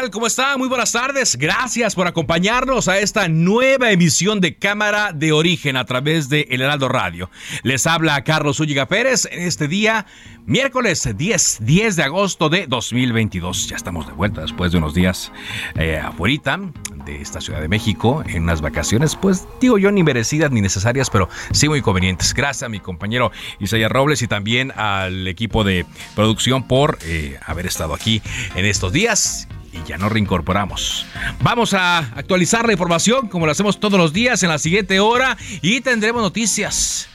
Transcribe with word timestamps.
Tal? 0.00 0.10
¿Cómo 0.10 0.26
está? 0.26 0.58
Muy 0.58 0.68
buenas 0.68 0.92
tardes. 0.92 1.36
Gracias 1.36 1.94
por 1.94 2.06
acompañarnos 2.06 2.86
a 2.86 2.98
esta 2.98 3.28
nueva 3.28 3.92
emisión 3.92 4.42
de 4.42 4.56
Cámara 4.56 5.12
de 5.14 5.32
Origen 5.32 5.76
a 5.76 5.86
través 5.86 6.28
de 6.28 6.48
El 6.50 6.60
Heraldo 6.60 6.88
Radio. 6.88 7.30
Les 7.62 7.86
habla 7.86 8.22
Carlos 8.22 8.60
Ulliga 8.60 8.88
Pérez 8.88 9.26
en 9.30 9.40
este 9.40 9.68
día, 9.68 10.04
miércoles 10.44 11.08
10, 11.16 11.58
10 11.60 11.96
de 11.96 12.02
agosto 12.02 12.50
de 12.50 12.66
2022. 12.66 13.68
Ya 13.68 13.76
estamos 13.76 14.06
de 14.06 14.12
vuelta 14.12 14.42
después 14.42 14.70
de 14.72 14.78
unos 14.78 14.92
días 14.92 15.32
eh, 15.76 15.98
afuera 15.98 16.60
de 17.06 17.22
esta 17.22 17.40
Ciudad 17.40 17.62
de 17.62 17.68
México 17.68 18.22
en 18.26 18.42
unas 18.42 18.60
vacaciones, 18.60 19.16
pues 19.16 19.46
digo 19.60 19.78
yo 19.78 19.92
ni 19.92 20.02
merecidas 20.02 20.50
ni 20.50 20.60
necesarias, 20.60 21.08
pero 21.08 21.30
sí 21.52 21.68
muy 21.68 21.80
convenientes. 21.80 22.34
Gracias 22.34 22.64
a 22.64 22.68
mi 22.68 22.80
compañero 22.80 23.30
Isaías 23.60 23.90
Robles 23.90 24.20
y 24.20 24.26
también 24.26 24.72
al 24.72 25.26
equipo 25.26 25.64
de 25.64 25.86
producción 26.14 26.66
por 26.68 26.98
eh, 27.02 27.38
haber 27.46 27.64
estado 27.66 27.94
aquí 27.94 28.20
en 28.56 28.66
estos 28.66 28.92
días 28.92 29.48
y 29.76 29.88
ya 29.88 29.98
nos 29.98 30.12
reincorporamos. 30.12 31.06
Vamos 31.40 31.74
a 31.74 31.98
actualizar 31.98 32.66
la 32.66 32.72
información 32.72 33.28
como 33.28 33.46
lo 33.46 33.52
hacemos 33.52 33.78
todos 33.80 33.98
los 33.98 34.12
días 34.12 34.42
en 34.42 34.48
la 34.48 34.58
siguiente 34.58 35.00
hora 35.00 35.36
y 35.62 35.80
tendremos 35.80 36.22
noticias. 36.22 37.08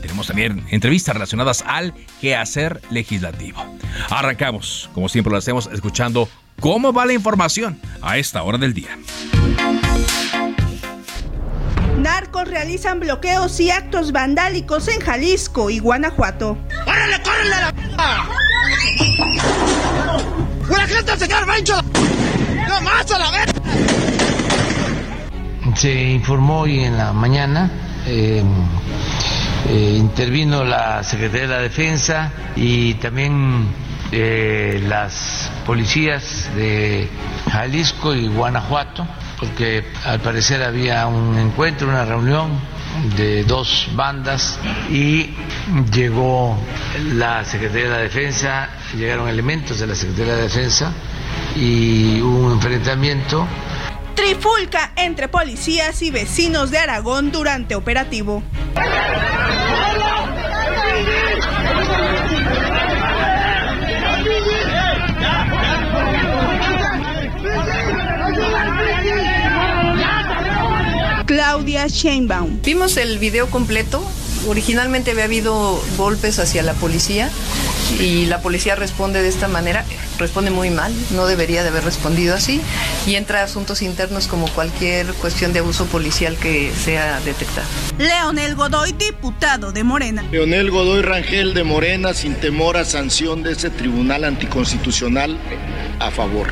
Tenemos 0.00 0.26
también 0.26 0.66
entrevistas 0.70 1.14
relacionadas 1.14 1.62
al 1.66 1.94
quehacer 2.20 2.80
legislativo. 2.90 3.64
Arrancamos, 4.10 4.90
como 4.94 5.08
siempre 5.08 5.30
lo 5.30 5.38
hacemos, 5.38 5.68
escuchando 5.72 6.28
cómo 6.60 6.92
va 6.92 7.06
la 7.06 7.12
información 7.12 7.80
a 8.02 8.18
esta 8.18 8.42
hora 8.42 8.58
del 8.58 8.74
día. 8.74 8.98
Narcos 11.98 12.48
realizan 12.48 12.98
bloqueos 12.98 13.60
y 13.60 13.70
actos 13.70 14.10
vandálicos 14.10 14.88
en 14.88 15.00
Jalisco 15.00 15.70
y 15.70 15.78
Guanajuato. 15.78 16.58
¡Córrele, 16.84 17.22
córrele 17.22 17.54
a 17.54 17.60
la 17.60 17.72
¡La 20.76 20.86
gente 20.86 21.16
se! 21.18 21.28
¡No 22.68 22.80
más 22.80 23.10
a 23.10 23.18
la 23.18 23.30
vez! 23.30 23.46
Se 25.76 26.10
informó 26.10 26.60
hoy 26.60 26.80
en 26.84 26.96
la 26.96 27.12
mañana, 27.12 27.70
eh, 28.06 28.42
eh, 29.68 29.96
intervino 29.98 30.64
la 30.64 31.02
Secretaría 31.02 31.42
de 31.42 31.54
la 31.54 31.60
Defensa 31.62 32.32
y 32.56 32.94
también 32.94 33.68
eh, 34.12 34.82
las 34.88 35.50
policías 35.66 36.50
de 36.54 37.08
Jalisco 37.50 38.14
y 38.14 38.28
Guanajuato, 38.28 39.06
porque 39.38 39.84
al 40.04 40.20
parecer 40.20 40.62
había 40.62 41.06
un 41.06 41.38
encuentro, 41.38 41.88
una 41.88 42.04
reunión 42.04 42.50
de 43.16 43.44
dos 43.44 43.88
bandas 43.94 44.58
y 44.90 45.30
llegó 45.92 46.58
la 47.14 47.44
Secretaría 47.44 47.90
de 47.90 48.02
Defensa, 48.02 48.68
llegaron 48.96 49.28
elementos 49.28 49.78
de 49.78 49.86
la 49.86 49.94
Secretaría 49.94 50.36
de 50.36 50.42
Defensa 50.42 50.92
y 51.56 52.20
hubo 52.20 52.46
un 52.46 52.52
enfrentamiento. 52.52 53.46
Trifulca 54.14 54.92
entre 54.96 55.28
policías 55.28 56.02
y 56.02 56.10
vecinos 56.10 56.70
de 56.70 56.78
Aragón 56.78 57.32
durante 57.32 57.74
operativo. 57.74 58.42
Claudia 71.52 71.86
Sheinbaum. 71.86 72.62
Vimos 72.62 72.96
el 72.96 73.18
video 73.18 73.50
completo. 73.50 74.02
Originalmente 74.48 75.10
había 75.10 75.24
habido 75.24 75.78
golpes 75.98 76.38
hacia 76.38 76.62
la 76.62 76.72
policía 76.72 77.28
y 78.00 78.24
la 78.24 78.40
policía 78.40 78.74
responde 78.74 79.20
de 79.20 79.28
esta 79.28 79.48
manera, 79.48 79.84
responde 80.18 80.50
muy 80.50 80.70
mal, 80.70 80.94
no 81.10 81.26
debería 81.26 81.62
de 81.62 81.68
haber 81.68 81.84
respondido 81.84 82.34
así 82.34 82.62
y 83.06 83.16
entra 83.16 83.42
a 83.42 83.44
asuntos 83.44 83.82
internos 83.82 84.28
como 84.28 84.48
cualquier 84.48 85.08
cuestión 85.12 85.52
de 85.52 85.58
abuso 85.58 85.84
policial 85.84 86.38
que 86.38 86.72
sea 86.72 87.20
detectada. 87.20 87.66
Leonel 87.98 88.54
Godoy, 88.54 88.92
diputado 88.92 89.72
de 89.72 89.84
Morena. 89.84 90.24
Leonel 90.32 90.70
Godoy 90.70 91.02
Rangel 91.02 91.52
de 91.52 91.64
Morena, 91.64 92.14
sin 92.14 92.34
temor 92.36 92.78
a 92.78 92.86
sanción 92.86 93.42
de 93.42 93.52
ese 93.52 93.68
tribunal 93.68 94.24
anticonstitucional, 94.24 95.36
a 96.00 96.10
favor. 96.10 96.48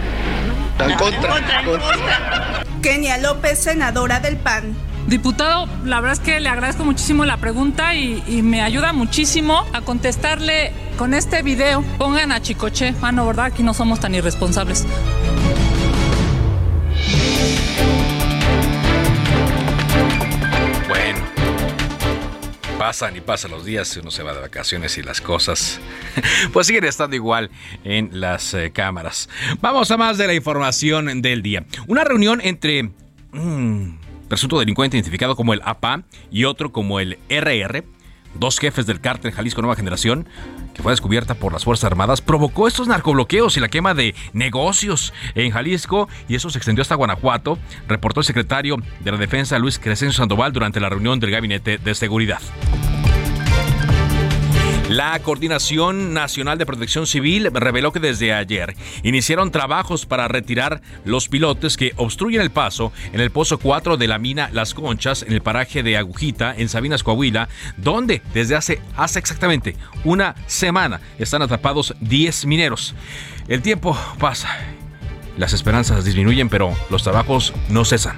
En 0.78 0.94
contra. 0.96 1.30
contra, 1.30 1.64
contra. 1.64 2.64
Kenia 2.82 3.16
López, 3.18 3.58
senadora 3.58 4.20
del 4.20 4.36
PAN. 4.36 4.89
Diputado, 5.10 5.66
la 5.84 6.00
verdad 6.00 6.12
es 6.12 6.20
que 6.20 6.38
le 6.38 6.48
agradezco 6.48 6.84
muchísimo 6.84 7.24
la 7.24 7.36
pregunta 7.38 7.96
y, 7.96 8.42
me 8.42 8.62
ayuda 8.62 8.92
muchísimo 8.92 9.66
a 9.72 9.80
contestarle 9.80 10.70
con 10.96 11.14
este 11.14 11.42
video. 11.42 11.82
Pongan 11.98 12.30
a 12.30 12.40
Chicoche. 12.40 12.94
Ah, 13.02 13.10
no, 13.10 13.26
¿verdad? 13.26 13.46
Aquí 13.46 13.64
no 13.64 13.74
somos 13.74 13.98
tan 13.98 14.14
irresponsables. 14.14 14.86
Bueno, 20.88 21.18
pasan 22.78 23.16
y 23.16 23.20
pasan 23.20 23.50
los 23.50 23.64
días, 23.64 23.96
uno 23.96 24.12
se 24.12 24.22
va 24.22 24.32
de 24.32 24.40
vacaciones 24.42 24.96
y 24.96 25.02
las 25.02 25.20
cosas 25.20 25.80
pues 26.52 26.68
siguen 26.68 26.84
estando 26.84 27.16
igual 27.16 27.50
en 27.82 28.20
las 28.20 28.54
eh, 28.54 28.70
cámaras. 28.70 29.28
Vamos 29.60 29.90
a 29.90 29.96
más 29.96 30.18
de 30.18 30.28
la 30.28 30.34
información 30.34 31.20
del 31.20 31.42
día. 31.42 31.64
Una 31.88 32.04
reunión 32.04 32.40
entre... 32.44 32.90
Mmm, 33.32 33.99
presunto 34.30 34.58
delincuente 34.58 34.96
identificado 34.96 35.36
como 35.36 35.52
el 35.52 35.60
APA 35.64 36.04
y 36.30 36.44
otro 36.44 36.72
como 36.72 37.00
el 37.00 37.18
RR, 37.28 37.84
dos 38.34 38.58
jefes 38.58 38.86
del 38.86 39.00
cártel 39.00 39.32
Jalisco 39.32 39.60
Nueva 39.60 39.74
Generación, 39.74 40.26
que 40.72 40.82
fue 40.82 40.92
descubierta 40.92 41.34
por 41.34 41.52
las 41.52 41.64
Fuerzas 41.64 41.84
Armadas, 41.84 42.22
provocó 42.22 42.68
estos 42.68 42.86
narcobloqueos 42.86 43.56
y 43.56 43.60
la 43.60 43.68
quema 43.68 43.92
de 43.92 44.14
negocios 44.32 45.12
en 45.34 45.50
Jalisco 45.50 46.08
y 46.28 46.36
eso 46.36 46.48
se 46.48 46.58
extendió 46.58 46.82
hasta 46.82 46.94
Guanajuato, 46.94 47.58
reportó 47.88 48.20
el 48.20 48.24
secretario 48.24 48.76
de 49.00 49.10
la 49.12 49.18
Defensa 49.18 49.58
Luis 49.58 49.78
Crescencio 49.78 50.16
Sandoval 50.16 50.52
durante 50.52 50.80
la 50.80 50.88
reunión 50.88 51.18
del 51.18 51.32
Gabinete 51.32 51.78
de 51.78 51.94
Seguridad. 51.94 52.40
La 54.90 55.16
Coordinación 55.20 56.14
Nacional 56.14 56.58
de 56.58 56.66
Protección 56.66 57.06
Civil 57.06 57.48
reveló 57.52 57.92
que 57.92 58.00
desde 58.00 58.34
ayer 58.34 58.74
iniciaron 59.04 59.52
trabajos 59.52 60.04
para 60.04 60.26
retirar 60.26 60.82
los 61.04 61.28
pilotes 61.28 61.76
que 61.76 61.92
obstruyen 61.94 62.40
el 62.40 62.50
paso 62.50 62.92
en 63.12 63.20
el 63.20 63.30
pozo 63.30 63.58
4 63.58 63.96
de 63.96 64.08
la 64.08 64.18
mina 64.18 64.50
Las 64.52 64.74
Conchas 64.74 65.22
en 65.22 65.32
el 65.32 65.42
paraje 65.42 65.84
de 65.84 65.96
Agujita 65.96 66.52
en 66.56 66.68
Sabinas, 66.68 67.04
Coahuila, 67.04 67.48
donde 67.76 68.20
desde 68.34 68.56
hace, 68.56 68.82
hace 68.96 69.20
exactamente 69.20 69.76
una 70.02 70.34
semana 70.48 71.00
están 71.20 71.42
atrapados 71.42 71.94
10 72.00 72.46
mineros. 72.46 72.96
El 73.46 73.62
tiempo 73.62 73.96
pasa, 74.18 74.58
las 75.36 75.52
esperanzas 75.52 76.04
disminuyen, 76.04 76.48
pero 76.48 76.76
los 76.90 77.04
trabajos 77.04 77.54
no 77.68 77.84
cesan. 77.84 78.16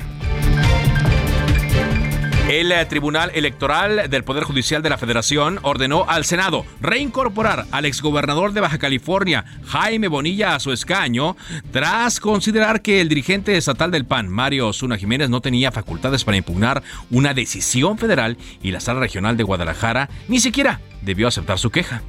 El 2.48 2.72
Tribunal 2.88 3.30
Electoral 3.34 4.10
del 4.10 4.24
Poder 4.24 4.42
Judicial 4.44 4.82
de 4.82 4.90
la 4.90 4.98
Federación 4.98 5.60
ordenó 5.62 6.04
al 6.08 6.24
Senado 6.24 6.66
reincorporar 6.80 7.66
al 7.70 7.84
exgobernador 7.84 8.52
de 8.52 8.60
Baja 8.60 8.78
California, 8.78 9.44
Jaime 9.64 10.08
Bonilla, 10.08 10.54
a 10.54 10.60
su 10.60 10.72
escaño, 10.72 11.36
tras 11.70 12.20
considerar 12.20 12.82
que 12.82 13.00
el 13.00 13.08
dirigente 13.08 13.56
estatal 13.56 13.90
del 13.90 14.04
PAN, 14.04 14.28
Mario 14.28 14.68
Osuna 14.68 14.98
Jiménez, 14.98 15.30
no 15.30 15.40
tenía 15.40 15.70
facultades 15.70 16.24
para 16.24 16.36
impugnar 16.36 16.82
una 17.10 17.32
decisión 17.32 17.96
federal 17.96 18.36
y 18.60 18.72
la 18.72 18.80
Sala 18.80 19.00
Regional 19.00 19.36
de 19.36 19.44
Guadalajara 19.44 20.10
ni 20.28 20.40
siquiera 20.40 20.80
debió 21.00 21.28
aceptar 21.28 21.58
su 21.58 21.70
queja. 21.70 22.02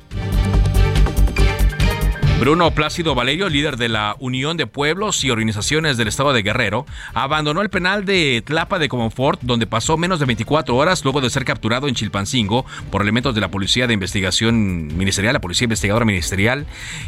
Bruno 2.43 2.71
Plácido 2.71 3.15
Valerio, 3.15 3.47
líder 3.47 3.77
de 3.77 3.87
la 3.87 4.17
Unión 4.19 4.57
de 4.57 4.67
Pueblos 4.67 5.23
y 5.23 5.29
Organizaciones 5.29 5.95
del 5.95 6.09
Estado 6.09 6.33
de 6.33 6.41
Guerrero, 6.41 6.85
abandonó 7.13 7.61
el 7.61 7.69
penal 7.69 8.03
de 8.03 8.43
Tlapa 8.45 8.79
de 8.79 8.89
Comonfort, 8.89 9.39
donde 9.43 9.65
pasó 9.65 9.95
menos 9.95 10.19
de 10.19 10.25
24 10.25 10.75
horas 10.75 11.05
luego 11.05 11.21
de 11.21 11.29
ser 11.29 11.45
capturado 11.45 11.87
en 11.87 11.95
Chilpancingo 11.95 12.65
por 12.91 13.01
elementos 13.01 13.33
de 13.33 13.39
la 13.39 13.49
Policía 13.49 13.87
de 13.87 13.93
Investigación 13.93 14.87
Ministerial, 14.87 15.31
la 15.31 15.39
Policía 15.39 15.67
Investigadora 15.67 16.03
Ministerial. 16.03 16.65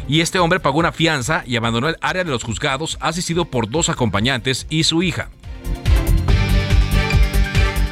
Y 0.08 0.22
este 0.22 0.38
hombre 0.38 0.58
pagó 0.58 0.78
una 0.78 0.92
fianza 0.92 1.42
y 1.46 1.56
abandonó 1.56 1.90
el 1.90 1.98
área 2.00 2.24
de 2.24 2.30
los 2.30 2.42
juzgados, 2.42 2.96
asistido 3.02 3.44
por 3.44 3.68
dos 3.68 3.90
acompañantes 3.90 4.66
y 4.70 4.84
su 4.84 5.02
hija. 5.02 5.28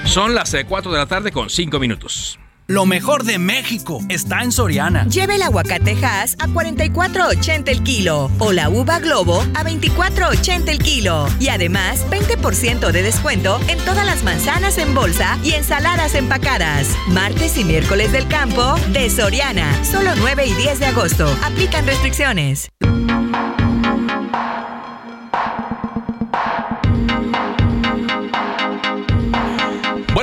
Son 0.06 0.34
las 0.34 0.56
4 0.66 0.90
de 0.90 0.96
la 0.96 1.06
tarde 1.06 1.30
con 1.30 1.50
5 1.50 1.78
minutos. 1.78 2.38
Lo 2.66 2.86
mejor 2.86 3.24
de 3.24 3.38
México 3.38 4.00
está 4.08 4.42
en 4.42 4.50
Soriana. 4.50 5.06
Lleve 5.08 5.34
el 5.34 5.42
aguacate 5.42 5.98
Hass 6.02 6.34
a 6.38 6.46
44.80 6.46 7.68
el 7.68 7.82
kilo 7.82 8.30
o 8.38 8.52
la 8.52 8.70
uva 8.70 9.00
Globo 9.00 9.42
a 9.54 9.64
24.80 9.64 10.68
el 10.70 10.78
kilo. 10.78 11.26
Y 11.38 11.48
además, 11.48 12.06
20% 12.10 12.90
de 12.90 13.02
descuento 13.02 13.60
en 13.68 13.78
todas 13.80 14.06
las 14.06 14.24
manzanas 14.24 14.78
en 14.78 14.94
bolsa 14.94 15.38
y 15.44 15.52
ensaladas 15.52 16.14
empacadas. 16.14 16.88
Martes 17.08 17.58
y 17.58 17.64
miércoles 17.64 18.12
del 18.12 18.28
campo 18.28 18.76
de 18.94 19.10
Soriana. 19.10 19.84
Solo 19.84 20.12
9 20.16 20.46
y 20.46 20.54
10 20.54 20.78
de 20.78 20.86
agosto. 20.86 21.26
Aplican 21.44 21.86
restricciones. 21.86 22.70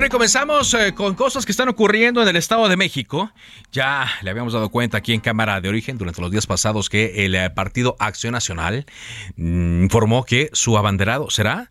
Bueno, 0.02 0.14
comenzamos 0.14 0.74
eh, 0.74 0.96
con 0.96 1.14
cosas 1.14 1.46
que 1.46 1.52
están 1.52 1.70
ocurriendo 1.70 2.24
en 2.24 2.28
el 2.28 2.36
Estado 2.36 2.68
de 2.68 2.76
México. 2.76 3.32
Ya 3.72 4.10
le 4.24 4.32
habíamos 4.32 4.52
dado 4.52 4.70
cuenta 4.70 4.98
aquí 4.98 5.14
en 5.14 5.22
Cámara 5.22 5.62
de 5.62 5.70
Origen 5.70 6.00
durante 6.00 6.22
los 6.22 6.32
días 6.32 6.48
pasados 6.48 6.90
que 6.90 7.24
el 7.24 7.36
eh, 7.36 7.52
Partido 7.52 7.96
Acción 8.00 8.32
Nacional 8.32 8.88
mm, 9.36 9.84
informó 9.84 10.24
que 10.24 10.50
su 10.54 10.76
abanderado 10.76 11.30
será 11.30 11.70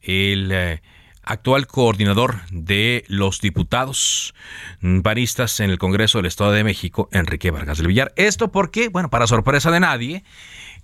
el 0.00 0.52
eh, 0.52 0.80
actual 1.24 1.66
coordinador 1.66 2.36
de 2.52 3.04
los 3.08 3.40
diputados 3.40 4.32
mm, 4.78 5.00
paristas 5.00 5.58
en 5.58 5.70
el 5.70 5.78
Congreso 5.78 6.18
del 6.18 6.26
Estado 6.26 6.52
de 6.52 6.62
México, 6.62 7.08
Enrique 7.10 7.50
Vargas 7.50 7.78
del 7.78 7.88
Villar. 7.88 8.12
Esto 8.14 8.52
porque, 8.52 8.90
bueno, 8.90 9.10
para 9.10 9.26
sorpresa 9.26 9.72
de 9.72 9.80
nadie, 9.80 10.22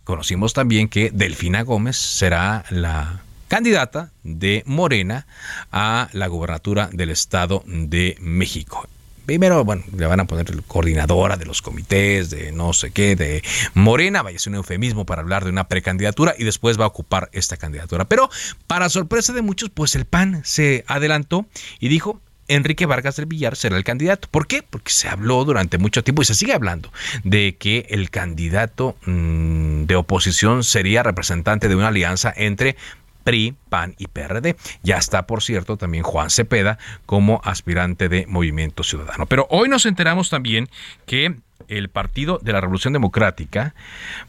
conocimos 0.03 0.53
también 0.53 0.89
que 0.89 1.13
Delfina 1.13 1.63
Gómez 1.63 1.97
será 1.97 2.65
la 2.71 3.22
candidata 3.53 4.13
de 4.23 4.63
Morena 4.65 5.27
a 5.71 6.09
la 6.15 6.27
gubernatura 6.27 6.89
del 6.91 7.11
Estado 7.11 7.63
de 7.67 8.17
México. 8.19 8.89
Primero, 9.27 9.63
bueno, 9.63 9.85
le 9.95 10.07
van 10.07 10.21
a 10.21 10.25
poner 10.25 10.63
coordinadora 10.63 11.37
de 11.37 11.45
los 11.45 11.61
comités, 11.61 12.31
de 12.31 12.51
no 12.51 12.73
sé 12.73 12.93
qué, 12.93 13.15
de 13.15 13.45
Morena, 13.75 14.23
vaya 14.23 14.39
ser 14.39 14.53
un 14.53 14.57
eufemismo 14.57 15.05
para 15.05 15.21
hablar 15.21 15.45
de 15.45 15.51
una 15.51 15.69
precandidatura 15.69 16.35
y 16.39 16.45
después 16.45 16.81
va 16.81 16.85
a 16.85 16.89
ocupar 16.89 17.29
esta 17.35 17.59
candidatura. 17.59 18.07
Pero, 18.07 18.31
para 18.67 18.89
sorpresa 18.89 19.35
de 19.35 19.43
muchos, 19.43 19.69
pues 19.69 19.97
el 19.97 20.07
PAN 20.07 20.41
se 20.45 20.87
adelantó 20.89 21.45
y 21.79 21.89
dijo, 21.89 22.23
Enrique 22.49 22.87
Vargas 22.87 23.17
del 23.17 23.27
Villar 23.27 23.57
será 23.57 23.77
el 23.77 23.85
candidato. 23.85 24.29
¿Por 24.31 24.47
qué? 24.47 24.63
Porque 24.63 24.93
se 24.93 25.09
habló 25.09 25.45
durante 25.45 25.79
mucho 25.79 26.03
tiempo 26.03 26.23
y 26.23 26.25
se 26.25 26.35
sigue 26.35 26.53
hablando 26.53 26.93
de 27.23 27.57
que 27.57 27.87
el 27.91 28.11
candidato 28.11 28.97
mm, 29.07 29.85
de 29.85 29.97
oposición 29.97 30.65
sería 30.65 31.03
representante 31.03 31.69
de 31.69 31.77
una 31.77 31.89
alianza 31.89 32.33
entre 32.35 32.77
PRI, 33.25 33.55
PAN 33.69 33.95
y 33.99 34.09
PRD. 34.09 34.57
Ya 34.83 34.97
está, 34.97 35.27
por 35.27 35.43
cierto, 35.43 35.77
también 35.77 36.05
Juan 36.05 36.31
Cepeda 36.31 36.79
como 37.07 37.41
aspirante 37.45 38.09
de 38.09 38.27
Movimiento 38.27 38.83
Ciudadano. 38.83 39.27
Pero 39.27 39.47
hoy 39.51 39.69
nos 39.69 39.87
enteramos 39.87 40.31
también 40.31 40.69
que 41.07 41.37
el 41.69 41.89
Partido 41.89 42.39
de 42.43 42.53
la 42.53 42.61
Revolución 42.61 42.93
Democrática, 42.93 43.75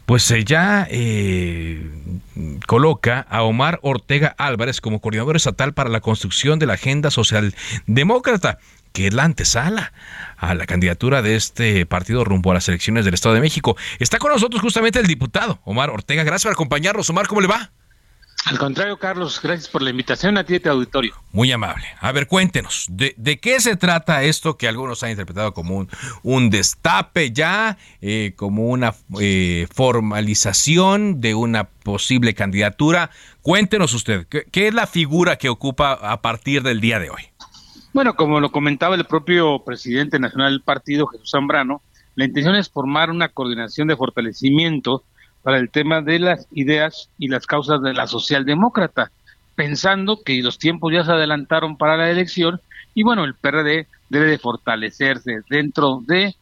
pues 0.06 0.32
ya 0.44 0.86
eh, 0.90 1.90
coloca 2.66 3.26
a 3.28 3.42
Omar 3.42 3.78
Ortega 3.82 4.34
Álvarez 4.38 4.80
como 4.80 5.00
coordinador 5.00 5.36
estatal 5.36 5.74
para 5.74 5.90
la 5.90 6.00
construcción 6.00 6.58
de 6.58 6.66
la 6.66 6.74
agenda 6.74 7.10
socialdemócrata, 7.10 8.58
que 8.92 9.08
es 9.08 9.14
la 9.14 9.24
antesala 9.24 9.92
a 10.36 10.54
la 10.54 10.66
candidatura 10.66 11.22
de 11.22 11.36
este 11.36 11.84
partido 11.86 12.24
rumbo 12.24 12.50
a 12.50 12.54
las 12.54 12.68
elecciones 12.68 13.04
del 13.04 13.14
Estado 13.14 13.34
de 13.34 13.40
México. 13.40 13.76
Está 13.98 14.18
con 14.18 14.32
nosotros 14.32 14.62
justamente 14.62 15.00
el 15.00 15.06
diputado 15.06 15.60
Omar 15.64 15.90
Ortega. 15.90 16.22
Gracias 16.22 16.44
por 16.44 16.52
acompañarnos. 16.52 17.10
Omar, 17.10 17.26
¿cómo 17.26 17.40
le 17.40 17.48
va? 17.48 17.72
Al 18.46 18.58
contrario, 18.58 18.98
Carlos, 18.98 19.40
gracias 19.42 19.68
por 19.68 19.80
la 19.80 19.90
invitación 19.90 20.36
a 20.36 20.44
ti 20.44 20.54
y 20.54 20.56
a 20.56 20.62
tu 20.62 20.68
auditorio. 20.68 21.14
Muy 21.32 21.50
amable. 21.50 21.84
A 22.00 22.12
ver, 22.12 22.26
cuéntenos, 22.26 22.86
¿de, 22.90 23.38
qué 23.40 23.58
se 23.60 23.76
trata 23.76 24.22
esto 24.22 24.58
que 24.58 24.68
algunos 24.68 25.02
han 25.02 25.10
interpretado 25.10 25.54
como 25.54 25.76
un, 25.76 25.88
un 26.22 26.50
destape 26.50 27.32
ya, 27.32 27.78
eh, 28.02 28.34
como 28.36 28.68
una 28.68 28.94
eh, 29.18 29.66
formalización 29.72 31.22
de 31.22 31.34
una 31.34 31.64
posible 31.64 32.34
candidatura? 32.34 33.10
Cuéntenos 33.40 33.94
usted, 33.94 34.26
¿qué, 34.28 34.44
¿qué 34.50 34.68
es 34.68 34.74
la 34.74 34.86
figura 34.86 35.36
que 35.36 35.48
ocupa 35.48 35.92
a 35.92 36.20
partir 36.20 36.62
del 36.62 36.82
día 36.82 36.98
de 36.98 37.08
hoy? 37.08 37.22
Bueno, 37.94 38.14
como 38.14 38.40
lo 38.40 38.52
comentaba 38.52 38.94
el 38.94 39.06
propio 39.06 39.64
presidente 39.64 40.18
nacional 40.18 40.52
del 40.52 40.62
partido, 40.62 41.06
Jesús 41.06 41.30
Zambrano, 41.30 41.80
la 42.14 42.26
intención 42.26 42.56
es 42.56 42.68
formar 42.68 43.10
una 43.10 43.28
coordinación 43.28 43.88
de 43.88 43.96
fortalecimiento 43.96 45.04
para 45.44 45.58
el 45.58 45.70
tema 45.70 46.00
de 46.00 46.18
las 46.18 46.48
ideas 46.52 47.10
y 47.18 47.28
las 47.28 47.46
causas 47.46 47.82
de 47.82 47.92
la 47.92 48.06
socialdemócrata, 48.06 49.12
pensando 49.54 50.22
que 50.24 50.42
los 50.42 50.58
tiempos 50.58 50.92
ya 50.92 51.04
se 51.04 51.12
adelantaron 51.12 51.76
para 51.76 51.98
la 51.98 52.10
elección 52.10 52.60
y 52.94 53.02
bueno, 53.02 53.24
el 53.24 53.34
PRD 53.34 53.86
debe 54.08 54.26
de 54.26 54.38
fortalecerse 54.38 55.42
dentro 55.50 56.02
de 56.06 56.34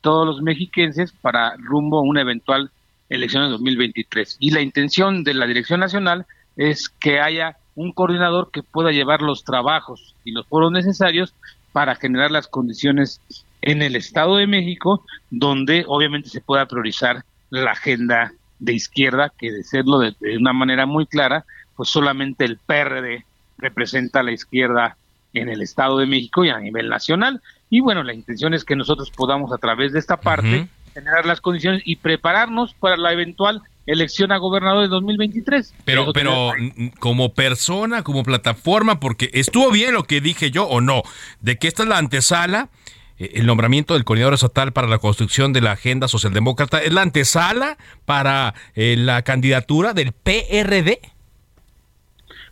todos 0.00 0.26
los 0.26 0.40
mexiquenses 0.40 1.12
para 1.12 1.54
rumbo 1.58 1.98
a 1.98 2.02
una 2.02 2.22
eventual 2.22 2.70
elección 3.10 3.44
de 3.44 3.50
2023. 3.50 4.38
Y 4.40 4.52
la 4.52 4.62
intención 4.62 5.22
de 5.22 5.34
la 5.34 5.46
Dirección 5.46 5.80
Nacional 5.80 6.24
es 6.56 6.88
que 6.88 7.20
haya 7.20 7.58
un 7.74 7.92
coordinador 7.92 8.50
que 8.50 8.62
pueda 8.62 8.90
llevar 8.90 9.20
los 9.20 9.44
trabajos 9.44 10.14
y 10.24 10.32
los 10.32 10.46
foros 10.46 10.72
necesarios 10.72 11.34
para 11.72 11.94
generar 11.94 12.30
las 12.30 12.48
condiciones 12.48 13.20
en 13.60 13.82
el 13.82 13.96
Estado 13.96 14.36
de 14.36 14.46
México, 14.46 15.04
donde 15.30 15.84
obviamente 15.86 16.30
se 16.30 16.40
pueda 16.40 16.66
priorizar 16.66 17.22
la 17.50 17.72
agenda 17.72 18.32
de 18.58 18.72
izquierda, 18.72 19.32
que 19.36 19.52
de 19.52 19.62
serlo 19.62 19.98
de, 19.98 20.14
una 20.36 20.52
manera 20.52 20.86
muy 20.86 21.06
clara, 21.06 21.44
pues 21.76 21.88
solamente 21.88 22.44
el 22.44 22.58
PRD 22.58 23.24
representa 23.58 24.20
a 24.20 24.22
la 24.22 24.32
izquierda 24.32 24.96
en 25.32 25.48
el 25.48 25.62
Estado 25.62 25.98
de 25.98 26.06
México 26.06 26.44
y 26.44 26.50
a 26.50 26.58
nivel 26.58 26.88
nacional. 26.88 27.42
Y 27.68 27.80
bueno, 27.80 28.02
la 28.02 28.14
intención 28.14 28.54
es 28.54 28.64
que 28.64 28.76
nosotros 28.76 29.10
podamos 29.10 29.52
a 29.52 29.58
través 29.58 29.92
de 29.92 29.98
esta 29.98 30.18
parte 30.18 30.68
generar 30.94 31.26
las 31.26 31.40
condiciones 31.40 31.82
y 31.84 31.96
prepararnos 31.96 32.72
para 32.74 32.96
la 32.96 33.12
eventual 33.12 33.62
elección 33.86 34.32
a 34.32 34.38
gobernador 34.38 34.82
de 34.82 34.88
2023. 34.88 35.74
Pero, 35.84 36.12
pero 36.12 36.52
como 36.98 37.34
persona, 37.34 38.02
como 38.02 38.24
plataforma, 38.24 38.98
porque 38.98 39.30
estuvo 39.32 39.70
bien 39.70 39.92
lo 39.92 40.04
que 40.04 40.20
dije 40.20 40.50
yo 40.50 40.64
o 40.64 40.80
no, 40.80 41.02
de 41.40 41.58
que 41.58 41.68
esta 41.68 41.82
es 41.82 41.88
la 41.88 41.98
antesala 41.98 42.70
el 43.18 43.46
nombramiento 43.46 43.94
del 43.94 44.04
coordinador 44.04 44.34
estatal 44.34 44.72
para 44.72 44.88
la 44.88 44.98
construcción 44.98 45.52
de 45.52 45.60
la 45.60 45.72
agenda 45.72 46.08
socialdemócrata 46.08 46.82
es 46.82 46.92
la 46.92 47.02
antesala 47.02 47.78
para 48.04 48.54
eh, 48.74 48.96
la 48.98 49.22
candidatura 49.22 49.94
del 49.94 50.12
PRD. 50.12 51.00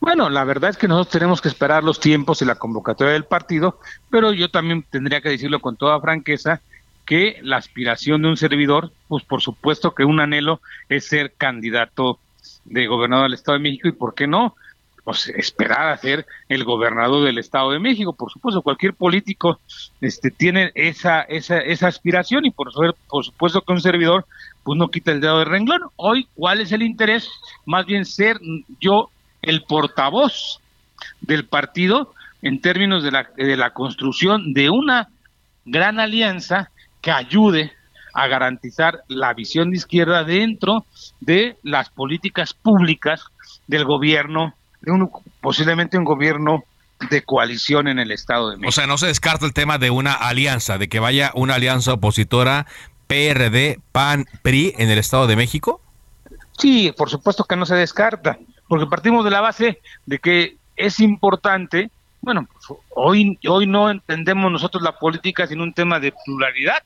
Bueno, 0.00 0.28
la 0.28 0.44
verdad 0.44 0.70
es 0.70 0.76
que 0.76 0.88
nosotros 0.88 1.12
tenemos 1.12 1.40
que 1.40 1.48
esperar 1.48 1.82
los 1.82 2.00
tiempos 2.00 2.42
y 2.42 2.44
la 2.44 2.56
convocatoria 2.56 3.12
del 3.12 3.24
partido, 3.24 3.80
pero 4.10 4.32
yo 4.32 4.50
también 4.50 4.82
tendría 4.82 5.20
que 5.20 5.30
decirlo 5.30 5.60
con 5.60 5.76
toda 5.76 6.00
franqueza 6.00 6.60
que 7.06 7.38
la 7.42 7.56
aspiración 7.56 8.22
de 8.22 8.28
un 8.28 8.36
servidor, 8.36 8.92
pues 9.08 9.24
por 9.24 9.42
supuesto 9.42 9.94
que 9.94 10.04
un 10.04 10.20
anhelo 10.20 10.60
es 10.88 11.06
ser 11.06 11.32
candidato 11.32 12.18
de 12.64 12.86
gobernador 12.86 13.24
del 13.24 13.34
Estado 13.34 13.58
de 13.58 13.62
México 13.62 13.88
y 13.88 13.92
por 13.92 14.14
qué 14.14 14.26
no, 14.26 14.56
pues, 15.04 15.28
esperar 15.28 15.88
a 15.88 15.98
ser 15.98 16.26
el 16.48 16.64
gobernador 16.64 17.24
del 17.24 17.38
Estado 17.38 17.70
de 17.70 17.78
México. 17.78 18.14
Por 18.14 18.30
supuesto, 18.32 18.62
cualquier 18.62 18.94
político 18.94 19.60
este, 20.00 20.30
tiene 20.30 20.72
esa, 20.74 21.20
esa, 21.22 21.58
esa 21.58 21.88
aspiración 21.88 22.46
y 22.46 22.50
por, 22.50 22.72
por 23.08 23.24
supuesto 23.24 23.60
que 23.60 23.72
un 23.72 23.80
servidor 23.80 24.26
pues 24.62 24.78
no 24.78 24.90
quita 24.90 25.12
el 25.12 25.20
dedo 25.20 25.40
de 25.40 25.44
renglón. 25.44 25.82
Hoy, 25.96 26.26
¿cuál 26.34 26.62
es 26.62 26.72
el 26.72 26.82
interés? 26.82 27.28
Más 27.66 27.84
bien 27.84 28.06
ser 28.06 28.40
yo 28.80 29.10
el 29.42 29.62
portavoz 29.62 30.60
del 31.20 31.44
partido 31.44 32.14
en 32.40 32.60
términos 32.60 33.02
de 33.02 33.10
la, 33.10 33.28
de 33.36 33.56
la 33.56 33.70
construcción 33.70 34.54
de 34.54 34.70
una 34.70 35.08
gran 35.66 36.00
alianza 36.00 36.70
que 37.02 37.10
ayude 37.10 37.72
a 38.14 38.26
garantizar 38.28 39.02
la 39.08 39.34
visión 39.34 39.70
de 39.70 39.76
izquierda 39.76 40.24
dentro 40.24 40.86
de 41.20 41.56
las 41.62 41.90
políticas 41.90 42.54
públicas 42.54 43.24
del 43.66 43.84
gobierno 43.84 44.54
posiblemente 45.40 45.98
un 45.98 46.04
gobierno 46.04 46.64
de 47.10 47.22
coalición 47.22 47.88
en 47.88 47.98
el 47.98 48.10
Estado 48.12 48.50
de 48.50 48.56
México. 48.56 48.68
O 48.68 48.72
sea, 48.72 48.86
no 48.86 48.98
se 48.98 49.06
descarta 49.06 49.46
el 49.46 49.52
tema 49.52 49.78
de 49.78 49.90
una 49.90 50.14
alianza, 50.14 50.78
de 50.78 50.88
que 50.88 51.00
vaya 51.00 51.32
una 51.34 51.56
alianza 51.56 51.92
opositora 51.92 52.66
PRD, 53.06 53.80
PAN, 53.92 54.26
PRI 54.42 54.74
en 54.78 54.90
el 54.90 54.98
Estado 54.98 55.26
de 55.26 55.36
México. 55.36 55.80
Sí, 56.58 56.92
por 56.96 57.10
supuesto 57.10 57.44
que 57.44 57.56
no 57.56 57.66
se 57.66 57.74
descarta, 57.74 58.38
porque 58.68 58.86
partimos 58.86 59.24
de 59.24 59.30
la 59.30 59.40
base 59.40 59.80
de 60.06 60.18
que 60.18 60.56
es 60.76 61.00
importante, 61.00 61.90
bueno, 62.20 62.46
pues, 62.50 62.78
hoy, 62.94 63.38
hoy 63.48 63.66
no 63.66 63.90
entendemos 63.90 64.50
nosotros 64.50 64.82
la 64.82 64.98
política 64.98 65.46
sin 65.46 65.60
un 65.60 65.72
tema 65.72 66.00
de 66.00 66.12
pluralidad 66.24 66.82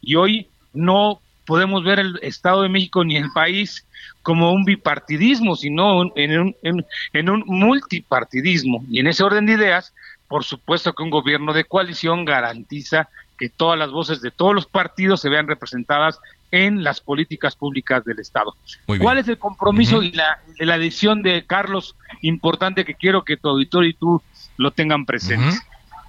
y 0.00 0.16
hoy 0.16 0.48
no 0.72 1.20
podemos 1.46 1.84
ver 1.84 1.98
el 1.98 2.18
Estado 2.22 2.62
de 2.62 2.68
México 2.68 3.04
ni 3.04 3.16
el 3.16 3.30
país 3.32 3.86
como 4.22 4.52
un 4.52 4.64
bipartidismo, 4.64 5.56
sino 5.56 6.02
en 6.16 6.38
un, 6.38 6.56
en, 6.62 6.86
en 7.12 7.30
un 7.30 7.44
multipartidismo. 7.46 8.84
Y 8.90 9.00
en 9.00 9.08
ese 9.08 9.24
orden 9.24 9.46
de 9.46 9.54
ideas, 9.54 9.92
por 10.28 10.44
supuesto 10.44 10.92
que 10.92 11.02
un 11.02 11.10
gobierno 11.10 11.52
de 11.52 11.64
coalición 11.64 12.24
garantiza 12.24 13.08
que 13.38 13.48
todas 13.48 13.78
las 13.78 13.90
voces 13.90 14.20
de 14.20 14.30
todos 14.30 14.54
los 14.54 14.66
partidos 14.66 15.20
se 15.20 15.28
vean 15.28 15.48
representadas 15.48 16.20
en 16.52 16.84
las 16.84 17.00
políticas 17.00 17.56
públicas 17.56 18.04
del 18.04 18.20
Estado. 18.20 18.54
¿Cuál 18.86 19.18
es 19.18 19.26
el 19.26 19.38
compromiso 19.38 20.02
y 20.02 20.12
la, 20.12 20.38
la 20.58 20.78
decisión 20.78 21.22
de 21.22 21.44
Carlos 21.46 21.96
importante 22.20 22.84
que 22.84 22.94
quiero 22.94 23.24
que 23.24 23.36
tu 23.36 23.48
auditorio 23.48 23.90
y 23.90 23.94
tú 23.94 24.22
lo 24.58 24.70
tengan 24.70 25.06
presente? 25.06 25.56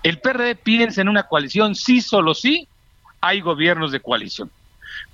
El 0.04 0.20
PRD 0.20 0.56
piensa 0.56 1.02
en 1.02 1.08
una 1.08 1.24
coalición, 1.24 1.76
sí, 1.76 2.02
solo 2.02 2.34
sí, 2.34 2.68
hay 3.22 3.40
gobiernos 3.40 3.94
de 3.94 4.02
coalición. 4.02 4.52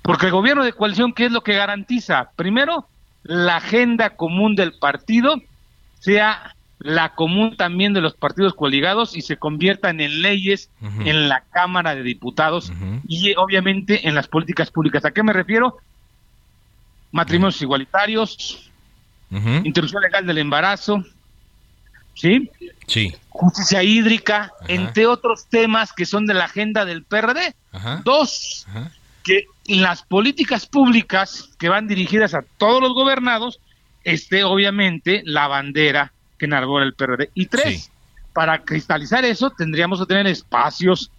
Porque 0.02 0.26
el 0.26 0.32
gobierno 0.32 0.64
de 0.64 0.72
coalición, 0.72 1.12
¿qué 1.12 1.26
es 1.26 1.32
lo 1.32 1.42
que 1.42 1.54
garantiza? 1.54 2.30
Primero, 2.36 2.86
la 3.22 3.56
agenda 3.56 4.10
común 4.10 4.56
del 4.56 4.78
partido 4.78 5.40
sea 6.00 6.54
la 6.80 7.14
común 7.14 7.56
también 7.56 7.92
de 7.92 8.00
los 8.00 8.14
partidos 8.14 8.54
coligados 8.54 9.14
y 9.14 9.20
se 9.20 9.36
conviertan 9.36 10.00
en 10.00 10.22
leyes 10.22 10.70
en 11.04 11.28
la 11.28 11.42
Cámara 11.52 11.94
de 11.94 12.02
Diputados 12.02 12.72
y 13.06 13.34
obviamente 13.36 14.08
en 14.08 14.14
las 14.14 14.28
políticas 14.28 14.70
públicas. 14.70 15.04
¿A 15.04 15.10
qué 15.10 15.22
me 15.22 15.34
refiero? 15.34 15.76
Matrimonios 17.12 17.60
igualitarios, 17.60 18.70
interrupción 19.62 20.02
legal 20.02 20.26
del 20.26 20.38
embarazo, 20.38 21.04
¿sí? 22.14 22.50
Sí. 22.86 23.14
Justicia 23.28 23.82
hídrica, 23.82 24.52
entre 24.66 25.06
otros 25.06 25.46
temas 25.46 25.92
que 25.92 26.06
son 26.06 26.24
de 26.24 26.34
la 26.34 26.46
agenda 26.46 26.86
del 26.86 27.04
PRD. 27.04 27.54
Dos, 28.04 28.66
que 29.22 29.46
las 29.66 30.02
políticas 30.02 30.66
públicas 30.66 31.50
que 31.58 31.68
van 31.68 31.86
dirigidas 31.86 32.34
a 32.34 32.44
todos 32.58 32.80
los 32.80 32.92
gobernados 32.94 33.60
esté 34.04 34.44
obviamente 34.44 35.22
la 35.24 35.46
bandera 35.46 36.12
que 36.38 36.46
enarbora 36.46 36.84
el 36.84 36.94
PRD. 36.94 37.30
Y 37.34 37.46
tres, 37.46 37.90
para 38.32 38.62
cristalizar 38.62 39.24
eso 39.24 39.50
tendríamos 39.50 40.00
que 40.00 40.06
tener 40.06 40.26
espacios 40.26 41.10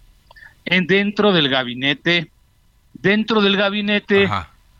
en 0.64 0.86
dentro 0.86 1.32
del 1.32 1.48
gabinete, 1.48 2.30
dentro 2.94 3.40
del 3.40 3.56
gabinete 3.56 4.28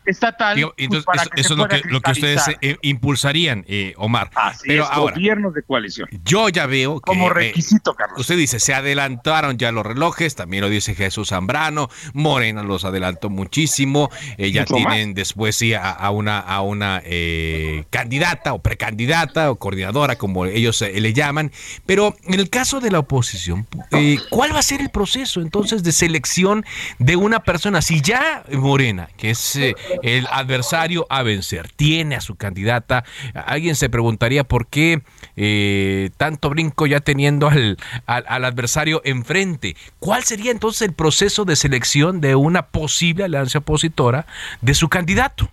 estatal. 0.07 0.61
Pues, 0.61 0.73
entonces, 0.77 1.29
eso, 1.37 1.55
es 1.55 1.59
lo 1.59 1.69
que, 1.69 1.83
lo 1.85 2.01
que 2.01 2.11
ustedes 2.13 2.43
eh, 2.61 2.77
impulsarían, 2.83 3.65
eh, 3.69 3.95
Omar. 3.97 4.31
Pero 4.67 4.87
ahora, 4.87 5.15
gobiernos 5.15 5.55
de 5.55 5.63
coalición. 5.63 6.09
Yo 6.25 6.49
ya 6.49 6.67
veo 6.67 7.01
que. 7.01 7.07
Como 7.07 7.29
eh, 7.29 7.35
requisito, 7.35 7.95
Carlos. 7.95 8.21
Usted 8.21 8.37
dice, 8.37 8.61
se 8.61 8.75
adelantaron 8.75 9.59
ya 9.59 9.73
los 9.73 9.85
relojes, 9.85 10.35
también 10.35 10.63
lo 10.63 10.69
dice 10.69 10.95
Jesús 10.95 11.29
Zambrano, 11.29 11.89
Morena 12.13 12.63
los 12.63 12.85
adelantó 12.85 13.31
muchísimo, 13.31 14.11
ya 14.39 14.65
tienen 14.65 15.15
después 15.15 15.57
sí 15.57 15.75
a, 15.75 16.11
una, 16.11 16.39
a 16.39 16.61
una 16.63 17.03
candidata 17.91 18.55
o 18.55 18.61
precandidata 18.61 19.51
o 19.51 19.57
coordinadora, 19.57 20.17
como 20.17 20.47
ellos 20.47 20.81
le 20.81 21.13
llaman. 21.13 21.53
Pero 21.87 22.17
en 22.25 22.35
el 22.35 22.51
caso 22.51 22.81
de 22.81 22.91
la 22.91 22.99
oposición, 22.99 23.67
¿cuál 24.31 24.55
va 24.55 24.59
a 24.59 24.63
ser 24.63 24.81
el 24.81 24.91
proceso 24.91 25.41
entonces 25.41 25.83
de 25.83 25.93
selección 25.93 26.65
de 26.99 27.17
una 27.17 27.41
persona? 27.41 27.83
Si 27.83 28.01
ya 28.01 28.45
Morena, 28.53 29.09
que 29.17 29.31
es 29.31 29.59
el 30.03 30.27
adversario 30.31 31.07
a 31.11 31.23
vencer. 31.23 31.71
Tiene 31.73 32.17
a 32.17 32.21
su 32.21 32.37
candidata. 32.37 33.05
Alguien 33.35 33.77
se 33.77 33.89
preguntaría 33.89 34.45
por 34.45 34.67
qué 34.67 35.03
eh, 35.37 36.11
tanto 36.17 36.51
brinco 36.51 36.87
ya 36.87 37.01
teniendo 37.01 37.49
al, 37.49 37.77
al, 38.07 38.45
adversario 38.45 39.03
enfrente. 39.05 39.77
¿Cuál 39.99 40.25
sería 40.25 40.51
entonces 40.51 40.83
el 40.83 40.95
proceso 40.95 41.45
de 41.45 41.57
selección 41.57 42.21
de 42.21 42.35
una 42.35 42.67
posible 42.67 43.25
alianza 43.25 43.59
opositora 43.59 44.27
de 44.61 44.75
su 44.75 44.89
candidato? 44.89 45.51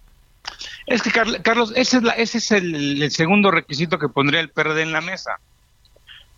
Es 0.86 1.04
que, 1.04 1.12
Carlos, 1.12 1.72
ese 1.76 1.98
es, 1.98 2.04
ese 2.18 2.38
es 2.40 2.52
el, 2.52 3.12
segundo 3.12 3.52
requisito 3.52 4.00
que 4.00 4.10
pondría 4.10 4.40
el 4.40 4.50
PRD 4.50 4.82
en 4.82 4.92
la 4.92 5.02
mesa. 5.02 5.40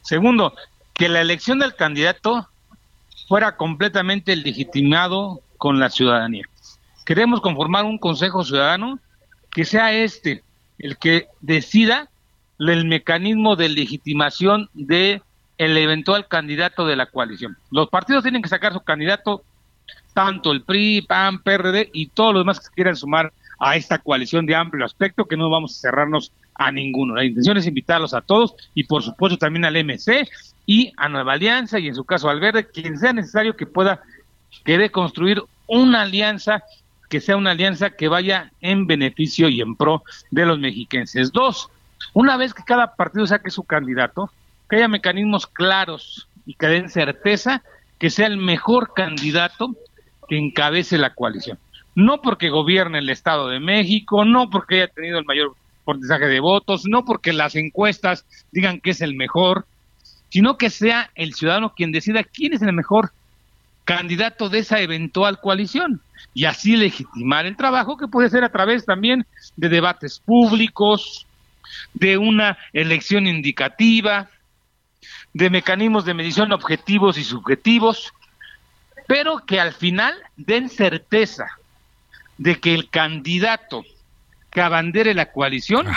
Segundo, 0.01 0.53
que 0.93 1.10
la 1.10 1.22
elección 1.22 1.60
del 1.60 1.75
candidato 1.75 2.50
fuera 3.27 3.55
completamente 3.55 4.36
legitimado 4.36 5.41
con 5.58 5.79
la 5.79 5.89
ciudadanía. 5.89 6.43
Queremos 7.05 7.41
conformar 7.41 7.86
un 7.86 7.98
Consejo 7.98 8.43
Ciudadano 8.43 9.00
que 9.51 9.65
sea 9.65 9.93
este 9.93 10.43
el 10.79 10.98
que 10.98 11.27
decida 11.41 12.10
el 12.60 12.86
mecanismo 12.86 13.55
de 13.55 13.70
legitimación 13.70 14.70
de 14.74 15.22
el 15.58 15.77
eventual 15.77 16.27
candidato 16.27 16.86
de 16.86 16.96
la 16.96 17.05
coalición. 17.05 17.58
Los 17.70 17.89
partidos 17.89 18.24
tienen 18.24 18.41
que 18.41 18.50
sacar 18.50 18.74
su 18.74 18.81
candidato, 18.81 19.43
tanto 20.13 20.51
el 20.51 20.63
PRI, 20.63 21.03
PAN, 21.03 21.43
PRD 21.43 21.89
y 21.93 22.08
todos 22.08 22.34
los 22.34 22.41
demás 22.41 22.60
que 22.60 22.74
quieran 22.74 22.96
sumar 22.96 23.31
a 23.60 23.75
esta 23.75 24.00
coalición 24.00 24.48
de 24.48 24.55
amplio 24.55 24.86
aspecto, 24.86 25.25
que 25.25 25.38
no 25.38 25.50
vamos 25.50 25.77
a 25.77 25.81
cerrarnos 25.81 26.31
a 26.55 26.72
ninguno. 26.72 27.15
La 27.15 27.25
intención 27.25 27.58
es 27.58 27.67
invitarlos 27.67 28.13
a 28.13 28.22
todos 28.22 28.55
y 28.74 28.86
por 28.86 29.03
supuesto 29.03 29.38
también 29.38 29.65
al 29.65 29.75
MC 29.84 30.27
y 30.65 30.91
a 30.98 31.08
Nueva 31.10 31.34
Alianza 31.34 31.77
y 31.79 31.88
en 31.88 31.96
su 31.96 32.03
caso 32.03 32.29
al 32.29 32.39
Verde, 32.39 32.67
quien 32.67 32.98
sea 32.98 33.13
necesario 33.13 33.55
que 33.55 33.67
pueda 33.67 34.01
querer 34.65 34.89
construir 34.89 35.43
una 35.67 36.01
alianza 36.01 36.63
que 37.11 37.19
sea 37.19 37.35
una 37.35 37.51
alianza 37.51 37.89
que 37.89 38.07
vaya 38.07 38.53
en 38.61 38.87
beneficio 38.87 39.49
y 39.49 39.59
en 39.59 39.75
pro 39.75 40.01
de 40.31 40.45
los 40.45 40.57
mexiquenses. 40.57 41.33
Dos, 41.33 41.69
una 42.13 42.37
vez 42.37 42.53
que 42.53 42.63
cada 42.63 42.95
partido 42.95 43.27
saque 43.27 43.51
su 43.51 43.63
candidato, 43.63 44.31
que 44.69 44.77
haya 44.77 44.87
mecanismos 44.87 45.45
claros 45.45 46.29
y 46.45 46.53
que 46.53 46.67
den 46.67 46.89
certeza 46.89 47.63
que 47.99 48.09
sea 48.09 48.27
el 48.27 48.37
mejor 48.37 48.93
candidato 48.95 49.75
que 50.29 50.37
encabece 50.37 50.97
la 50.97 51.13
coalición. 51.13 51.59
No 51.95 52.21
porque 52.21 52.49
gobierne 52.49 52.99
el 52.99 53.09
Estado 53.09 53.49
de 53.49 53.59
México, 53.59 54.23
no 54.23 54.49
porque 54.49 54.75
haya 54.75 54.87
tenido 54.87 55.19
el 55.19 55.25
mayor 55.25 55.53
porcentaje 55.83 56.27
de 56.27 56.39
votos, 56.39 56.85
no 56.85 57.03
porque 57.03 57.33
las 57.33 57.55
encuestas 57.55 58.25
digan 58.53 58.79
que 58.79 58.91
es 58.91 59.01
el 59.01 59.15
mejor, 59.15 59.65
sino 60.29 60.57
que 60.57 60.69
sea 60.69 61.11
el 61.15 61.33
ciudadano 61.33 61.73
quien 61.75 61.91
decida 61.91 62.23
quién 62.23 62.53
es 62.53 62.61
el 62.61 62.71
mejor 62.71 63.11
candidato 63.85 64.50
de 64.50 64.59
esa 64.59 64.79
eventual 64.79 65.39
coalición 65.39 66.01
y 66.33 66.45
así 66.45 66.75
legitimar 66.75 67.45
el 67.45 67.57
trabajo 67.57 67.97
que 67.97 68.07
puede 68.07 68.29
ser 68.29 68.43
a 68.43 68.51
través 68.51 68.85
también 68.85 69.25
de 69.55 69.69
debates 69.69 70.19
públicos, 70.19 71.27
de 71.93 72.17
una 72.17 72.57
elección 72.73 73.27
indicativa, 73.27 74.29
de 75.33 75.50
mecanismos 75.50 76.05
de 76.05 76.13
medición 76.13 76.51
objetivos 76.51 77.17
y 77.17 77.23
subjetivos, 77.23 78.13
pero 79.07 79.45
que 79.45 79.59
al 79.59 79.73
final 79.73 80.13
den 80.38 80.69
certeza 80.69 81.47
de 82.38 82.59
que 82.59 82.73
el 82.73 82.89
candidato 82.89 83.83
que 84.50 84.61
abandere 84.61 85.13
la 85.13 85.31
coalición 85.31 85.88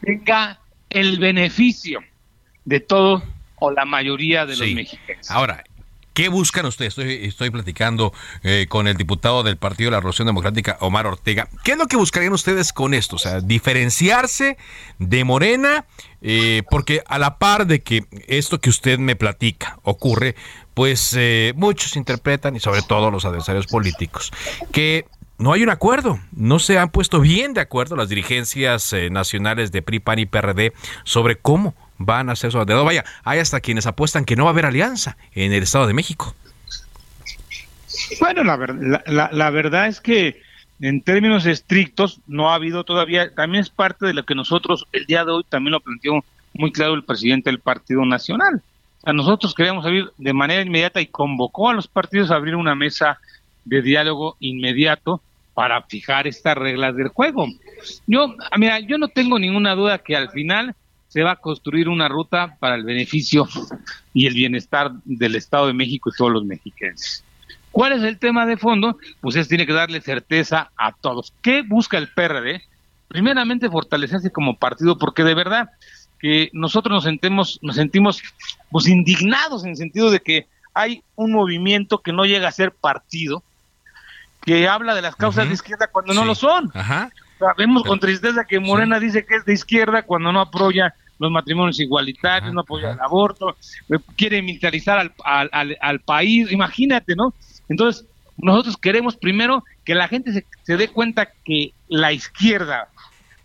tenga 0.00 0.58
el 0.90 1.18
beneficio 1.18 2.00
de 2.64 2.80
todo 2.80 3.22
o 3.56 3.70
la 3.70 3.84
mayoría 3.84 4.44
de 4.44 4.56
los 4.56 4.70
mexicanos. 4.72 5.30
Ahora, 5.30 5.64
¿Qué 6.14 6.28
buscan 6.28 6.66
ustedes? 6.66 6.98
Estoy, 6.98 7.50
platicando 7.50 8.12
eh, 8.42 8.66
con 8.68 8.86
el 8.86 8.96
diputado 8.96 9.42
del 9.42 9.56
Partido 9.56 9.88
de 9.88 9.92
la 9.92 10.00
Revolución 10.00 10.26
Democrática, 10.26 10.76
Omar 10.80 11.06
Ortega. 11.06 11.48
¿Qué 11.64 11.72
es 11.72 11.78
lo 11.78 11.86
que 11.86 11.96
buscarían 11.96 12.34
ustedes 12.34 12.72
con 12.74 12.92
esto? 12.92 13.16
O 13.16 13.18
sea, 13.18 13.40
diferenciarse 13.40 14.58
de 14.98 15.24
Morena, 15.24 15.86
eh, 16.20 16.64
porque 16.70 17.02
a 17.06 17.18
la 17.18 17.38
par 17.38 17.66
de 17.66 17.82
que 17.82 18.04
esto 18.26 18.60
que 18.60 18.68
usted 18.68 18.98
me 18.98 19.16
platica 19.16 19.78
ocurre, 19.82 20.36
pues 20.74 21.14
eh, 21.16 21.54
muchos 21.56 21.96
interpretan, 21.96 22.56
y 22.56 22.60
sobre 22.60 22.82
todo 22.82 23.10
los 23.10 23.24
adversarios 23.24 23.66
políticos, 23.66 24.32
que 24.70 25.06
no 25.38 25.54
hay 25.54 25.62
un 25.62 25.70
acuerdo, 25.70 26.20
no 26.32 26.58
se 26.58 26.78
han 26.78 26.90
puesto 26.90 27.20
bien 27.20 27.54
de 27.54 27.62
acuerdo 27.62 27.96
las 27.96 28.10
dirigencias 28.10 28.94
nacionales 29.10 29.72
de 29.72 29.80
PRI, 29.80 29.98
PAN 30.00 30.18
y 30.18 30.26
PRD 30.26 30.72
sobre 31.04 31.36
cómo 31.36 31.74
van 32.04 32.30
a 32.30 32.36
su 32.36 32.48
dedo. 32.64 32.84
Vaya, 32.84 33.04
hay 33.24 33.38
hasta 33.38 33.60
quienes 33.60 33.86
apuestan 33.86 34.24
que 34.24 34.36
no 34.36 34.44
va 34.44 34.50
a 34.50 34.52
haber 34.52 34.66
alianza 34.66 35.16
en 35.34 35.52
el 35.52 35.62
Estado 35.62 35.86
de 35.86 35.94
México. 35.94 36.34
Bueno, 38.20 38.44
la, 38.44 39.02
la, 39.06 39.30
la, 39.32 39.50
verdad 39.50 39.86
es 39.86 40.00
que 40.00 40.40
en 40.80 41.02
términos 41.02 41.46
estrictos 41.46 42.20
no 42.26 42.50
ha 42.50 42.54
habido 42.54 42.84
todavía, 42.84 43.34
también 43.34 43.62
es 43.62 43.70
parte 43.70 44.06
de 44.06 44.14
lo 44.14 44.24
que 44.24 44.34
nosotros 44.34 44.86
el 44.92 45.06
día 45.06 45.24
de 45.24 45.32
hoy 45.32 45.44
también 45.48 45.72
lo 45.72 45.80
planteó 45.80 46.24
muy 46.54 46.72
claro 46.72 46.94
el 46.94 47.04
presidente 47.04 47.50
del 47.50 47.60
Partido 47.60 48.04
Nacional. 48.04 48.62
A 49.04 49.12
nosotros 49.12 49.54
queríamos 49.54 49.84
abrir 49.84 50.10
de 50.16 50.32
manera 50.32 50.62
inmediata 50.62 51.00
y 51.00 51.06
convocó 51.06 51.68
a 51.68 51.74
los 51.74 51.88
partidos 51.88 52.30
a 52.30 52.36
abrir 52.36 52.54
una 52.54 52.74
mesa 52.74 53.18
de 53.64 53.82
diálogo 53.82 54.36
inmediato 54.40 55.20
para 55.54 55.82
fijar 55.82 56.26
estas 56.26 56.56
reglas 56.56 56.96
del 56.96 57.08
juego. 57.08 57.46
Yo, 58.06 58.34
mira, 58.56 58.80
yo 58.80 58.98
no 58.98 59.08
tengo 59.08 59.38
ninguna 59.38 59.74
duda 59.74 59.98
que 59.98 60.16
al 60.16 60.30
final 60.30 60.74
se 61.12 61.22
va 61.22 61.32
a 61.32 61.36
construir 61.36 61.90
una 61.90 62.08
ruta 62.08 62.56
para 62.58 62.74
el 62.74 62.84
beneficio 62.84 63.46
y 64.14 64.26
el 64.26 64.32
bienestar 64.32 64.92
del 65.04 65.34
Estado 65.34 65.66
de 65.66 65.74
México 65.74 66.08
y 66.08 66.16
todos 66.16 66.32
los 66.32 66.46
mexicanos. 66.46 67.22
¿Cuál 67.70 67.92
es 67.92 68.02
el 68.02 68.18
tema 68.18 68.46
de 68.46 68.56
fondo? 68.56 68.96
Pues 69.20 69.36
es 69.36 69.46
tiene 69.46 69.66
que 69.66 69.74
darle 69.74 70.00
certeza 70.00 70.70
a 70.74 70.92
todos. 70.92 71.34
¿Qué 71.42 71.64
busca 71.68 71.98
el 71.98 72.08
PRD? 72.08 72.62
Primeramente 73.08 73.68
fortalecerse 73.68 74.32
como 74.32 74.56
partido, 74.56 74.96
porque 74.96 75.22
de 75.22 75.34
verdad 75.34 75.68
que 76.18 76.48
nosotros 76.54 76.94
nos 76.94 77.04
sentimos, 77.04 77.58
nos 77.60 77.76
sentimos 77.76 78.22
pues 78.70 78.88
indignados 78.88 79.64
en 79.64 79.70
el 79.72 79.76
sentido 79.76 80.10
de 80.10 80.20
que 80.20 80.46
hay 80.72 81.02
un 81.14 81.32
movimiento 81.32 81.98
que 81.98 82.14
no 82.14 82.24
llega 82.24 82.48
a 82.48 82.52
ser 82.52 82.72
partido, 82.72 83.42
que 84.40 84.66
habla 84.66 84.94
de 84.94 85.02
las 85.02 85.14
causas 85.14 85.46
de 85.46 85.52
izquierda 85.52 85.88
cuando 85.88 86.14
no 86.14 86.24
lo 86.24 86.34
son. 86.34 86.72
Vemos 87.56 87.82
con 87.84 87.98
tristeza 87.98 88.44
que 88.44 88.60
Morena 88.60 88.98
dice 88.98 89.24
que 89.24 89.36
es 89.36 89.44
de 89.44 89.52
izquierda 89.52 90.02
cuando 90.02 90.32
no 90.32 90.40
apoya 90.40 90.94
los 91.18 91.30
matrimonios 91.30 91.78
igualitarios, 91.78 92.52
no 92.52 92.62
apoya 92.62 92.92
el 92.92 93.00
aborto, 93.00 93.56
eh, 93.90 93.98
quiere 94.16 94.42
militarizar 94.42 94.98
al, 94.98 95.12
al, 95.52 95.76
al, 95.80 96.00
país, 96.00 96.50
imagínate, 96.50 97.14
¿no? 97.14 97.32
Entonces, 97.68 98.06
nosotros 98.38 98.76
queremos 98.76 99.16
primero 99.16 99.62
que 99.84 99.94
la 99.94 100.08
gente 100.08 100.32
se, 100.32 100.44
se 100.64 100.76
dé 100.76 100.88
cuenta 100.88 101.28
que 101.44 101.72
la 101.88 102.12
izquierda 102.12 102.88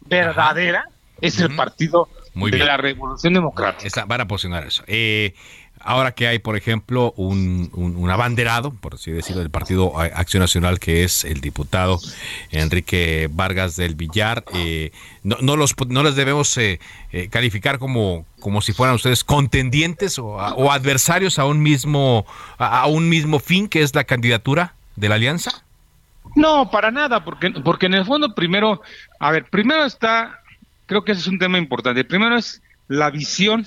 verdadera 0.07 0.85
es 1.21 1.39
el 1.39 1.55
partido 1.55 2.09
de 2.45 2.57
la 2.59 2.77
Revolución 2.77 3.33
Democrática. 3.33 4.05
van 4.05 4.21
a 4.21 4.27
posicionar 4.27 4.65
eso. 4.65 4.83
Eh, 4.87 5.33
ahora 5.81 6.11
que 6.13 6.27
hay, 6.27 6.39
por 6.39 6.55
ejemplo, 6.57 7.13
un, 7.17 7.69
un, 7.73 8.09
abanderado, 8.09 8.71
por 8.71 8.95
así 8.95 9.11
decirlo, 9.11 9.41
del 9.41 9.51
Partido 9.51 9.99
Acción 9.99 10.41
Nacional, 10.41 10.79
que 10.79 11.03
es 11.03 11.25
el 11.25 11.41
diputado 11.41 11.99
Enrique 12.51 13.29
Vargas 13.31 13.75
del 13.75 13.95
Villar, 13.95 14.43
eh, 14.53 14.91
no, 15.23 15.37
no, 15.41 15.55
los, 15.55 15.75
no 15.87 16.03
les 16.03 16.15
debemos 16.15 16.57
eh, 16.57 16.79
calificar 17.29 17.79
como, 17.79 18.25
como 18.39 18.61
si 18.61 18.73
fueran 18.73 18.95
ustedes 18.95 19.23
contendientes 19.23 20.19
o, 20.19 20.39
adversarios 20.71 21.39
a 21.39 21.45
un, 21.45 21.61
mismo, 21.61 22.25
a, 22.57 22.87
un 22.87 23.09
mismo 23.09 23.39
fin, 23.39 23.67
que 23.67 23.81
es 23.81 23.93
la 23.95 24.03
candidatura 24.03 24.73
de 24.95 25.09
la 25.09 25.15
alianza. 25.15 25.63
No, 26.35 26.69
para 26.69 26.91
nada, 26.91 27.23
porque, 27.23 27.51
porque 27.51 27.85
en 27.85 27.93
el 27.93 28.05
fondo 28.05 28.35
primero, 28.35 28.81
a 29.19 29.31
ver, 29.31 29.45
primero 29.45 29.85
está 29.85 30.41
creo 30.87 31.03
que 31.03 31.11
ese 31.11 31.21
es 31.21 31.27
un 31.27 31.37
tema 31.37 31.59
importante. 31.59 32.03
Primero 32.03 32.35
es 32.35 32.63
la 32.87 33.11
visión 33.11 33.65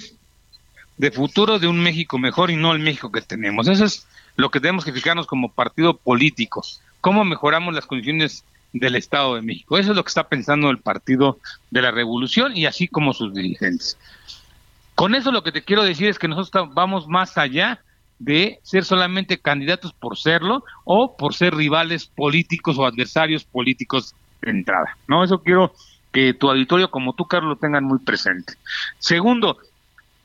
de 1.00 1.10
futuro 1.10 1.58
de 1.58 1.66
un 1.66 1.82
México 1.82 2.18
mejor 2.18 2.50
y 2.50 2.56
no 2.56 2.74
el 2.74 2.78
México 2.78 3.10
que 3.10 3.22
tenemos. 3.22 3.66
Eso 3.68 3.86
es 3.86 4.06
lo 4.36 4.50
que 4.50 4.60
tenemos 4.60 4.84
que 4.84 4.92
fijarnos 4.92 5.26
como 5.26 5.50
partido 5.50 5.96
político. 5.96 6.62
¿Cómo 7.00 7.24
mejoramos 7.24 7.74
las 7.74 7.86
condiciones 7.86 8.44
del 8.74 8.96
Estado 8.96 9.36
de 9.36 9.40
México? 9.40 9.78
Eso 9.78 9.92
es 9.92 9.96
lo 9.96 10.04
que 10.04 10.08
está 10.08 10.28
pensando 10.28 10.68
el 10.68 10.76
Partido 10.76 11.38
de 11.70 11.80
la 11.80 11.90
Revolución 11.90 12.54
y 12.54 12.66
así 12.66 12.86
como 12.86 13.14
sus 13.14 13.32
dirigentes. 13.32 13.96
Con 14.94 15.14
eso 15.14 15.32
lo 15.32 15.42
que 15.42 15.52
te 15.52 15.62
quiero 15.62 15.84
decir 15.84 16.10
es 16.10 16.18
que 16.18 16.28
nosotros 16.28 16.68
vamos 16.74 17.08
más 17.08 17.38
allá 17.38 17.80
de 18.18 18.60
ser 18.62 18.84
solamente 18.84 19.38
candidatos 19.38 19.94
por 19.94 20.18
serlo 20.18 20.64
o 20.84 21.16
por 21.16 21.32
ser 21.32 21.54
rivales 21.54 22.08
políticos 22.08 22.76
o 22.78 22.84
adversarios 22.84 23.44
políticos 23.44 24.14
de 24.42 24.50
entrada. 24.50 24.98
No, 25.08 25.24
eso 25.24 25.38
quiero 25.38 25.72
que 26.12 26.34
tu 26.34 26.50
auditorio 26.50 26.90
como 26.90 27.14
tú, 27.14 27.24
Carlos, 27.24 27.50
lo 27.54 27.56
tengan 27.56 27.84
muy 27.84 28.00
presente. 28.00 28.52
Segundo, 28.98 29.56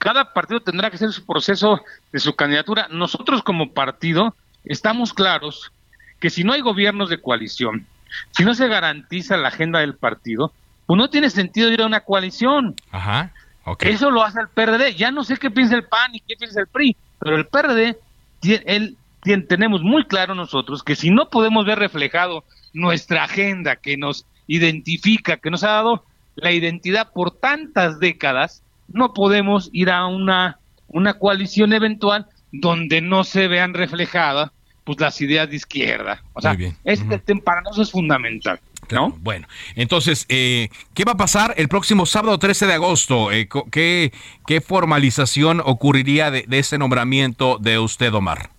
cada 0.06 0.34
partido 0.34 0.60
tendrá 0.60 0.92
que 0.92 0.98
hacer 0.98 1.12
su 1.12 1.26
proceso 1.26 1.82
de 2.12 2.20
su 2.20 2.36
candidatura. 2.36 2.88
Nosotros 2.92 3.42
como 3.42 3.72
partido 3.72 4.36
estamos 4.64 5.16
claros 5.16 5.72
que 6.20 6.30
si 6.30 6.44
no 6.44 6.54
hay 6.54 6.62
gobiernos 6.62 7.10
de 7.10 7.20
coalición, 7.20 7.88
si 8.30 8.46
no 8.46 8.54
se 8.54 8.68
garantiza 8.68 9.36
la 9.36 9.48
agenda 9.48 9.80
del 9.80 9.96
partido, 9.96 10.54
pues 10.86 10.96
no 10.96 11.10
tiene 11.10 11.32
sentido 11.32 11.72
ir 11.72 11.82
a 11.82 11.88
una 11.88 12.02
coalición. 12.02 12.76
Ajá. 12.92 13.32
Eso 13.80 14.12
lo 14.12 14.22
hace 14.22 14.42
el 14.42 14.48
PRD. 14.50 14.94
Ya 14.94 15.10
no 15.10 15.24
sé 15.24 15.38
qué 15.38 15.50
piensa 15.50 15.76
el 15.76 15.86
PAN 15.86 16.14
y 16.14 16.20
qué 16.20 16.36
piensa 16.38 16.60
el 16.62 16.68
PRI, 16.68 16.96
pero 17.18 17.36
el 17.36 17.48
PRD, 17.48 17.98
él, 18.44 18.98
tenemos 19.48 19.82
muy 19.82 20.06
claro 20.06 20.36
nosotros 20.36 20.84
que 20.84 20.96
si 20.96 21.10
no 21.10 21.32
podemos 21.32 21.66
ver 21.66 21.80
reflejado 21.80 22.44
nuestra 22.74 23.24
agenda 23.24 23.76
que 23.76 23.98
nos 23.98 24.28
identifica, 24.46 25.38
que 25.38 25.50
nos 25.50 25.64
ha 25.64 25.72
dado 25.72 26.06
la 26.36 26.52
identidad 26.52 27.12
por 27.12 27.32
tantas 27.32 28.00
décadas, 28.00 28.62
no 28.88 29.14
podemos 29.14 29.70
ir 29.74 29.90
a 29.90 30.06
una, 30.08 30.60
una 30.88 31.16
coalición 31.16 31.74
eventual 31.74 32.28
donde 32.52 33.02
no 33.02 33.24
se 33.24 33.48
vean 33.48 33.74
reflejadas 33.74 34.52
pues 34.84 35.00
las 35.00 35.20
ideas 35.20 35.50
de 35.50 35.56
izquierda. 35.56 36.24
O 36.34 36.42
sea, 36.42 36.56
este 36.84 37.18
tema 37.20 37.42
para 37.44 37.62
nosotros 37.62 37.88
es 37.88 37.92
fundamental. 37.92 38.60
¿No? 38.92 39.18
bueno, 39.22 39.48
entonces, 39.74 40.28
eh, 40.30 40.70
¿qué 40.94 41.06
va 41.06 41.14
a 41.14 41.18
pasar 41.18 41.56
el 41.58 41.68
próximo 41.68 42.06
sábado 42.06 42.38
13 42.38 42.68
de 42.68 42.74
agosto? 42.74 43.32
Eh, 43.32 43.50
¿qué, 43.72 44.14
¿Qué 44.46 44.62
formalización 44.62 45.60
ocurriría 45.66 46.30
de, 46.30 46.46
de 46.48 46.60
ese 46.60 46.78
nombramiento 46.78 47.58
de 47.60 47.80
usted, 47.80 48.14
Omar? 48.14 48.52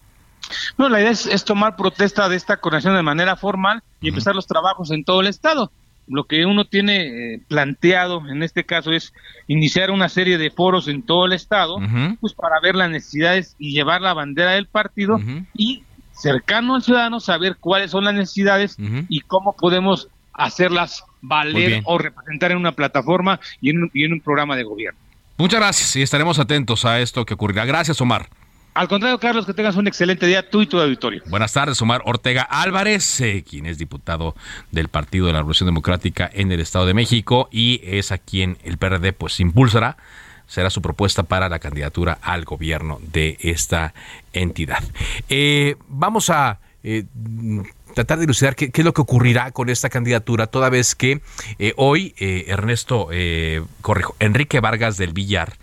No, 0.78 0.88
la 0.88 1.00
idea 1.00 1.10
es, 1.10 1.44
tomar 1.44 1.76
protesta 1.76 2.28
de 2.28 2.36
esta 2.36 2.58
coordinación 2.58 2.96
de 2.96 3.02
manera 3.02 3.36
formal 3.36 3.82
y 4.00 4.08
empezar 4.08 4.34
los 4.34 4.46
trabajos 4.46 4.90
en 4.90 5.04
todo 5.04 5.20
el 5.20 5.26
Estado. 5.26 5.70
Lo 6.08 6.24
que 6.24 6.46
uno 6.46 6.64
tiene 6.64 7.34
eh, 7.34 7.40
planteado 7.48 8.22
en 8.28 8.42
este 8.42 8.64
caso 8.64 8.92
es 8.92 9.12
iniciar 9.48 9.90
una 9.90 10.08
serie 10.08 10.38
de 10.38 10.50
foros 10.50 10.88
en 10.88 11.02
todo 11.02 11.26
el 11.26 11.32
Estado, 11.32 11.78
pues 12.20 12.32
para 12.32 12.60
ver 12.62 12.74
las 12.74 12.90
necesidades 12.90 13.56
y 13.58 13.72
llevar 13.72 14.02
la 14.02 14.14
bandera 14.14 14.52
del 14.52 14.66
partido 14.66 15.20
y 15.54 15.82
cercano 16.12 16.76
al 16.76 16.82
ciudadano 16.82 17.20
saber 17.20 17.56
cuáles 17.60 17.90
son 17.90 18.04
las 18.04 18.14
necesidades 18.14 18.76
y 19.08 19.20
cómo 19.20 19.54
podemos 19.54 20.08
hacerlas 20.32 21.04
valer 21.22 21.82
o 21.84 21.98
representar 21.98 22.52
en 22.52 22.58
una 22.58 22.72
plataforma 22.72 23.40
y 23.60 23.70
en, 23.70 23.90
y 23.92 24.04
en 24.04 24.12
un 24.12 24.20
programa 24.20 24.56
de 24.56 24.64
gobierno. 24.64 25.00
Muchas 25.38 25.60
gracias 25.60 25.96
y 25.96 26.02
estaremos 26.02 26.38
atentos 26.38 26.84
a 26.84 27.00
esto 27.00 27.26
que 27.26 27.34
ocurrirá. 27.34 27.64
Gracias, 27.64 28.00
Omar. 28.00 28.28
Al 28.76 28.88
contrario, 28.88 29.18
Carlos, 29.18 29.46
que 29.46 29.54
tengas 29.54 29.74
un 29.76 29.86
excelente 29.86 30.26
día 30.26 30.50
tú 30.50 30.60
y 30.60 30.66
tu 30.66 30.78
auditorio. 30.78 31.22
Buenas 31.28 31.54
tardes, 31.54 31.80
Omar 31.80 32.02
Ortega 32.04 32.42
Álvarez, 32.42 33.22
eh, 33.22 33.42
quien 33.48 33.64
es 33.64 33.78
diputado 33.78 34.34
del 34.70 34.88
Partido 34.88 35.26
de 35.26 35.32
la 35.32 35.38
Revolución 35.38 35.66
Democrática 35.66 36.30
en 36.30 36.52
el 36.52 36.60
Estado 36.60 36.84
de 36.84 36.92
México 36.92 37.48
y 37.50 37.80
es 37.82 38.12
a 38.12 38.18
quien 38.18 38.58
el 38.64 38.76
PRD 38.76 39.14
pues 39.14 39.40
impulsará 39.40 39.96
será 40.46 40.68
su 40.68 40.82
propuesta 40.82 41.22
para 41.22 41.48
la 41.48 41.58
candidatura 41.58 42.18
al 42.20 42.44
gobierno 42.44 43.00
de 43.00 43.38
esta 43.40 43.94
entidad. 44.34 44.84
Eh, 45.30 45.76
vamos 45.88 46.28
a 46.28 46.60
eh, 46.84 47.04
tratar 47.94 48.18
de 48.18 48.24
elucidar 48.24 48.56
qué, 48.56 48.70
es 48.72 48.84
lo 48.84 48.92
que 48.92 49.00
ocurrirá 49.00 49.52
con 49.52 49.70
esta 49.70 49.88
candidatura, 49.88 50.48
toda 50.48 50.68
vez 50.68 50.94
que 50.94 51.22
hoy 51.76 52.14
Ernesto, 52.18 53.08
corrijo, 53.80 54.14
Enrique 54.20 54.60
Vargas 54.60 54.98
del 54.98 55.14
Villar, 55.14 55.54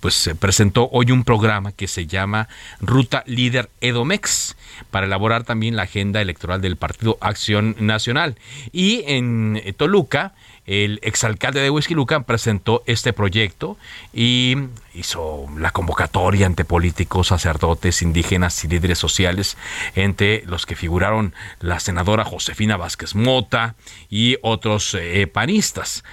pues 0.00 0.14
se 0.14 0.34
presentó 0.34 0.88
hoy 0.92 1.10
un 1.10 1.24
programa 1.24 1.72
que 1.72 1.88
se 1.88 2.06
llama 2.06 2.48
Ruta 2.80 3.24
Líder 3.26 3.70
Edomex 3.80 4.56
para 4.90 5.06
elaborar 5.06 5.44
también 5.44 5.76
la 5.76 5.82
agenda 5.82 6.20
electoral 6.20 6.60
del 6.60 6.76
Partido 6.76 7.18
Acción 7.20 7.76
Nacional. 7.78 8.36
Y 8.72 9.02
en 9.06 9.62
Toluca, 9.76 10.34
el 10.68 11.00
exalcalde 11.02 11.60
de 11.60 11.70
Huizquiluca 11.70 12.24
presentó 12.24 12.82
este 12.84 13.14
proyecto 13.14 13.78
y 14.12 14.54
hizo 14.92 15.46
la 15.56 15.70
convocatoria 15.70 16.44
ante 16.44 16.66
políticos, 16.66 17.28
sacerdotes, 17.28 18.02
indígenas 18.02 18.62
y 18.64 18.68
líderes 18.68 18.98
sociales, 18.98 19.56
entre 19.94 20.44
los 20.44 20.66
que 20.66 20.76
figuraron 20.76 21.32
la 21.60 21.80
senadora 21.80 22.24
Josefina 22.24 22.76
Vázquez 22.76 23.14
Mota 23.14 23.76
y 24.10 24.36
otros 24.42 24.94
eh, 24.94 25.26
panistas. 25.26 26.04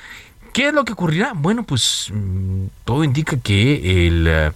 ¿Qué 0.55 0.69
es 0.69 0.73
lo 0.73 0.85
que 0.85 0.93
ocurrirá? 0.93 1.33
Bueno, 1.35 1.63
pues 1.63 2.09
mm, 2.13 2.67
todo 2.85 3.03
indica 3.03 3.37
que 3.37 4.07
el 4.07 4.25
eh, 4.25 4.51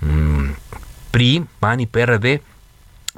mm, 0.00 0.52
PRI, 1.10 1.44
PAN 1.60 1.80
y 1.80 1.86
PRD 1.86 2.40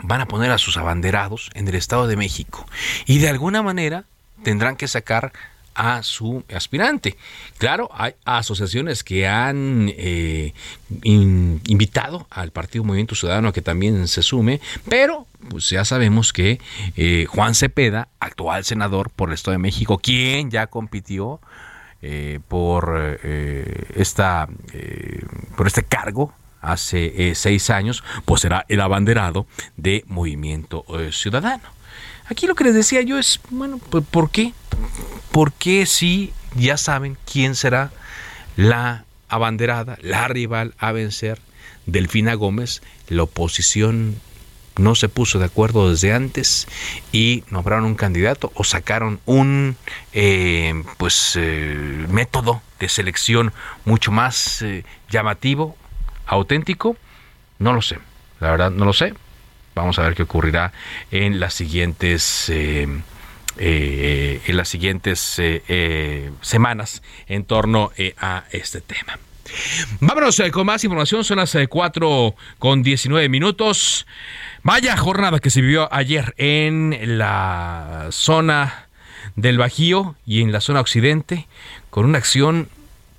van 0.03 0.21
a 0.23 0.27
poner 0.27 0.51
a 0.51 0.59
sus 0.59 0.77
abanderados 0.77 1.51
en 1.55 1.69
el 1.69 1.77
Estado 1.77 2.09
de 2.09 2.17
México 2.17 2.67
y 3.07 3.19
de 3.19 3.29
alguna 3.29 3.63
manera 3.63 4.07
tendrán 4.43 4.75
que 4.75 4.89
sacar 4.89 5.33
a 5.77 6.03
su 6.03 6.43
aspirante. 6.53 7.17
Claro, 7.59 7.91
hay 7.95 8.15
asociaciones 8.25 9.05
que 9.05 9.29
han 9.29 9.93
eh, 9.97 10.53
invitado 11.05 12.27
al 12.31 12.51
Partido 12.51 12.83
Movimiento 12.83 13.15
Ciudadano 13.15 13.51
a 13.51 13.53
que 13.53 13.63
también 13.63 14.09
se 14.09 14.23
sume, 14.23 14.61
pero 14.89 15.29
pues 15.49 15.71
ya 15.71 15.85
sabemos 15.85 16.33
que 16.33 16.59
eh, 16.97 17.27
Juan 17.29 17.55
Cepeda, 17.55 18.09
actual 18.19 18.65
senador 18.65 19.11
por 19.11 19.29
el 19.29 19.35
Estado 19.35 19.53
de 19.53 19.59
México, 19.59 19.99
quien 19.99 20.51
ya 20.51 20.67
compitió 20.67 21.41
eh, 22.03 22.41
por, 22.49 23.19
eh, 23.23 23.87
esta, 23.95 24.49
eh, 24.73 25.25
por 25.57 25.67
este 25.67 25.83
cargo 25.83 26.33
hace 26.61 27.35
seis 27.35 27.71
años, 27.71 28.03
pues 28.25 28.41
será 28.41 28.65
el 28.69 28.81
abanderado 28.81 29.47
de 29.77 30.05
Movimiento 30.09 30.85
Ciudadano. 31.13 31.63
Aquí 32.29 32.49
lo 32.49 32.57
que 32.57 32.65
les 32.65 32.75
decía 32.75 33.03
yo 33.03 33.19
es, 33.19 33.41
bueno, 33.51 33.79
pues 33.79 34.05
¿por 34.05 34.31
qué? 34.31 34.53
¿Por 35.31 35.53
qué 35.53 35.87
si 35.87 36.33
ya 36.57 36.77
saben 36.77 37.17
quién 37.31 37.55
será 37.55 37.93
la 38.57 39.05
abanderada, 39.29 39.97
la 40.03 40.27
rival 40.27 40.75
a 40.79 40.91
vencer? 40.91 41.41
Delfina 41.87 42.35
Gómez, 42.35 42.83
la 43.09 43.23
oposición 43.23 44.21
no 44.79 44.95
se 44.95 45.09
puso 45.09 45.39
de 45.39 45.47
acuerdo 45.47 45.91
desde 45.91 46.13
antes 46.13 46.67
y 47.13 47.45
nombraron 47.51 47.85
un 47.85 47.95
candidato 47.95 48.53
o 48.55 48.65
sacaron 48.65 49.21
un 49.25 49.77
eh, 50.13 50.83
pues 50.99 51.35
eh, 51.37 52.07
método 52.09 52.63
de 52.79 52.89
selección 52.89 53.53
mucho 53.85 54.13
más 54.13 54.63
eh, 54.63 54.85
llamativo, 55.09 55.77
auténtico, 56.27 56.97
no 57.59 57.73
lo 57.73 57.83
sé, 57.83 57.99
la 58.41 58.51
verdad 58.51 58.71
no 58.71 58.85
lo 58.85 58.93
sé. 58.93 59.15
Vamos 59.75 59.99
a 59.99 60.03
ver 60.03 60.15
qué 60.15 60.23
ocurrirá 60.23 60.73
en 61.11 61.39
las 61.39 61.53
siguientes 61.53 62.49
en 62.49 63.03
las 63.59 64.69
siguientes 64.69 65.41
semanas 66.41 67.03
en 67.27 67.45
torno 67.45 67.93
a 68.19 68.45
este 68.53 68.81
tema. 68.81 69.19
Vámonos 70.01 70.39
eh, 70.41 70.51
con 70.51 70.67
más 70.67 70.85
información, 70.85 71.25
son 71.25 71.39
las 71.39 71.57
4 71.69 72.29
eh, 72.29 72.35
con 72.59 72.83
19 72.83 73.29
minutos. 73.29 74.07
Vaya 74.63 74.97
jornada 74.97 75.39
que 75.39 75.51
se 75.51 75.61
vivió 75.61 75.93
ayer 75.93 76.35
en 76.39 77.19
la 77.19 78.09
zona 78.11 78.89
del 79.37 79.59
Bajío 79.59 80.17
y 80.27 80.43
en 80.43 80.53
la 80.53 80.61
zona 80.61 80.81
occidente 80.81 81.47
con 81.91 82.05
una 82.05 82.19
acción 82.19 82.69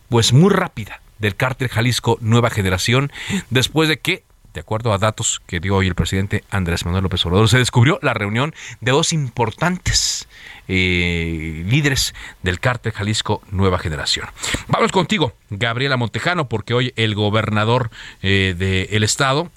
pues 0.10 0.34
muy 0.34 0.54
rápida 0.54 1.02
del 1.20 1.36
cártel 1.36 1.70
Jalisco 1.70 2.18
Nueva 2.22 2.50
Generación 2.50 3.12
después 3.50 3.90
de 3.90 4.00
que 4.00 4.24
de 4.58 4.62
acuerdo 4.62 4.92
a 4.92 4.98
datos 4.98 5.40
que 5.46 5.60
dio 5.60 5.76
hoy 5.76 5.86
el 5.86 5.94
presidente 5.94 6.44
Andrés 6.50 6.84
Manuel 6.84 7.04
López 7.04 7.24
Obrador, 7.28 7.48
se 7.48 7.60
descubrió 7.60 8.00
la 8.02 8.16
reunión 8.16 8.56
de 8.82 8.92
dos 8.92 9.14
importantes 9.14 10.28
eh, 10.68 11.64
líderes 11.68 12.16
del 12.42 12.60
cártel 12.60 12.92
Jalisco 12.92 13.44
Nueva 13.52 13.78
Generación. 13.78 14.26
Vamos 14.68 14.92
contigo, 14.92 15.34
Gabriela 15.52 15.96
Montejano, 15.96 16.50
porque 16.50 16.74
hoy 16.74 16.92
el 16.96 17.14
gobernador 17.14 17.92
eh, 18.24 18.56
del 18.58 19.04
estado 19.04 19.52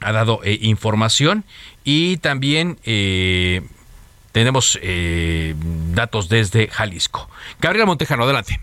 ha 0.00 0.12
dado 0.12 0.38
eh, 0.44 0.58
información 0.62 1.42
y 1.82 2.18
también 2.18 2.76
tenemos 4.30 4.78
datos 5.92 6.28
desde 6.28 6.68
Jalisco. 6.68 7.28
Gabriela 7.60 7.86
Montejano, 7.86 8.22
adelante. 8.22 8.60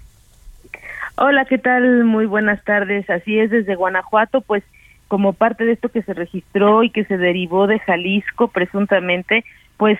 Hola, 1.15 1.43
¿qué 1.43 1.57
tal? 1.57 2.05
Muy 2.05 2.25
buenas 2.25 2.63
tardes. 2.63 3.09
Así 3.09 3.37
es, 3.37 3.51
desde 3.51 3.75
Guanajuato, 3.75 4.39
pues 4.39 4.63
como 5.11 5.33
parte 5.33 5.65
de 5.65 5.73
esto 5.73 5.89
que 5.89 6.03
se 6.03 6.13
registró 6.13 6.83
y 6.83 6.89
que 6.89 7.03
se 7.03 7.17
derivó 7.17 7.67
de 7.67 7.79
Jalisco 7.79 8.47
presuntamente, 8.47 9.43
pues 9.75 9.99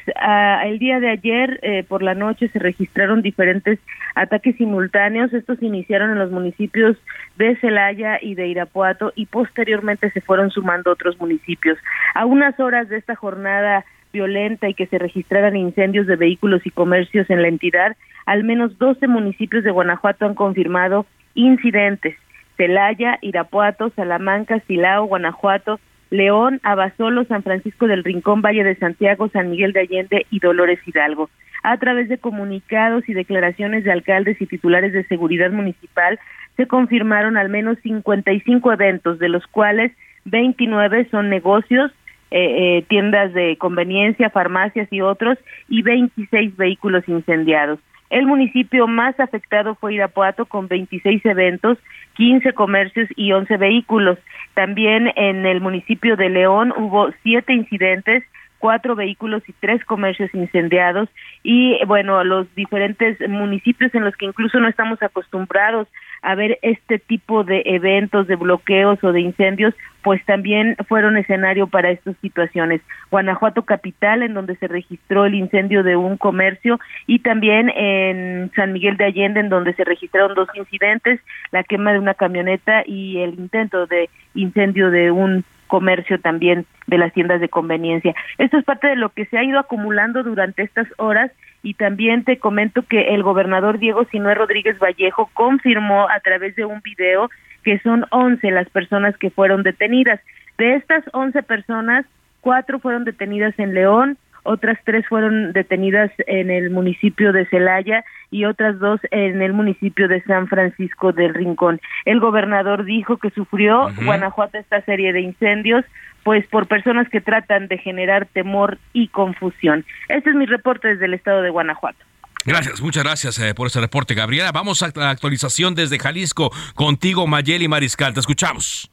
el 0.63 0.79
día 0.79 1.01
de 1.01 1.09
ayer 1.09 1.59
eh, 1.63 1.83
por 1.85 2.01
la 2.01 2.15
noche 2.15 2.47
se 2.47 2.59
registraron 2.59 3.21
diferentes 3.21 3.77
ataques 4.15 4.55
simultáneos. 4.55 5.33
Estos 5.33 5.61
iniciaron 5.61 6.11
en 6.11 6.19
los 6.19 6.31
municipios 6.31 6.95
de 7.35 7.57
Celaya 7.57 8.19
y 8.21 8.35
de 8.35 8.47
Irapuato 8.47 9.11
y 9.13 9.25
posteriormente 9.25 10.09
se 10.11 10.21
fueron 10.21 10.49
sumando 10.49 10.93
otros 10.93 11.19
municipios. 11.19 11.77
A 12.15 12.25
unas 12.25 12.57
horas 12.61 12.87
de 12.87 12.95
esta 12.95 13.17
jornada 13.17 13.83
violenta 14.13 14.69
y 14.69 14.73
que 14.75 14.87
se 14.87 14.97
registraran 14.97 15.57
incendios 15.57 16.07
de 16.07 16.15
vehículos 16.15 16.65
y 16.65 16.71
comercios 16.71 17.29
en 17.29 17.41
la 17.41 17.49
entidad, 17.49 17.97
al 18.25 18.45
menos 18.45 18.77
12 18.77 19.07
municipios 19.09 19.65
de 19.65 19.71
Guanajuato 19.71 20.25
han 20.25 20.35
confirmado 20.35 21.05
incidentes. 21.35 22.15
Celaya, 22.61 23.17
Irapuato, 23.21 23.89
Salamanca, 23.95 24.59
Silao, 24.67 25.05
Guanajuato, 25.05 25.79
León, 26.11 26.59
Abasolo, 26.61 27.23
San 27.23 27.41
Francisco 27.41 27.87
del 27.87 28.03
Rincón, 28.03 28.43
Valle 28.43 28.63
de 28.63 28.75
Santiago, 28.75 29.29
San 29.29 29.49
Miguel 29.49 29.73
de 29.73 29.79
Allende 29.79 30.27
y 30.29 30.37
Dolores 30.37 30.79
Hidalgo. 30.85 31.31
A 31.63 31.77
través 31.77 32.07
de 32.07 32.19
comunicados 32.19 33.09
y 33.09 33.13
declaraciones 33.13 33.83
de 33.83 33.91
alcaldes 33.91 34.39
y 34.39 34.45
titulares 34.45 34.93
de 34.93 35.03
seguridad 35.05 35.49
municipal, 35.49 36.19
se 36.55 36.67
confirmaron 36.67 37.35
al 37.35 37.49
menos 37.49 37.79
55 37.81 38.73
eventos, 38.73 39.17
de 39.17 39.29
los 39.29 39.47
cuales 39.47 39.91
29 40.25 41.07
son 41.09 41.31
negocios, 41.31 41.91
eh, 42.29 42.77
eh, 42.77 42.85
tiendas 42.89 43.33
de 43.33 43.57
conveniencia, 43.57 44.29
farmacias 44.29 44.87
y 44.93 45.01
otros, 45.01 45.39
y 45.67 45.81
26 45.81 46.55
vehículos 46.57 47.07
incendiados. 47.07 47.79
El 48.11 48.27
municipio 48.27 48.87
más 48.87 49.17
afectado 49.21 49.75
fue 49.75 49.93
Irapuato 49.93 50.45
con 50.45 50.67
26 50.67 51.25
eventos, 51.25 51.77
15 52.15 52.51
comercios 52.51 53.07
y 53.15 53.31
11 53.31 53.55
vehículos. 53.55 54.19
También 54.53 55.13
en 55.15 55.45
el 55.45 55.61
municipio 55.61 56.17
de 56.17 56.29
León 56.29 56.73
hubo 56.75 57.09
siete 57.23 57.53
incidentes, 57.53 58.25
cuatro 58.61 58.95
vehículos 58.95 59.41
y 59.49 59.53
tres 59.53 59.83
comercios 59.83 60.29
incendiados 60.33 61.09
y 61.43 61.83
bueno, 61.85 62.23
los 62.23 62.45
diferentes 62.55 63.19
municipios 63.27 63.93
en 63.95 64.05
los 64.05 64.15
que 64.15 64.27
incluso 64.27 64.59
no 64.59 64.69
estamos 64.69 65.01
acostumbrados 65.01 65.87
a 66.21 66.35
ver 66.35 66.59
este 66.61 66.99
tipo 66.99 67.43
de 67.43 67.63
eventos, 67.65 68.27
de 68.27 68.35
bloqueos 68.35 69.03
o 69.03 69.11
de 69.11 69.21
incendios, 69.21 69.73
pues 70.03 70.23
también 70.25 70.75
fueron 70.87 71.17
escenario 71.17 71.65
para 71.65 71.89
estas 71.89 72.15
situaciones. 72.21 72.81
Guanajuato 73.09 73.63
capital, 73.63 74.21
en 74.21 74.35
donde 74.35 74.55
se 74.57 74.67
registró 74.67 75.25
el 75.25 75.33
incendio 75.33 75.81
de 75.81 75.95
un 75.95 76.17
comercio, 76.17 76.79
y 77.07 77.19
también 77.19 77.69
en 77.69 78.51
San 78.55 78.73
Miguel 78.73 78.97
de 78.97 79.05
Allende, 79.05 79.39
en 79.39 79.49
donde 79.49 79.73
se 79.73 79.83
registraron 79.83 80.35
dos 80.35 80.49
incidentes, 80.53 81.19
la 81.51 81.63
quema 81.63 81.93
de 81.93 81.99
una 81.99 82.13
camioneta 82.13 82.83
y 82.85 83.17
el 83.17 83.33
intento 83.33 83.87
de 83.87 84.09
incendio 84.35 84.91
de 84.91 85.09
un 85.09 85.43
comercio 85.71 86.19
también 86.19 86.65
de 86.87 86.97
las 86.97 87.13
tiendas 87.13 87.39
de 87.39 87.47
conveniencia. 87.47 88.13
Esto 88.37 88.57
es 88.57 88.65
parte 88.65 88.87
de 88.87 88.97
lo 88.97 89.07
que 89.13 89.25
se 89.27 89.37
ha 89.37 89.43
ido 89.45 89.57
acumulando 89.57 90.21
durante 90.21 90.63
estas 90.63 90.85
horas 90.97 91.31
y 91.63 91.75
también 91.75 92.25
te 92.25 92.39
comento 92.39 92.81
que 92.81 93.15
el 93.15 93.23
gobernador 93.23 93.79
Diego 93.79 94.03
Sinué 94.11 94.35
Rodríguez 94.35 94.77
Vallejo 94.79 95.29
confirmó 95.33 96.09
a 96.09 96.19
través 96.19 96.57
de 96.57 96.65
un 96.65 96.81
video 96.81 97.29
que 97.63 97.79
son 97.79 98.05
11 98.09 98.51
las 98.51 98.69
personas 98.69 99.15
que 99.15 99.29
fueron 99.29 99.63
detenidas. 99.63 100.19
De 100.57 100.75
estas 100.75 101.05
11 101.13 101.41
personas, 101.43 102.05
cuatro 102.41 102.79
fueron 102.79 103.05
detenidas 103.05 103.57
en 103.57 103.73
León, 103.73 104.17
otras 104.43 104.77
tres 104.83 105.05
fueron 105.07 105.53
detenidas 105.53 106.11
en 106.27 106.49
el 106.49 106.69
municipio 106.69 107.31
de 107.31 107.45
Celaya 107.47 108.03
y 108.29 108.45
otras 108.45 108.79
dos 108.79 108.99
en 109.11 109.41
el 109.41 109.53
municipio 109.53 110.07
de 110.07 110.21
San 110.23 110.47
Francisco 110.47 111.11
del 111.11 111.33
Rincón. 111.33 111.79
El 112.05 112.19
gobernador 112.19 112.85
dijo 112.85 113.17
que 113.17 113.29
sufrió 113.31 113.89
Guanajuato 114.03 114.57
esta 114.57 114.81
serie 114.81 115.13
de 115.13 115.21
incendios 115.21 115.85
pues 116.23 116.45
por 116.47 116.67
personas 116.67 117.09
que 117.09 117.21
tratan 117.21 117.67
de 117.67 117.77
generar 117.77 118.27
temor 118.27 118.77
y 118.93 119.07
confusión. 119.07 119.85
Este 120.07 120.29
es 120.29 120.35
mi 120.35 120.45
reporte 120.45 120.89
desde 120.89 121.05
el 121.05 121.15
estado 121.15 121.41
de 121.41 121.49
Guanajuato. 121.49 122.05
Gracias, 122.45 122.81
muchas 122.81 123.03
gracias 123.03 123.39
eh, 123.39 123.53
por 123.53 123.67
este 123.67 123.79
reporte, 123.79 124.15
Gabriela. 124.15 124.51
Vamos 124.51 124.81
a 124.81 124.91
la 124.95 125.11
actualización 125.11 125.75
desde 125.75 125.99
Jalisco 125.99 126.51
contigo, 126.73 127.27
Mayeli 127.27 127.67
Mariscal. 127.67 128.13
Te 128.13 128.19
escuchamos. 128.19 128.89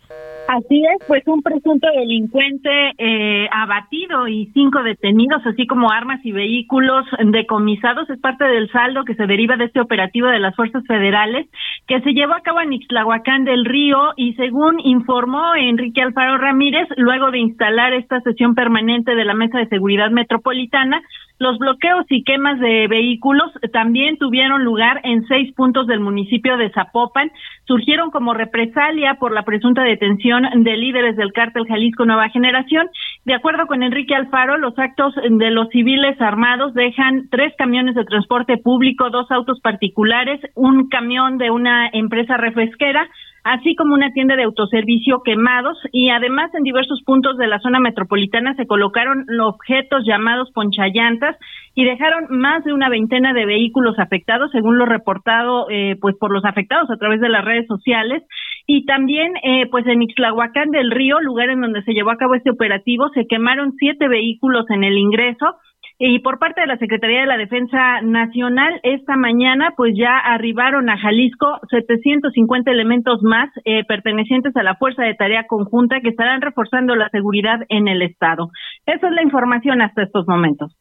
Así 0.48 0.82
es, 0.82 1.06
pues 1.06 1.22
un 1.26 1.42
presunto 1.42 1.86
delincuente 1.94 2.70
eh, 2.96 3.46
abatido 3.52 4.26
y 4.28 4.46
cinco 4.54 4.82
detenidos, 4.82 5.44
así 5.44 5.66
como 5.66 5.90
armas 5.90 6.24
y 6.24 6.32
vehículos 6.32 7.04
decomisados, 7.22 8.08
es 8.08 8.18
parte 8.18 8.44
del 8.44 8.72
saldo 8.72 9.04
que 9.04 9.14
se 9.14 9.26
deriva 9.26 9.58
de 9.58 9.66
este 9.66 9.78
operativo 9.78 10.26
de 10.28 10.38
las 10.38 10.56
fuerzas 10.56 10.82
federales 10.86 11.46
que 11.86 12.00
se 12.00 12.14
llevó 12.14 12.32
a 12.32 12.40
cabo 12.40 12.62
en 12.62 12.72
Ixtlahuacán 12.72 13.44
del 13.44 13.66
Río 13.66 14.14
y 14.16 14.32
según 14.36 14.80
informó 14.80 15.54
Enrique 15.54 16.00
Alfaro 16.00 16.38
Ramírez, 16.38 16.88
luego 16.96 17.30
de 17.30 17.40
instalar 17.40 17.92
esta 17.92 18.22
sesión 18.22 18.54
permanente 18.54 19.14
de 19.14 19.26
la 19.26 19.34
Mesa 19.34 19.58
de 19.58 19.68
Seguridad 19.68 20.10
Metropolitana, 20.10 21.02
los 21.38 21.58
bloqueos 21.58 22.04
y 22.08 22.24
quemas 22.24 22.58
de 22.58 22.88
vehículos 22.88 23.52
también 23.72 24.18
tuvieron 24.18 24.64
lugar 24.64 25.00
en 25.04 25.26
seis 25.26 25.52
puntos 25.54 25.86
del 25.86 26.00
municipio 26.00 26.56
de 26.56 26.70
Zapopan. 26.70 27.30
Surgieron 27.64 28.10
como 28.10 28.34
represalia 28.34 29.14
por 29.14 29.32
la 29.32 29.42
presunta 29.42 29.82
detención 29.82 30.42
de 30.64 30.76
líderes 30.76 31.16
del 31.16 31.32
cártel 31.32 31.66
Jalisco 31.66 32.04
Nueva 32.04 32.28
Generación. 32.30 32.88
De 33.24 33.34
acuerdo 33.34 33.66
con 33.66 33.82
Enrique 33.82 34.14
Alfaro, 34.14 34.58
los 34.58 34.76
actos 34.78 35.14
de 35.14 35.50
los 35.50 35.68
civiles 35.68 36.20
armados 36.20 36.74
dejan 36.74 37.28
tres 37.30 37.52
camiones 37.56 37.94
de 37.94 38.04
transporte 38.04 38.56
público, 38.56 39.10
dos 39.10 39.30
autos 39.30 39.60
particulares, 39.60 40.40
un 40.54 40.88
camión 40.88 41.38
de 41.38 41.50
una 41.50 41.88
empresa 41.92 42.36
refresquera, 42.36 43.08
así 43.44 43.74
como 43.74 43.94
una 43.94 44.12
tienda 44.12 44.36
de 44.36 44.44
autoservicio 44.44 45.22
quemados 45.24 45.78
y 45.92 46.10
además 46.10 46.52
en 46.54 46.62
diversos 46.62 47.02
puntos 47.04 47.36
de 47.36 47.46
la 47.46 47.58
zona 47.60 47.80
metropolitana 47.80 48.54
se 48.54 48.66
colocaron 48.66 49.26
objetos 49.40 50.04
llamados 50.06 50.50
ponchallantas 50.52 51.36
y 51.74 51.84
dejaron 51.84 52.26
más 52.30 52.64
de 52.64 52.72
una 52.72 52.88
veintena 52.88 53.32
de 53.32 53.46
vehículos 53.46 53.98
afectados 53.98 54.50
según 54.50 54.78
lo 54.78 54.86
reportado 54.86 55.66
eh, 55.70 55.96
pues 56.00 56.16
por 56.16 56.32
los 56.32 56.44
afectados 56.44 56.90
a 56.90 56.96
través 56.96 57.20
de 57.20 57.28
las 57.28 57.44
redes 57.44 57.66
sociales. 57.66 58.22
Y 58.66 58.84
también 58.84 59.32
eh, 59.42 59.66
pues 59.70 59.86
en 59.86 60.02
Ixtlahuacán 60.02 60.70
del 60.70 60.90
Río, 60.90 61.20
lugar 61.20 61.50
en 61.50 61.60
donde 61.60 61.82
se 61.84 61.92
llevó 61.92 62.10
a 62.10 62.16
cabo 62.16 62.34
este 62.34 62.50
operativo, 62.50 63.08
se 63.10 63.26
quemaron 63.26 63.72
siete 63.78 64.08
vehículos 64.08 64.68
en 64.70 64.84
el 64.84 64.98
ingreso 64.98 65.56
y 66.00 66.20
por 66.20 66.38
parte 66.38 66.60
de 66.60 66.68
la 66.68 66.78
Secretaría 66.78 67.22
de 67.22 67.26
la 67.26 67.36
Defensa 67.36 68.00
Nacional, 68.02 68.78
esta 68.84 69.16
mañana 69.16 69.74
pues 69.76 69.94
ya 69.98 70.16
arribaron 70.16 70.88
a 70.88 70.96
Jalisco 70.96 71.58
750 71.70 72.70
elementos 72.70 73.20
más 73.22 73.50
eh, 73.64 73.82
pertenecientes 73.84 74.54
a 74.56 74.62
la 74.62 74.76
Fuerza 74.76 75.02
de 75.02 75.14
Tarea 75.14 75.46
Conjunta 75.48 76.00
que 76.00 76.10
estarán 76.10 76.40
reforzando 76.40 76.94
la 76.94 77.08
seguridad 77.08 77.58
en 77.68 77.88
el 77.88 78.02
Estado. 78.02 78.50
Esa 78.86 79.08
es 79.08 79.12
la 79.12 79.22
información 79.22 79.82
hasta 79.82 80.04
estos 80.04 80.28
momentos. 80.28 80.76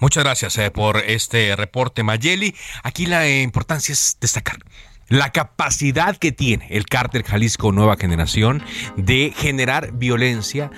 Muchas 0.00 0.22
gracias 0.22 0.56
eh, 0.58 0.70
por 0.70 0.98
este 0.98 1.56
reporte, 1.56 2.04
Mayeli. 2.04 2.54
Aquí 2.84 3.06
la 3.06 3.28
importancia 3.28 3.92
es 3.92 4.16
destacar 4.20 4.58
la 5.08 5.30
capacidad 5.30 6.16
que 6.16 6.32
tiene 6.32 6.66
el 6.70 6.86
cártel 6.86 7.22
Jalisco 7.22 7.72
Nueva 7.72 7.96
Generación 7.96 8.62
de 8.96 9.32
generar 9.36 9.92
violencia, 9.92 10.70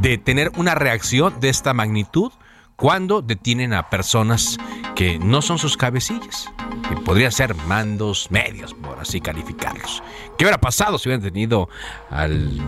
de 0.00 0.18
tener 0.18 0.50
una 0.56 0.74
reacción 0.74 1.38
de 1.40 1.48
esta 1.48 1.74
magnitud 1.74 2.32
cuando 2.76 3.22
detienen 3.22 3.72
a 3.72 3.90
personas 3.90 4.56
que 4.94 5.18
no 5.18 5.42
son 5.42 5.58
sus 5.58 5.76
cabecillas. 5.76 6.48
Y 6.92 6.94
podría 7.00 7.30
ser 7.30 7.54
mandos 7.66 8.30
medios, 8.30 8.72
por 8.74 8.98
así 9.00 9.20
calificarlos. 9.20 10.02
¿Qué 10.36 10.44
hubiera 10.44 10.60
pasado 10.60 10.96
si 10.96 11.08
hubieran 11.08 11.24
tenido 11.24 11.68
al 12.08 12.60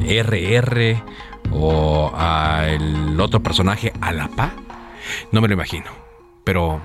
RR 0.00 1.02
o 1.50 2.12
al 2.14 3.18
otro 3.18 3.42
personaje, 3.42 3.92
a 4.00 4.12
la 4.12 4.28
No 5.32 5.40
me 5.40 5.48
lo 5.48 5.54
imagino. 5.54 5.86
Pero 6.44 6.82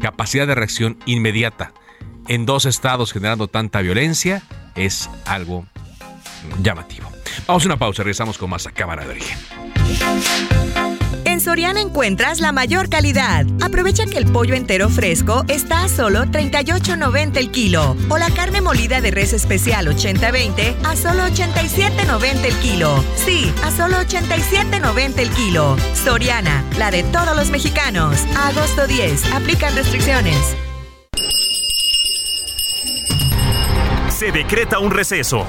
capacidad 0.00 0.46
de 0.46 0.54
reacción 0.54 0.98
inmediata 1.06 1.72
en 2.30 2.46
dos 2.46 2.64
estados 2.64 3.12
generando 3.12 3.48
tanta 3.48 3.80
violencia 3.80 4.42
es 4.76 5.10
algo 5.26 5.66
llamativo. 6.62 7.10
Vamos 7.46 7.64
a 7.64 7.66
una 7.66 7.76
pausa, 7.76 8.04
regresamos 8.04 8.38
con 8.38 8.48
más 8.48 8.68
a 8.68 8.70
Cámara 8.70 9.04
de 9.04 9.10
Origen. 9.10 9.36
En 11.24 11.40
Soriana 11.40 11.80
encuentras 11.80 12.40
la 12.40 12.52
mayor 12.52 12.88
calidad. 12.88 13.46
Aprovecha 13.60 14.06
que 14.06 14.16
el 14.16 14.26
pollo 14.26 14.54
entero 14.54 14.88
fresco 14.88 15.44
está 15.48 15.82
a 15.82 15.88
solo 15.88 16.24
38.90 16.26 17.36
el 17.36 17.50
kilo 17.50 17.96
o 18.08 18.16
la 18.16 18.30
carne 18.30 18.60
molida 18.60 19.00
de 19.00 19.10
res 19.10 19.32
especial 19.32 19.88
80-20 19.88 20.76
a 20.84 20.94
solo 20.94 21.24
87.90 21.24 22.44
el 22.44 22.54
kilo. 22.60 23.04
Sí, 23.16 23.52
a 23.64 23.72
solo 23.72 23.96
87.90 23.96 25.18
el 25.18 25.30
kilo. 25.30 25.76
Soriana, 25.94 26.64
la 26.78 26.92
de 26.92 27.02
todos 27.02 27.34
los 27.34 27.50
mexicanos. 27.50 28.24
Agosto 28.36 28.86
10, 28.86 29.32
aplican 29.32 29.74
restricciones. 29.74 30.56
Se 34.20 34.32
decreta 34.32 34.78
un 34.80 34.90
receso. 34.90 35.46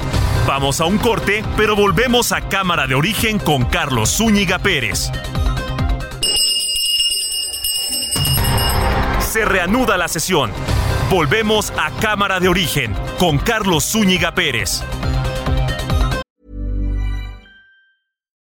Vamos 0.47 0.79
a 0.79 0.85
un 0.85 0.97
corte, 0.97 1.43
pero 1.57 1.75
volvemos 1.75 2.31
a 2.31 2.47
Cámara 2.47 2.87
de 2.87 2.95
Origen 2.95 3.37
con 3.37 3.65
Carlos 3.65 4.15
Zúñiga 4.15 4.59
Pérez. 4.59 5.11
Se 9.19 9.43
reanuda 9.43 9.97
la 9.97 10.07
sesión. 10.07 10.51
Volvemos 11.09 11.71
a 11.71 11.91
Cámara 11.99 12.39
de 12.39 12.47
Origen 12.47 12.95
con 13.19 13.39
Carlos 13.39 13.83
Zúñiga 13.91 14.33
Pérez. 14.33 14.81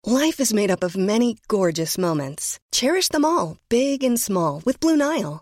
Life 0.06 0.40
is 0.40 0.54
made 0.54 0.70
up 0.70 0.84
of 0.84 0.96
many 0.96 1.38
gorgeous 1.48 1.98
moments. 1.98 2.60
Cherish 2.72 3.10
them 3.10 3.26
all, 3.26 3.58
big 3.70 4.04
and 4.04 4.20
small, 4.20 4.62
with 4.66 4.80
Blue 4.80 4.96
Nile. 4.96 5.42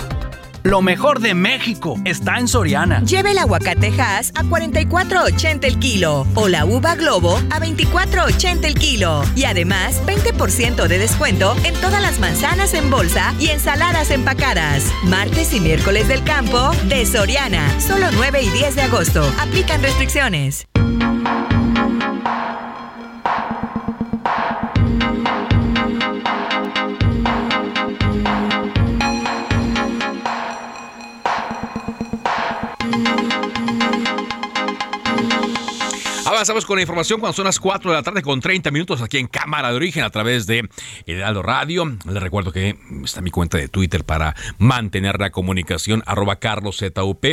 Lo 0.63 0.81
mejor 0.83 1.21
de 1.21 1.33
México 1.33 1.95
está 2.05 2.37
en 2.37 2.47
Soriana. 2.47 3.01
Lleve 3.03 3.31
el 3.31 3.39
aguacate 3.39 3.91
Hass 3.99 4.31
a 4.35 4.43
44.80 4.43 5.65
el 5.65 5.79
kilo 5.79 6.27
o 6.35 6.47
la 6.47 6.65
uva 6.65 6.95
Globo 6.95 7.37
a 7.49 7.59
24.80 7.59 8.65
el 8.65 8.75
kilo. 8.75 9.23
Y 9.35 9.45
además, 9.45 10.01
20% 10.05 10.87
de 10.87 10.97
descuento 10.99 11.55
en 11.63 11.73
todas 11.75 12.01
las 12.01 12.19
manzanas 12.19 12.75
en 12.75 12.91
bolsa 12.91 13.33
y 13.39 13.49
ensaladas 13.49 14.11
empacadas. 14.11 14.83
Martes 15.05 15.51
y 15.53 15.59
miércoles 15.59 16.07
del 16.07 16.23
campo 16.23 16.71
de 16.87 17.07
Soriana. 17.07 17.79
Solo 17.79 18.07
9 18.13 18.43
y 18.43 18.49
10 18.49 18.75
de 18.75 18.81
agosto. 18.83 19.23
Aplican 19.39 19.81
restricciones. 19.81 20.67
Avanzamos 36.41 36.65
con 36.65 36.77
la 36.77 36.81
información 36.81 37.19
cuando 37.19 37.35
son 37.35 37.45
las 37.45 37.59
4 37.59 37.91
de 37.91 37.97
la 37.97 38.01
tarde 38.01 38.23
con 38.23 38.41
30 38.41 38.71
minutos 38.71 38.99
aquí 39.03 39.19
en 39.19 39.27
Cámara 39.27 39.69
de 39.69 39.75
Origen 39.75 40.03
a 40.03 40.09
través 40.09 40.47
de 40.47 40.67
Heraldo 41.05 41.43
Radio. 41.43 41.85
Les 42.03 42.23
recuerdo 42.23 42.51
que 42.51 42.79
está 43.03 43.21
mi 43.21 43.29
cuenta 43.29 43.59
de 43.59 43.67
Twitter 43.67 44.03
para 44.03 44.35
mantener 44.57 45.19
la 45.19 45.29
comunicación 45.29 46.01
arroba 46.07 46.37
carloszup. 46.37 47.25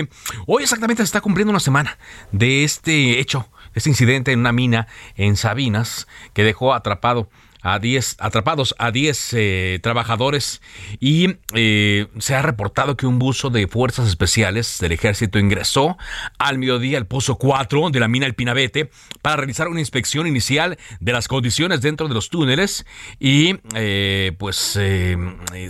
Hoy 0.47 0.63
exactamente 0.63 1.01
se 1.01 1.05
está 1.05 1.23
cumpliendo 1.23 1.49
una 1.51 1.59
semana 1.59 1.97
de 2.33 2.65
este 2.65 3.19
hecho, 3.19 3.49
este 3.73 3.89
incidente 3.89 4.33
en 4.33 4.41
una 4.41 4.53
mina 4.53 4.89
en 5.17 5.37
Sabinas 5.37 6.07
que 6.35 6.45
dejó 6.45 6.75
atrapado 6.75 7.31
a 7.63 7.79
10 7.79 8.17
atrapados 8.19 8.75
a 8.79 8.91
10 8.91 9.35
eh, 9.35 9.79
trabajadores 9.83 10.61
y 11.01 11.37
eh, 11.55 12.07
se 12.19 12.35
ha 12.35 12.43
reportado 12.43 12.97
que 12.97 13.07
un 13.07 13.19
buzo 13.19 13.51
de 13.51 13.67
fuerzas 13.67 14.09
especiales 14.09 14.79
del 14.81 14.93
ejército 14.93 15.39
ingresó 15.39 15.97
al 16.39 16.59
mediodía 16.59 16.99
al 16.99 17.07
pozo 17.07 17.37
4 17.37 17.91
de 17.91 18.01
la 18.01 18.09
mina 18.09 18.27
El 18.27 18.35
Pinabete 18.35 18.91
para 19.23 19.37
realizar 19.37 19.69
una 19.69 19.81
inspección 19.81 20.27
inicial 20.27 20.79
de 21.01 21.13
las 21.13 21.29
condiciones 21.29 21.81
dentro 21.81 22.09
de 22.09 22.15
los 22.15 22.31
túneles 22.31 22.87
y 23.19 23.57
eh, 23.75 24.33
pues 24.39 24.79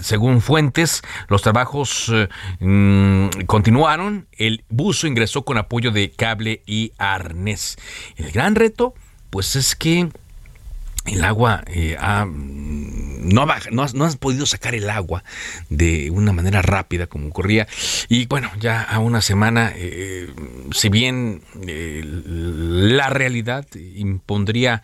según 0.03 0.41
fuentes 0.41 1.03
los 1.29 1.43
trabajos 1.43 2.13
mm, 2.61 3.29
continuaron. 3.47 4.29
El 4.33 4.65
buzo 4.69 5.07
ingresó 5.07 5.45
con 5.45 5.59
apoyo 5.59 5.91
de 5.91 6.11
cable 6.11 6.63
y 6.67 6.93
arnés. 6.99 7.77
El 8.17 8.31
gran 8.31 8.55
reto 8.55 8.95
pues 9.31 9.57
es 9.57 9.75
que 9.75 10.09
el 11.09 11.25
agua 11.25 11.65
eh, 11.67 11.97
no, 12.01 13.43
ha, 13.43 13.61
no, 13.71 14.05
has 14.05 14.17
podido 14.17 14.47
sacar 14.47 14.75
el 14.75 14.89
agua 14.91 15.25
de 15.69 16.11
una 16.11 16.33
manera 16.33 16.63
rápida 16.63 17.07
como 17.07 17.29
ocurría. 17.29 17.67
Y 18.09 18.27
bueno, 18.27 18.51
ya 18.61 18.83
a 18.83 18.99
una 18.99 19.21
semana, 19.21 19.73
eh, 19.75 20.33
si 20.73 20.89
bien 20.89 21.43
eh, 21.67 22.03
la 22.05 23.11
realidad 23.11 23.67
impondría 23.75 24.83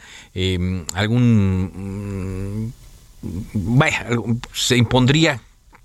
algún... 0.94 2.72
Vaya, 3.54 4.06
se 4.52 4.76
impondría 4.76 5.40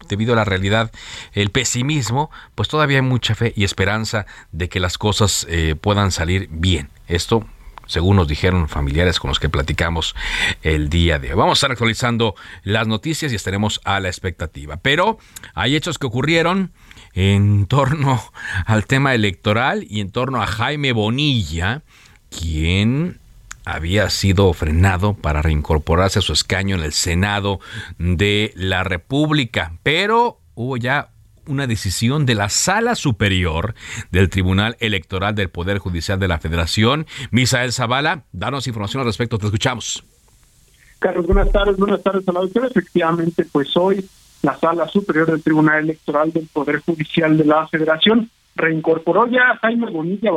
debido 0.09 0.33
a 0.33 0.35
la 0.35 0.43
realidad, 0.43 0.91
el 1.33 1.51
pesimismo, 1.51 2.31
pues 2.55 2.67
todavía 2.67 2.97
hay 2.97 3.03
mucha 3.03 3.35
fe 3.35 3.53
y 3.55 3.63
esperanza 3.63 4.25
de 4.51 4.67
que 4.67 4.79
las 4.79 4.97
cosas 4.97 5.47
puedan 5.81 6.11
salir 6.11 6.49
bien. 6.51 6.89
Esto 7.07 7.45
según 7.89 8.17
nos 8.17 8.27
dijeron 8.27 8.69
familiares 8.69 9.19
con 9.19 9.29
los 9.29 9.39
que 9.39 9.49
platicamos 9.49 10.15
el 10.61 10.89
día 10.89 11.17
de 11.17 11.31
hoy. 11.31 11.37
Vamos 11.37 11.57
a 11.57 11.59
estar 11.59 11.71
actualizando 11.71 12.35
las 12.63 12.87
noticias 12.87 13.31
y 13.31 13.35
estaremos 13.35 13.81
a 13.83 13.99
la 13.99 14.07
expectativa. 14.09 14.77
Pero 14.77 15.17
hay 15.55 15.75
hechos 15.75 15.97
que 15.97 16.05
ocurrieron 16.05 16.71
en 17.13 17.65
torno 17.65 18.23
al 18.65 18.85
tema 18.85 19.15
electoral 19.15 19.85
y 19.89 20.01
en 20.01 20.11
torno 20.11 20.41
a 20.41 20.47
Jaime 20.47 20.93
Bonilla, 20.93 21.81
quien 22.29 23.19
había 23.65 24.09
sido 24.11 24.53
frenado 24.53 25.15
para 25.15 25.41
reincorporarse 25.41 26.19
a 26.19 26.21
su 26.21 26.33
escaño 26.33 26.75
en 26.75 26.83
el 26.83 26.93
Senado 26.93 27.59
de 27.97 28.53
la 28.55 28.83
República, 28.83 29.73
pero 29.81 30.39
hubo 30.53 30.77
ya 30.77 31.09
una 31.49 31.67
decisión 31.67 32.25
de 32.25 32.35
la 32.35 32.47
Sala 32.49 32.95
Superior 32.95 33.73
del 34.11 34.29
Tribunal 34.29 34.77
Electoral 34.79 35.35
del 35.35 35.49
Poder 35.49 35.79
Judicial 35.79 36.19
de 36.19 36.27
la 36.27 36.39
Federación. 36.39 37.07
Misael 37.31 37.73
Zavala, 37.73 38.23
danos 38.31 38.67
información 38.67 39.01
al 39.01 39.07
respecto, 39.07 39.37
te 39.37 39.47
escuchamos. 39.47 40.03
Carlos, 40.99 41.25
buenas 41.25 41.51
tardes, 41.51 41.77
buenas 41.77 42.03
tardes 42.03 42.27
a 42.27 42.31
la 42.31 42.41
doctora. 42.41 42.67
Efectivamente, 42.67 43.45
pues 43.51 43.75
hoy 43.75 44.05
la 44.41 44.55
Sala 44.57 44.87
Superior 44.87 45.29
del 45.31 45.43
Tribunal 45.43 45.83
Electoral 45.83 46.31
del 46.31 46.47
Poder 46.51 46.81
Judicial 46.81 47.37
de 47.37 47.45
la 47.45 47.67
Federación 47.67 48.29
reincorporó 48.55 49.27
ya 49.27 49.51
a 49.51 49.57
Jaime 49.57 49.89
Bonilla, 49.89 50.31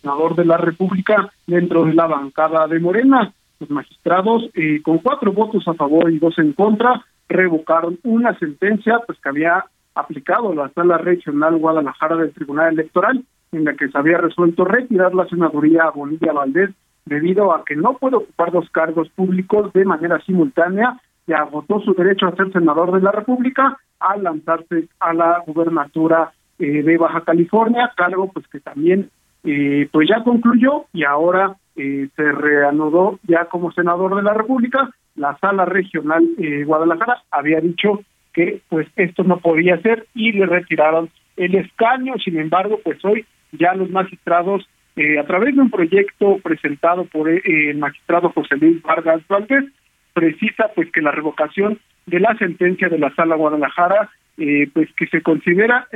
senador 0.00 0.36
de 0.36 0.44
la 0.44 0.58
República, 0.58 1.32
dentro 1.46 1.84
de 1.84 1.94
la 1.94 2.06
bancada 2.06 2.66
de 2.66 2.78
Morena. 2.78 3.32
Los 3.58 3.70
magistrados, 3.70 4.44
eh, 4.54 4.80
con 4.82 4.98
cuatro 4.98 5.32
votos 5.32 5.66
a 5.66 5.74
favor 5.74 6.10
y 6.10 6.18
dos 6.18 6.38
en 6.38 6.52
contra, 6.52 7.04
revocaron 7.28 7.98
una 8.02 8.38
sentencia 8.38 9.00
pues 9.06 9.18
que 9.20 9.28
había 9.28 9.64
aplicado 10.00 10.54
la 10.54 10.68
Sala 10.70 10.98
Regional 10.98 11.56
Guadalajara 11.56 12.16
del 12.16 12.32
Tribunal 12.32 12.72
Electoral, 12.72 13.24
en 13.52 13.64
la 13.64 13.74
que 13.74 13.88
se 13.88 13.98
había 13.98 14.18
resuelto 14.18 14.64
retirar 14.64 15.14
la 15.14 15.26
senaduría 15.26 15.84
a 15.84 15.90
Bonilla 15.90 16.32
Valdés 16.32 16.70
debido 17.06 17.52
a 17.52 17.64
que 17.64 17.76
no 17.76 17.94
puede 17.94 18.16
ocupar 18.16 18.52
dos 18.52 18.68
cargos 18.70 19.08
públicos 19.10 19.72
de 19.72 19.84
manera 19.84 20.20
simultánea 20.20 21.00
y 21.26 21.32
agotó 21.32 21.80
su 21.80 21.94
derecho 21.94 22.26
a 22.26 22.36
ser 22.36 22.52
senador 22.52 22.92
de 22.92 23.00
la 23.00 23.12
República 23.12 23.78
al 23.98 24.22
lanzarse 24.22 24.88
a 24.98 25.12
la 25.12 25.42
gubernatura 25.46 26.32
eh, 26.58 26.82
de 26.82 26.98
Baja 26.98 27.22
California, 27.22 27.92
cargo 27.96 28.30
pues 28.32 28.46
que 28.48 28.60
también 28.60 29.10
eh, 29.44 29.88
pues 29.92 30.08
ya 30.08 30.22
concluyó 30.22 30.86
y 30.92 31.04
ahora 31.04 31.56
eh, 31.76 32.08
se 32.14 32.32
reanudó 32.32 33.18
ya 33.26 33.46
como 33.46 33.72
senador 33.72 34.16
de 34.16 34.22
la 34.22 34.34
República. 34.34 34.90
La 35.16 35.36
sala 35.38 35.64
regional 35.64 36.24
Guadalajara 36.64 37.22
había 37.30 37.60
dicho 37.60 38.00
que 38.32 38.60
pues 38.68 38.86
esto 38.96 39.24
no 39.24 39.38
podía 39.38 39.80
ser 39.80 40.06
y 40.14 40.32
le 40.32 40.46
retiraron 40.46 41.10
el 41.36 41.54
escaño. 41.54 42.14
Sin 42.22 42.38
embargo, 42.38 42.80
pues 42.82 43.04
hoy 43.04 43.26
ya 43.52 43.74
los 43.74 43.90
magistrados, 43.90 44.68
eh, 44.96 45.18
a 45.18 45.24
través 45.24 45.54
de 45.54 45.62
un 45.62 45.70
proyecto 45.70 46.38
presentado 46.42 47.04
por 47.04 47.28
eh, 47.28 47.42
el 47.44 47.78
magistrado 47.78 48.30
José 48.30 48.56
Luis 48.56 48.82
Vargas 48.82 49.22
Valdés, 49.28 49.64
precisa 50.12 50.70
pues 50.74 50.90
que 50.90 51.02
la 51.02 51.12
revocación 51.12 51.78
de 52.06 52.20
la 52.20 52.34
sentencia 52.36 52.88
de 52.88 52.98
la 52.98 53.14
Sala 53.14 53.36
Guadalajara, 53.36 54.10
eh, 54.38 54.68
pues 54.72 54.88
que 54.96 55.06
se 55.06 55.22
considera 55.22 55.86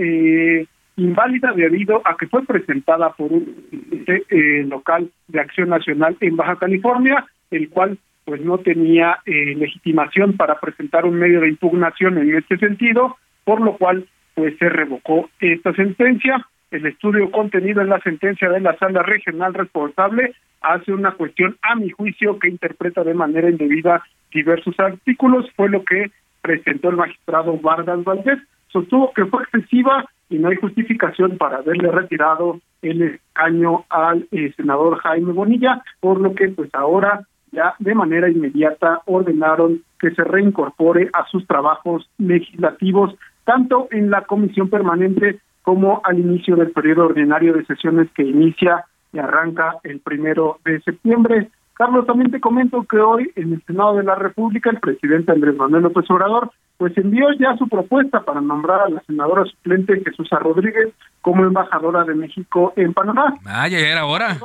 inválida 0.97 1.53
debido 1.53 2.03
a 2.05 2.17
que 2.17 2.29
fue 2.29 2.45
presentada 2.45 3.11
por 3.11 3.33
un 3.33 3.67
eh, 4.07 4.65
local 4.69 5.11
de 5.29 5.41
Acción 5.41 5.69
Nacional 5.69 6.17
en 6.21 6.37
Baja 6.37 6.57
California, 6.57 7.25
el 7.51 7.69
cual 7.69 7.99
pues 8.25 8.41
no 8.41 8.59
tenía 8.59 9.19
eh, 9.27 9.55
legitimación 9.55 10.37
para 10.37 10.59
presentar 10.59 11.05
un 11.05 11.17
medio 11.17 11.41
de 11.41 11.49
impugnación 11.49 12.19
en 12.19 12.35
este 12.35 12.57
sentido, 12.59 13.17
por 13.45 13.61
lo 13.61 13.77
cual 13.77 14.07
pues 14.35 14.57
se 14.59 14.69
revocó 14.69 15.31
esta 15.41 15.73
sentencia. 15.75 16.47
El 16.71 16.87
estudio 16.87 17.31
contenido 17.31 17.83
en 17.83 17.89
la 17.89 18.01
sentencia 18.01 18.49
de 18.49 18.61
la 18.61 18.77
sala 18.79 19.03
regional 19.03 19.55
responsable 19.55 20.35
hace 20.61 20.93
una 20.93 21.13
cuestión 21.13 21.57
a 21.63 21.77
mi 21.77 21.91
juicio 21.91 22.39
que 22.39 22.49
interpreta 22.49 23.05
de 23.05 23.15
manera 23.15 23.49
indebida 23.49 24.03
diversos 24.33 24.75
artículos, 24.81 25.47
fue 25.55 25.69
lo 25.69 25.85
que 25.85 26.11
presentó 26.43 26.91
el 26.91 26.97
magistrado 26.97 27.57
Vargas 27.59 28.03
Valdés, 28.03 28.39
sostuvo 28.69 29.13
que 29.13 29.25
fue 29.27 29.43
excesiva 29.45 30.05
y 30.29 30.39
no 30.39 30.49
hay 30.49 30.57
justificación 30.57 31.39
para 31.39 31.59
haberle 31.59 31.91
retirado 31.91 32.61
el 32.83 33.03
escaño 33.03 33.85
al 33.89 34.27
eh, 34.33 34.53
senador 34.57 34.99
Jaime 34.99 35.33
Bonilla, 35.33 35.83
por 36.01 36.21
lo 36.21 36.35
que 36.35 36.49
pues 36.49 36.71
ahora 36.75 37.27
ya 37.55 37.75
de 37.79 37.95
manera 37.95 38.29
inmediata 38.29 39.01
ordenaron 39.07 39.83
que 39.99 40.11
se 40.11 40.25
reincorpore 40.25 41.09
a 41.13 41.27
sus 41.29 41.47
trabajos 41.47 42.09
legislativos, 42.19 43.15
tanto 43.45 43.89
en 43.91 44.11
la 44.11 44.23
comisión 44.23 44.69
permanente 44.69 45.41
como 45.63 46.03
al 46.05 46.19
inicio 46.19 46.57
del 46.57 46.73
periodo 46.73 47.07
ordinario 47.07 47.55
de 47.55 47.65
sesiones 47.65 48.09
que 48.15 48.23
inicia 48.23 48.85
y 49.13 49.19
arranca 49.19 49.77
el 49.83 50.01
primero 50.01 50.59
de 50.65 50.81
septiembre. 50.83 51.49
Carlos, 51.73 52.07
también 52.07 52.31
te 52.31 52.41
comento 52.41 52.85
que 52.85 52.99
hoy 52.99 53.31
en 53.35 53.55
el 53.55 53.63
Senado 53.65 53.97
de 53.97 54.05
la 54.05 54.15
República 54.15 54.71
el 54.71 54.79
presidente 54.79 55.33
Andrés 55.33 55.57
Manuel 55.57 55.85
López 55.85 56.09
Obrador 56.11 56.51
pues 56.77 56.97
envió 56.99 57.33
ya 57.39 57.57
su 57.57 57.69
propuesta 57.69 58.21
para 58.21 58.41
nombrar 58.41 58.83
a 58.83 58.89
la 58.89 59.03
senadora 59.03 59.45
suplente 59.45 60.03
Jesús 60.05 60.29
Rodríguez 60.31 60.93
como 61.23 61.45
embajadora 61.45 62.05
de 62.05 62.15
México 62.15 62.73
en 62.77 62.93
Panamá. 62.93 63.35
Ah, 63.47 63.69
ya 63.69 63.79
era 63.79 64.07
hora. 64.07 64.37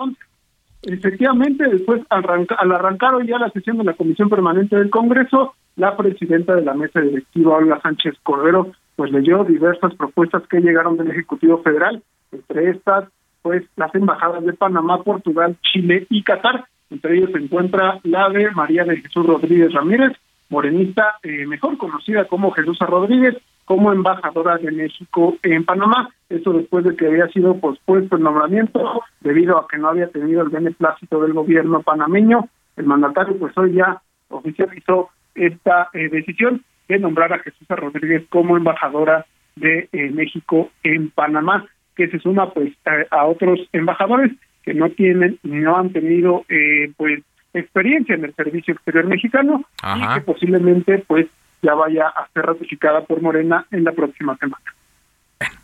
Efectivamente, 0.84 1.68
después 1.68 2.02
al, 2.10 2.26
al 2.58 2.72
arrancar 2.72 3.14
hoy 3.16 3.28
ya 3.28 3.38
la 3.38 3.50
sesión 3.50 3.78
de 3.78 3.84
la 3.84 3.94
Comisión 3.94 4.30
Permanente 4.30 4.78
del 4.78 4.90
Congreso, 4.90 5.54
la 5.76 5.98
presidenta 5.98 6.56
de 6.56 6.64
la 6.64 6.74
mesa 6.74 7.02
directiva, 7.02 7.58
Olga 7.58 7.82
Sánchez 7.82 8.16
Cordero, 8.24 8.72
pues 8.96 9.12
leyó 9.12 9.44
diversas 9.44 9.94
propuestas 9.96 10.44
que 10.48 10.60
llegaron 10.60 10.98
del 10.98 11.12
Ejecutivo 11.12 11.62
Federal, 11.62 12.02
entre 12.32 12.70
estas, 12.70 13.06
pues 13.42 13.64
las 13.76 13.94
embajadas 13.96 14.44
de 14.46 14.54
Panamá, 14.54 15.04
Portugal, 15.04 15.58
Chile 15.62 16.06
y 16.10 16.24
Qatar. 16.24 16.66
Entre 16.90 17.18
ellos 17.18 17.32
se 17.32 17.38
encuentra 17.40 18.00
la 18.04 18.30
de 18.30 18.50
María 18.52 18.84
de 18.84 18.98
Jesús 18.98 19.26
Rodríguez 19.26 19.72
Ramírez, 19.74 20.14
morenista, 20.50 21.16
eh, 21.24 21.46
mejor 21.46 21.78
conocida 21.78 22.26
como 22.26 22.52
Jesús 22.52 22.80
Rodríguez, 22.80 23.38
como 23.70 23.94
embajadora 23.94 24.58
de 24.58 24.72
México 24.72 25.38
en 25.44 25.64
Panamá. 25.64 26.10
Eso 26.28 26.54
después 26.54 26.84
de 26.86 26.96
que 26.96 27.06
había 27.06 27.28
sido 27.28 27.60
pospuesto 27.60 28.16
el 28.16 28.24
nombramiento 28.24 29.04
debido 29.22 29.60
a 29.60 29.68
que 29.68 29.78
no 29.78 29.90
había 29.90 30.08
tenido 30.08 30.42
el 30.42 30.50
beneplácito 30.50 31.22
del 31.22 31.34
gobierno 31.34 31.84
panameño. 31.84 32.50
El 32.78 32.86
mandatario 32.88 33.38
pues 33.38 33.56
hoy 33.60 33.74
ya 33.74 34.02
oficializó 34.30 35.10
esta 35.36 35.90
eh, 35.94 36.10
decisión 36.10 36.64
de 36.88 36.98
nombrar 36.98 37.32
a 37.32 37.38
Jesús 37.44 37.68
Rodríguez 37.70 38.24
como 38.30 38.58
embajadora 38.58 39.28
de 39.56 39.88
eh, 39.92 40.10
México 40.10 40.72
en 40.82 41.12
Panamá, 41.12 41.68
que 41.96 42.08
se 42.08 42.18
suma 42.18 42.52
pues 42.52 42.74
a, 43.12 43.26
otros 43.28 43.60
embajadores 43.72 44.32
que 44.64 44.74
no 44.74 44.90
tienen 44.90 45.38
no 45.44 45.78
han 45.78 45.94
tenido 45.94 46.44
eh, 46.50 46.92
pues 46.98 47.22
experiencia 47.54 48.16
en 48.16 48.26
el 48.26 48.34
servicio 48.34 48.74
exterior 48.74 49.06
mexicano 49.06 49.64
y 49.96 50.14
que 50.16 50.22
posiblemente 50.22 51.04
pues 51.06 51.28
ya 51.62 51.74
vaya 51.74 52.08
a 52.08 52.28
ser 52.34 52.46
ratificada 52.46 53.06
por 53.06 53.22
Morena 53.22 53.66
en 53.72 53.84
la 53.84 53.92
próxima 53.92 54.38
semana. 54.38 54.64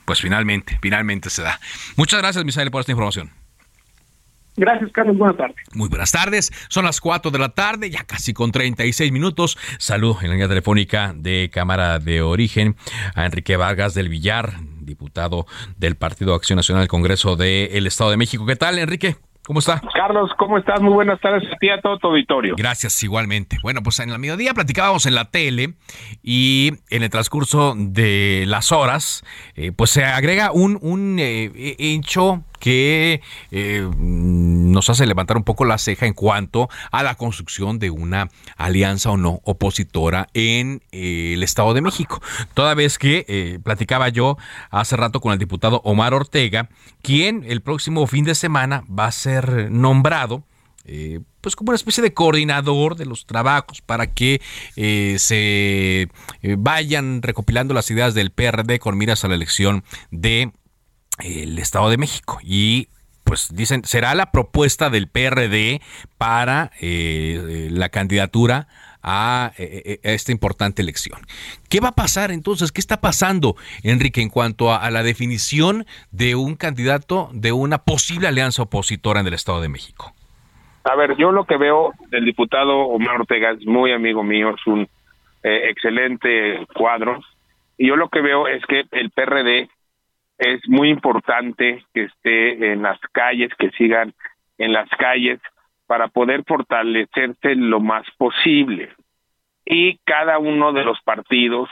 Pues 0.05 0.21
finalmente, 0.21 0.77
finalmente 0.81 1.29
se 1.29 1.41
da. 1.41 1.59
Muchas 1.97 2.21
gracias, 2.21 2.45
Misael, 2.45 2.71
por 2.71 2.81
esta 2.81 2.91
información. 2.91 3.31
Gracias, 4.57 4.91
Carlos. 4.93 5.17
Buenas 5.17 5.35
tardes. 5.35 5.55
Muy 5.73 5.89
buenas 5.89 6.11
tardes. 6.11 6.51
Son 6.69 6.85
las 6.85 7.01
4 7.01 7.29
de 7.29 7.39
la 7.39 7.49
tarde, 7.49 7.89
ya 7.89 8.05
casi 8.05 8.33
con 8.33 8.51
36 8.51 9.11
minutos. 9.11 9.57
Saludo 9.79 10.19
en 10.21 10.27
la 10.27 10.33
línea 10.35 10.47
telefónica 10.47 11.13
de 11.13 11.49
Cámara 11.51 11.99
de 11.99 12.21
Origen 12.21 12.77
a 13.15 13.25
Enrique 13.25 13.57
Vargas 13.57 13.93
del 13.93 14.07
Villar, 14.07 14.53
diputado 14.79 15.45
del 15.77 15.95
Partido 15.95 16.35
Acción 16.35 16.55
Nacional 16.55 16.83
del 16.83 16.89
Congreso 16.89 17.35
del 17.35 17.85
Estado 17.85 18.11
de 18.11 18.17
México. 18.17 18.45
¿Qué 18.45 18.55
tal, 18.55 18.79
Enrique? 18.79 19.17
¿Cómo 19.45 19.59
está? 19.59 19.79
Carlos, 19.93 20.31
¿cómo 20.37 20.57
estás? 20.57 20.81
Muy 20.81 20.93
buenas 20.93 21.21
tardes 21.21 21.43
a 21.51 21.55
ti 21.57 21.69
a 21.69 21.79
todo 21.79 21.99
tu 21.99 22.07
auditorio. 22.07 22.55
Gracias, 22.57 23.03
igualmente. 23.03 23.57
Bueno, 23.61 23.83
pues 23.83 23.99
en 23.99 24.11
la 24.11 24.17
mediodía 24.17 24.55
platicábamos 24.55 25.05
en 25.05 25.13
la 25.13 25.25
tele 25.25 25.75
y 26.23 26.71
en 26.89 27.03
el 27.03 27.09
transcurso 27.11 27.75
de 27.77 28.45
las 28.47 28.71
horas, 28.71 29.23
eh, 29.55 29.71
pues 29.71 29.91
se 29.91 30.03
agrega 30.03 30.51
un, 30.51 30.79
un 30.81 31.17
eh, 31.19 31.75
hecho 31.77 32.43
que 32.59 33.21
eh, 33.51 33.87
nos 34.75 34.89
hace 34.89 35.07
levantar 35.07 35.37
un 35.37 35.43
poco 35.43 35.65
la 35.65 35.79
ceja 35.79 36.05
en 36.05 36.13
cuanto 36.13 36.69
a 36.91 37.01
la 37.01 37.15
construcción 37.15 37.79
de 37.79 37.89
una 37.89 38.29
alianza 38.57 39.09
o 39.09 39.17
no 39.17 39.39
opositora 39.43 40.27
en 40.33 40.83
eh, 40.91 41.33
el 41.33 41.43
Estado 41.43 41.73
de 41.73 41.81
México. 41.81 42.21
Toda 42.53 42.75
vez 42.75 42.99
que 42.99 43.25
eh, 43.27 43.59
platicaba 43.63 44.09
yo 44.09 44.37
hace 44.69 44.97
rato 44.97 45.21
con 45.21 45.33
el 45.33 45.39
diputado 45.39 45.81
Omar 45.85 46.13
Ortega, 46.13 46.69
quien 47.01 47.43
el 47.47 47.61
próximo 47.61 48.05
fin 48.05 48.25
de 48.25 48.35
semana 48.35 48.83
va 48.87 49.07
a 49.07 49.11
ser 49.11 49.71
nombrado 49.71 50.43
pues 51.41 51.55
como 51.55 51.69
una 51.71 51.77
especie 51.77 52.03
de 52.03 52.13
coordinador 52.13 52.95
de 52.95 53.07
los 53.07 53.25
trabajos 53.25 53.81
para 53.81 54.13
que 54.13 54.39
se 55.17 56.07
vayan 56.59 57.23
recopilando 57.23 57.73
las 57.73 57.89
ideas 57.89 58.13
del 58.13 58.29
PRD 58.29 58.77
con 58.77 58.95
miras 58.95 59.25
a 59.25 59.27
la 59.27 59.33
elección 59.33 59.83
de 60.11 60.51
el 61.23 61.57
Estado 61.57 61.89
de 61.89 61.97
México 61.97 62.37
y 62.43 62.89
pues 63.25 63.53
dicen, 63.53 63.83
será 63.83 64.15
la 64.15 64.31
propuesta 64.31 64.89
del 64.89 65.07
PRD 65.09 65.81
para 66.17 66.71
eh, 66.79 67.67
la 67.71 67.89
candidatura 67.89 68.67
a, 69.01 69.51
eh, 69.57 69.99
a, 70.03 70.11
esta 70.11 70.31
importante 70.31 70.81
elección. 70.81 71.19
¿Qué 71.69 71.79
va 71.79 71.89
a 71.89 71.95
pasar 71.95 72.31
entonces? 72.31 72.71
¿Qué 72.71 72.79
está 72.79 73.01
pasando, 73.01 73.55
Enrique, 73.83 74.21
en 74.21 74.29
cuanto 74.29 74.73
a, 74.73 74.89
la 74.89 75.03
definición 75.03 75.85
de 76.11 76.35
un 76.35 76.55
candidato 76.55 77.29
de 77.33 77.51
una 77.51 77.79
posible 77.79 78.27
alianza 78.27 78.63
opositora 78.63 79.19
en 79.19 79.27
el 79.27 79.33
Estado 79.33 79.59
de 79.59 79.69
México? 79.69 80.13
A 80.83 80.95
ver, 80.95 81.17
yo 81.17 81.31
lo 81.31 81.45
que 81.45 81.57
veo 81.57 81.93
del 82.09 82.25
diputado 82.25 82.77
Omar 82.77 83.21
Ortega 83.21 83.51
es 83.51 83.65
muy 83.65 83.91
amigo 83.91 84.23
mío, 84.23 84.53
es 84.55 84.67
un 84.67 84.87
eh, 85.43 85.69
excelente 85.69 86.65
cuadro, 86.75 87.21
y 87.77 87.87
yo 87.87 87.95
lo 87.95 88.09
que 88.09 88.21
veo 88.21 88.47
es 88.47 88.63
que 88.67 88.83
el 88.91 89.09
PRD 89.09 89.67
es 90.37 90.61
muy 90.67 90.89
importante 90.89 91.83
que 91.93 92.03
esté 92.03 92.73
en 92.73 92.81
las 92.81 92.99
calles, 93.11 93.51
que 93.57 93.71
sigan 93.71 94.13
en 94.57 94.73
las 94.73 94.89
calles 94.89 95.39
para 95.87 96.07
poder 96.07 96.43
fortalecerse 96.45 97.55
lo 97.55 97.79
más 97.79 98.05
posible. 98.17 98.89
Y 99.65 99.97
cada 100.05 100.39
uno 100.39 100.73
de 100.73 100.83
los 100.83 100.99
partidos 101.01 101.69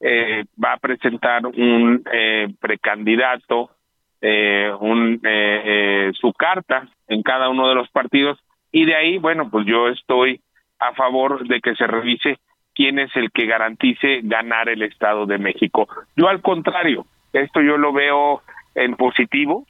eh, 0.00 0.44
va 0.62 0.74
a 0.74 0.78
presentar 0.78 1.46
un 1.46 2.02
eh, 2.12 2.48
precandidato, 2.60 3.70
eh, 4.20 4.70
un, 4.80 5.20
eh, 5.22 6.12
su 6.14 6.32
carta 6.32 6.88
en 7.08 7.22
cada 7.22 7.48
uno 7.48 7.68
de 7.68 7.74
los 7.74 7.88
partidos 7.90 8.38
y 8.72 8.84
de 8.84 8.94
ahí, 8.94 9.18
bueno, 9.18 9.48
pues 9.50 9.66
yo 9.66 9.88
estoy 9.88 10.40
a 10.78 10.92
favor 10.92 11.46
de 11.46 11.60
que 11.60 11.74
se 11.76 11.86
revise 11.86 12.38
quién 12.74 12.98
es 12.98 13.14
el 13.16 13.30
que 13.30 13.46
garantice 13.46 14.20
ganar 14.22 14.68
el 14.68 14.82
Estado 14.82 15.24
de 15.26 15.38
México. 15.38 15.88
Yo 16.14 16.28
al 16.28 16.42
contrario, 16.42 17.06
esto 17.40 17.60
yo 17.60 17.76
lo 17.76 17.92
veo 17.92 18.42
en 18.74 18.94
positivo, 18.96 19.66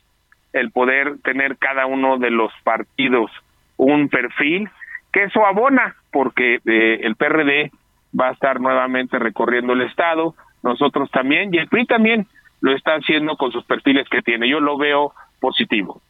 el 0.53 0.71
poder 0.71 1.19
tener 1.23 1.57
cada 1.59 1.87
uno 1.87 2.19
de 2.19 2.31
los 2.31 2.53
partidos 2.65 3.31
un 3.77 4.09
perfil, 4.09 4.71
que 5.13 5.25
eso 5.25 5.45
abona, 5.47 5.97
porque 6.11 6.61
eh, 6.65 7.01
el 7.03 7.17
PRD 7.17 7.71
va 8.19 8.29
a 8.29 8.33
estar 8.33 8.61
nuevamente 8.61 9.19
recorriendo 9.19 9.73
el 9.73 9.83
Estado, 9.83 10.35
nosotros 10.63 11.11
también, 11.11 11.53
y 11.55 11.59
el 11.59 11.69
PRI 11.69 11.87
también 11.87 12.27
lo 12.61 12.75
está 12.75 12.95
haciendo 12.95 13.37
con 13.37 13.53
sus 13.53 13.65
perfiles 13.65 14.09
que 14.09 14.23
tiene. 14.23 14.49
Yo 14.49 14.61
lo 14.61 14.77
veo 14.77 15.13
positivo. 15.41 16.01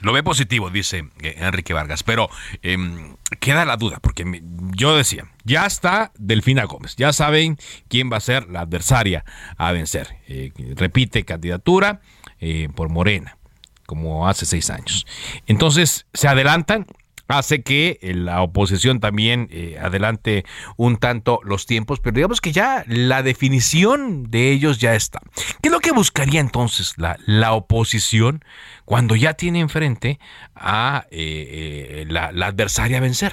Lo 0.00 0.12
ve 0.12 0.22
positivo, 0.22 0.70
dice 0.70 1.08
eh, 1.22 1.36
Enrique 1.38 1.72
Vargas, 1.72 2.02
pero 2.02 2.28
em, 2.62 3.16
queda 3.40 3.64
la 3.64 3.76
duda, 3.76 3.98
porque 4.00 4.42
yo 4.74 4.96
decía, 4.96 5.24
ya 5.44 5.66
está 5.66 6.12
Delfina 6.18 6.64
Gómez, 6.64 6.96
ya 6.96 7.12
saben 7.12 7.56
quién 7.88 8.12
va 8.12 8.18
a 8.18 8.20
ser 8.20 8.48
la 8.48 8.60
adversaria 8.60 9.24
a 9.56 9.72
vencer. 9.72 10.18
Eh, 10.28 10.52
repite 10.76 11.24
candidatura 11.24 12.00
eh, 12.40 12.68
por 12.74 12.90
Morena, 12.90 13.38
como 13.86 14.28
hace 14.28 14.44
seis 14.44 14.68
años. 14.70 15.06
Entonces, 15.46 16.06
se 16.12 16.28
adelantan 16.28 16.86
hace 17.28 17.62
que 17.62 17.98
la 18.02 18.42
oposición 18.42 19.00
también 19.00 19.48
eh, 19.50 19.76
adelante 19.80 20.44
un 20.76 20.96
tanto 20.96 21.40
los 21.44 21.66
tiempos, 21.66 22.00
pero 22.00 22.14
digamos 22.14 22.40
que 22.40 22.52
ya 22.52 22.84
la 22.86 23.22
definición 23.22 24.30
de 24.30 24.52
ellos 24.52 24.78
ya 24.78 24.94
está. 24.94 25.20
¿Qué 25.62 25.68
es 25.68 25.72
lo 25.72 25.80
que 25.80 25.92
buscaría 25.92 26.40
entonces 26.40 26.96
la, 26.98 27.16
la 27.26 27.52
oposición 27.52 28.40
cuando 28.84 29.16
ya 29.16 29.34
tiene 29.34 29.60
enfrente 29.60 30.18
a 30.54 31.04
eh, 31.10 32.02
eh, 32.02 32.04
la, 32.08 32.28
adversaria 32.46 32.98
a 32.98 33.00
vencer? 33.00 33.32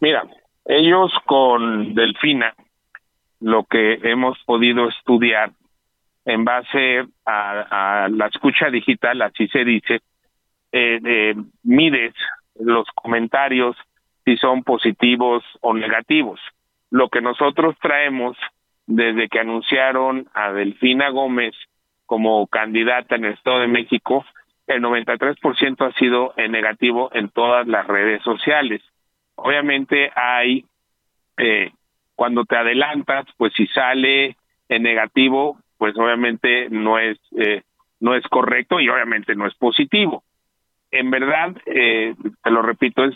Mira, 0.00 0.24
ellos 0.64 1.12
con 1.26 1.94
Delfina, 1.94 2.54
lo 3.40 3.64
que 3.64 3.94
hemos 4.02 4.38
podido 4.44 4.88
estudiar 4.88 5.50
en 6.24 6.44
base 6.44 7.04
a, 7.24 8.04
a 8.04 8.08
la 8.08 8.26
escucha 8.26 8.70
digital, 8.70 9.22
así 9.22 9.48
se 9.48 9.64
dice, 9.64 10.00
eh, 10.70 11.34
mides 11.62 12.14
los 12.58 12.86
comentarios 12.94 13.76
si 14.24 14.36
son 14.36 14.62
positivos 14.62 15.42
o 15.60 15.74
negativos. 15.74 16.40
Lo 16.90 17.08
que 17.08 17.20
nosotros 17.20 17.76
traemos 17.80 18.36
desde 18.86 19.28
que 19.28 19.40
anunciaron 19.40 20.28
a 20.34 20.52
Delfina 20.52 21.10
Gómez 21.10 21.54
como 22.06 22.46
candidata 22.46 23.16
en 23.16 23.24
el 23.24 23.32
Estado 23.32 23.60
de 23.60 23.68
México, 23.68 24.24
el 24.66 24.82
93% 24.82 25.86
ha 25.86 25.92
sido 25.98 26.34
en 26.36 26.52
negativo 26.52 27.10
en 27.14 27.28
todas 27.30 27.66
las 27.66 27.86
redes 27.86 28.22
sociales. 28.22 28.82
Obviamente 29.34 30.10
hay, 30.14 30.64
eh, 31.38 31.72
cuando 32.14 32.44
te 32.44 32.56
adelantas, 32.56 33.26
pues 33.36 33.52
si 33.54 33.66
sale 33.68 34.36
en 34.68 34.82
negativo, 34.82 35.58
pues 35.78 35.96
obviamente 35.96 36.68
no 36.70 36.98
es, 36.98 37.18
eh, 37.36 37.62
no 38.00 38.14
es 38.14 38.22
correcto 38.28 38.78
y 38.78 38.88
obviamente 38.88 39.34
no 39.34 39.46
es 39.46 39.54
positivo. 39.54 40.22
En 40.92 41.10
verdad, 41.10 41.56
eh, 41.66 42.14
te 42.42 42.50
lo 42.50 42.62
repito, 42.62 43.04
es, 43.04 43.14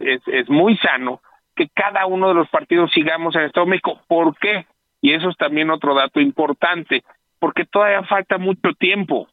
es, 0.00 0.20
es 0.26 0.50
muy 0.50 0.76
sano 0.78 1.20
que 1.54 1.68
cada 1.68 2.06
uno 2.06 2.28
de 2.28 2.34
los 2.34 2.48
partidos 2.48 2.90
sigamos 2.92 3.34
en 3.34 3.42
el 3.42 3.46
Estado 3.48 3.66
de 3.66 3.70
México. 3.70 4.00
¿Por 4.08 4.36
qué? 4.38 4.66
Y 5.00 5.12
eso 5.12 5.30
es 5.30 5.36
también 5.36 5.70
otro 5.70 5.94
dato 5.94 6.20
importante, 6.20 7.02
porque 7.38 7.64
todavía 7.64 8.02
falta 8.04 8.38
mucho 8.38 8.72
tiempo, 8.78 9.28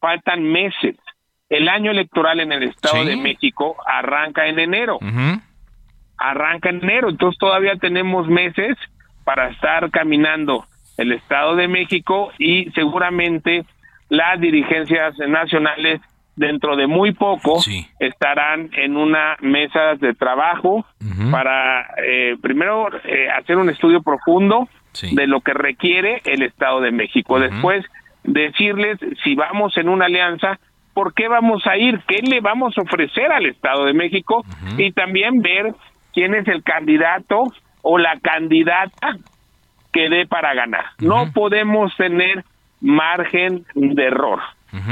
faltan 0.00 0.42
meses. 0.42 0.96
El 1.48 1.68
año 1.68 1.90
electoral 1.90 2.40
en 2.40 2.52
el 2.52 2.64
Estado 2.64 3.04
de 3.04 3.16
México 3.16 3.76
arranca 3.86 4.46
en 4.46 4.58
enero. 4.58 4.98
Arranca 6.16 6.70
en 6.70 6.82
enero, 6.82 7.10
entonces 7.10 7.38
todavía 7.38 7.76
tenemos 7.76 8.28
meses 8.28 8.76
para 9.24 9.50
estar 9.50 9.90
caminando 9.90 10.66
el 10.96 11.12
Estado 11.12 11.56
de 11.56 11.68
México 11.68 12.32
y 12.38 12.70
seguramente 12.72 13.64
las 14.08 14.40
dirigencias 14.40 15.18
nacionales 15.18 16.00
dentro 16.36 16.76
de 16.76 16.86
muy 16.86 17.12
poco 17.12 17.60
estarán 17.98 18.70
en 18.72 18.96
una 18.96 19.36
mesa 19.40 19.94
de 19.94 20.14
trabajo 20.14 20.84
para 21.30 21.86
eh, 22.04 22.36
primero 22.42 22.88
eh, 23.04 23.28
hacer 23.30 23.56
un 23.56 23.70
estudio 23.70 24.02
profundo 24.02 24.68
de 25.12 25.26
lo 25.26 25.40
que 25.40 25.54
requiere 25.54 26.22
el 26.24 26.42
Estado 26.42 26.80
de 26.80 26.92
México. 26.92 27.38
Después 27.38 27.84
decirles 28.22 28.98
si 29.22 29.34
vamos 29.34 29.76
en 29.76 29.88
una 29.88 30.06
alianza, 30.06 30.58
por 30.92 31.14
qué 31.14 31.28
vamos 31.28 31.66
a 31.66 31.76
ir, 31.76 32.00
qué 32.06 32.20
le 32.22 32.40
vamos 32.40 32.76
a 32.78 32.82
ofrecer 32.82 33.32
al 33.32 33.46
Estado 33.46 33.84
de 33.84 33.92
México 33.92 34.44
y 34.78 34.92
también 34.92 35.40
ver 35.42 35.74
quién 36.12 36.34
es 36.34 36.46
el 36.48 36.62
candidato 36.62 37.42
o 37.82 37.98
la 37.98 38.18
candidata 38.20 39.18
que 39.92 40.08
dé 40.08 40.26
para 40.26 40.54
ganar. 40.54 40.86
No 41.00 41.32
podemos 41.32 41.94
tener 41.96 42.44
margen 42.80 43.64
de 43.74 44.04
error. 44.04 44.40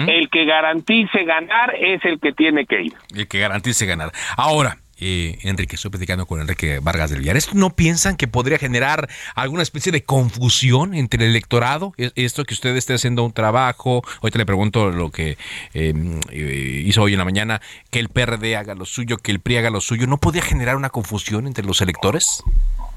El 0.07 0.31
que 0.31 0.45
garantice 0.45 1.25
ganar 1.25 1.75
es 1.75 2.05
el 2.05 2.21
que 2.21 2.33
tiene 2.33 2.67
que 2.67 2.83
ir. 2.83 2.93
El 3.15 3.27
que 3.27 3.41
garantice 3.41 3.85
ganar. 3.85 4.13
Ahora, 4.37 4.79
eh, 5.05 5.39
Enrique, 5.43 5.75
estoy 5.75 5.91
platicando 5.91 6.27
con 6.27 6.41
Enrique 6.41 6.79
Vargas 6.81 7.11
del 7.11 7.19
Villar. 7.19 7.37
¿Esto 7.37 7.55
no 7.57 7.71
piensan 7.71 8.17
que 8.17 8.29
podría 8.29 8.59
generar 8.59 9.09
alguna 9.35 9.63
especie 9.65 9.91
de 9.91 10.05
confusión 10.05 10.95
entre 10.95 11.25
el 11.25 11.31
electorado? 11.31 11.93
E-, 11.99 12.13
esto 12.15 12.45
que 12.45 12.55
usted 12.55 12.77
esté 12.77 12.95
haciendo 12.95 13.25
un 13.25 13.33
trabajo, 13.33 14.03
ahorita 14.23 14.39
le 14.39 14.47
pregunto 14.47 14.91
lo 14.91 15.11
que 15.11 15.39
em, 15.75 16.21
eh, 16.31 16.83
hizo 16.87 17.03
hoy 17.03 17.15
en 17.15 17.19
la 17.19 17.25
mañana, 17.25 17.61
que 17.91 17.99
el 17.99 18.11
PRD 18.11 18.57
haga 18.57 18.77
lo 18.77 18.85
suyo, 18.85 19.17
que 19.17 19.33
el 19.33 19.41
PRI 19.41 19.57
haga 19.57 19.71
lo 19.71 19.81
suyo, 19.81 20.07
¿no 20.07 20.19
podría 20.19 20.43
generar 20.43 20.77
una 20.77 20.91
confusión 20.91 21.49
entre 21.49 21.65
los 21.65 21.81
electores? 21.81 22.45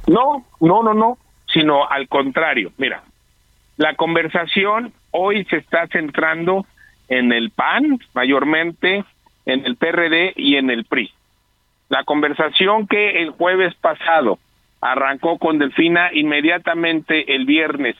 No, 0.05 0.45
no, 0.59 0.83
no, 0.83 0.93
no, 0.93 1.17
sino 1.51 1.89
al 1.89 2.07
contrario. 2.07 2.71
Mira, 2.77 3.03
la 3.77 3.95
conversación 3.95 4.93
hoy 5.09 5.43
se 5.45 5.57
está 5.57 5.87
centrando 5.87 6.67
en 7.09 7.31
el 7.31 7.51
PAN, 7.51 7.99
mayormente, 8.13 9.03
en 9.45 9.65
el 9.65 9.75
PRD 9.75 10.33
y 10.35 10.55
en 10.55 10.69
el 10.69 10.85
PRI. 10.85 11.11
La 11.89 12.03
conversación 12.03 12.87
que 12.87 13.21
el 13.21 13.29
jueves 13.31 13.75
pasado 13.75 14.39
arrancó 14.81 15.37
con 15.37 15.59
Delfina, 15.59 16.09
inmediatamente 16.13 17.35
el 17.35 17.45
viernes 17.45 17.95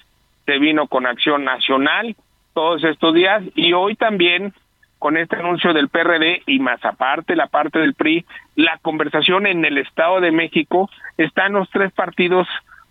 se 0.46 0.60
vino 0.60 0.88
con 0.88 1.06
Acción 1.06 1.44
Nacional 1.44 2.16
todos 2.54 2.84
estos 2.84 3.14
días 3.14 3.44
y 3.56 3.74
hoy 3.74 3.96
también 3.96 4.54
con 5.00 5.18
este 5.18 5.36
anuncio 5.36 5.74
del 5.74 5.90
PRD 5.90 6.44
y 6.48 6.60
más 6.60 6.84
aparte 6.84 7.36
la 7.36 7.48
parte 7.48 7.80
del 7.80 7.94
PRI, 7.94 8.26
la 8.56 8.78
conversación 8.82 9.46
en 9.46 9.66
el 9.66 9.78
Estado 9.78 10.22
de 10.22 10.32
México 10.32 10.90
está 11.18 11.48
en 11.48 11.54
los 11.54 11.70
tres 11.70 11.92
partidos 11.92 12.48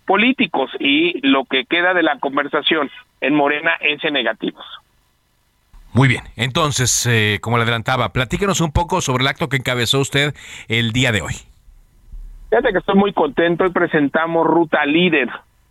políticos 0.06 0.70
y 0.78 1.26
lo 1.26 1.44
que 1.44 1.64
queda 1.64 1.94
de 1.94 2.02
la 2.02 2.18
conversación 2.18 2.90
en 3.20 3.34
Morena 3.34 3.72
es 3.80 4.04
en 4.04 4.14
negativos. 4.14 4.64
Muy 5.94 6.08
bien, 6.08 6.24
entonces, 6.34 7.06
eh, 7.06 7.38
como 7.40 7.56
le 7.56 7.62
adelantaba, 7.62 8.08
platíquenos 8.08 8.60
un 8.60 8.72
poco 8.72 9.00
sobre 9.00 9.22
el 9.22 9.28
acto 9.28 9.48
que 9.48 9.56
encabezó 9.56 10.00
usted 10.00 10.34
el 10.66 10.90
día 10.90 11.12
de 11.12 11.22
hoy. 11.22 11.34
Fíjate 12.50 12.72
que 12.72 12.78
estoy 12.78 12.96
muy 12.96 13.12
contento 13.12 13.64
y 13.64 13.70
presentamos 13.70 14.44
Ruta 14.44 14.84
Líder, 14.86 15.28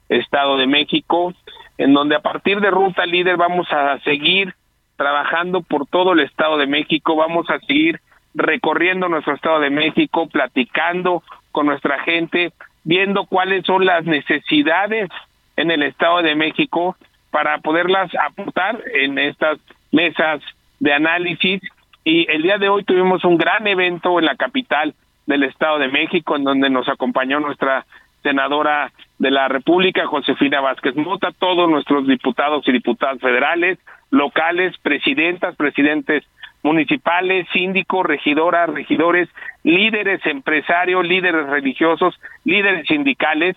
Estado 0.07 0.55
de 0.55 0.65
México, 0.65 1.33
en 1.77 1.93
donde 1.93 2.15
a 2.15 2.21
partir 2.21 2.61
de 2.61 2.71
Ruta 2.71 3.05
Líder 3.05 3.35
vamos 3.35 3.67
a 3.69 3.99
seguir 3.99 4.55
trabajando 4.95 5.61
por 5.61 5.87
todo 5.87 6.13
el 6.13 6.21
Estado 6.21 6.57
de 6.57 6.67
México, 6.67 7.17
vamos 7.17 7.49
a 7.49 7.59
seguir 7.59 7.99
recorriendo 8.33 9.09
nuestro 9.09 9.35
Estado 9.35 9.59
de 9.59 9.71
México, 9.71 10.29
platicando 10.29 11.21
con 11.51 11.65
nuestra 11.65 11.99
gente, 12.03 12.53
viendo 12.85 13.25
cuáles 13.25 13.65
son 13.65 13.85
las 13.85 14.05
necesidades 14.05 15.09
en 15.57 15.69
el 15.69 15.83
Estado 15.83 16.21
de 16.21 16.35
México 16.35 16.95
para 17.29 17.57
poderlas 17.57 18.09
aportar 18.15 18.81
en 18.93 19.17
estas 19.17 19.59
mesas 19.93 20.41
de 20.79 20.93
análisis 20.93 21.61
y 22.03 22.29
el 22.29 22.41
día 22.41 22.57
de 22.57 22.67
hoy 22.67 22.83
tuvimos 22.83 23.23
un 23.23 23.37
gran 23.37 23.65
evento 23.65 24.19
en 24.19 24.25
la 24.25 24.35
capital 24.35 24.93
del 25.25 25.43
Estado 25.43 25.79
de 25.79 25.87
México 25.87 26.35
en 26.35 26.43
donde 26.43 26.69
nos 26.69 26.89
acompañó 26.89 27.39
nuestra 27.39 27.85
senadora 28.23 28.91
de 29.19 29.31
la 29.31 29.47
República, 29.47 30.05
Josefina 30.07 30.59
Vázquez 30.59 30.95
Mota, 30.95 31.31
todos 31.31 31.69
nuestros 31.69 32.05
diputados 32.07 32.67
y 32.67 32.73
diputadas 32.73 33.19
federales, 33.21 33.79
locales, 34.09 34.75
presidentas, 34.79 35.55
presidentes 35.55 36.23
municipales, 36.63 37.47
síndicos, 37.53 38.05
regidoras, 38.05 38.69
regidores, 38.69 39.29
líderes 39.63 40.25
empresarios, 40.25 41.05
líderes 41.05 41.47
religiosos, 41.47 42.19
líderes 42.45 42.87
sindicales, 42.87 43.55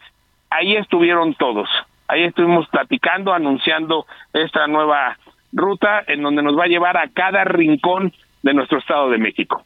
ahí 0.51 0.77
estuvieron 0.77 1.35
todos. 1.35 1.69
Ahí 2.09 2.23
estuvimos 2.25 2.69
platicando, 2.69 3.33
anunciando 3.33 4.07
esta 4.33 4.67
nueva 4.67 5.17
ruta 5.57 6.05
en 6.07 6.23
donde 6.23 6.43
nos 6.43 6.57
va 6.57 6.65
a 6.65 6.69
llevar 6.69 6.97
a 6.97 7.09
cada 7.13 7.45
rincón 7.45 8.13
de 8.43 8.55
nuestro 8.55 8.79
Estado 8.79 9.11
de 9.11 9.19
México. 9.19 9.65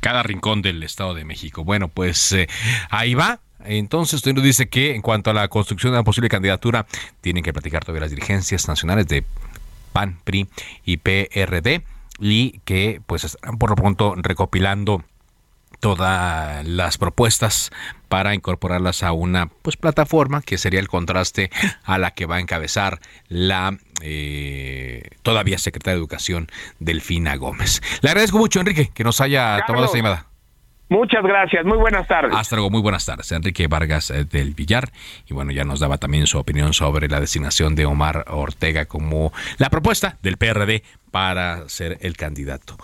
Cada 0.00 0.22
rincón 0.22 0.62
del 0.62 0.82
Estado 0.82 1.14
de 1.14 1.24
México. 1.24 1.64
Bueno, 1.64 1.88
pues 1.88 2.32
eh, 2.32 2.48
ahí 2.90 3.14
va. 3.14 3.38
Entonces 3.64 4.14
usted 4.14 4.34
nos 4.34 4.44
dice 4.44 4.68
que 4.68 4.94
en 4.94 5.02
cuanto 5.02 5.30
a 5.30 5.34
la 5.34 5.48
construcción 5.48 5.92
de 5.92 5.98
una 5.98 6.04
posible 6.04 6.28
candidatura, 6.28 6.86
tienen 7.20 7.42
que 7.42 7.52
platicar 7.52 7.84
todavía 7.84 8.02
las 8.02 8.10
dirigencias 8.10 8.68
nacionales 8.68 9.08
de 9.08 9.24
PAN, 9.92 10.18
PRI 10.24 10.46
y 10.84 10.98
PRD 10.98 11.82
y 12.20 12.60
que 12.64 13.00
pues 13.06 13.24
están 13.24 13.58
por 13.58 13.70
lo 13.70 13.76
pronto 13.76 14.14
recopilando 14.16 15.02
todas 15.80 16.66
las 16.66 16.98
propuestas 16.98 17.70
para 18.08 18.34
incorporarlas 18.34 19.02
a 19.02 19.12
una 19.12 19.46
pues 19.46 19.76
plataforma 19.76 20.42
que 20.42 20.58
sería 20.58 20.80
el 20.80 20.88
contraste 20.88 21.50
a 21.84 21.98
la 21.98 22.12
que 22.12 22.26
va 22.26 22.36
a 22.36 22.40
encabezar 22.40 23.00
la 23.28 23.76
eh, 24.02 25.02
todavía 25.22 25.58
secretaria 25.58 25.94
de 25.94 26.00
Educación 26.00 26.48
Delfina 26.78 27.36
Gómez. 27.36 27.82
Le 28.02 28.10
agradezco 28.10 28.38
mucho 28.38 28.60
Enrique 28.60 28.90
que 28.94 29.04
nos 29.04 29.20
haya 29.20 29.64
tomado 29.66 29.86
esta 29.86 29.98
llamada. 29.98 30.26
Muchas 30.88 31.24
gracias, 31.24 31.64
muy 31.64 31.78
buenas 31.78 32.06
tardes. 32.06 32.32
Hasta 32.32 32.54
luego, 32.54 32.70
muy 32.70 32.80
buenas 32.80 33.04
tardes. 33.04 33.32
Enrique 33.32 33.66
Vargas 33.66 34.10
eh, 34.10 34.24
del 34.24 34.54
Villar. 34.54 34.90
Y 35.26 35.34
bueno, 35.34 35.50
ya 35.50 35.64
nos 35.64 35.80
daba 35.80 35.98
también 35.98 36.28
su 36.28 36.38
opinión 36.38 36.74
sobre 36.74 37.08
la 37.08 37.18
designación 37.18 37.74
de 37.74 37.86
Omar 37.86 38.24
Ortega 38.28 38.84
como 38.84 39.32
la 39.58 39.68
propuesta 39.68 40.16
del 40.22 40.36
PRD 40.36 40.84
para 41.10 41.68
ser 41.68 41.98
el 42.02 42.16
candidato 42.16 42.76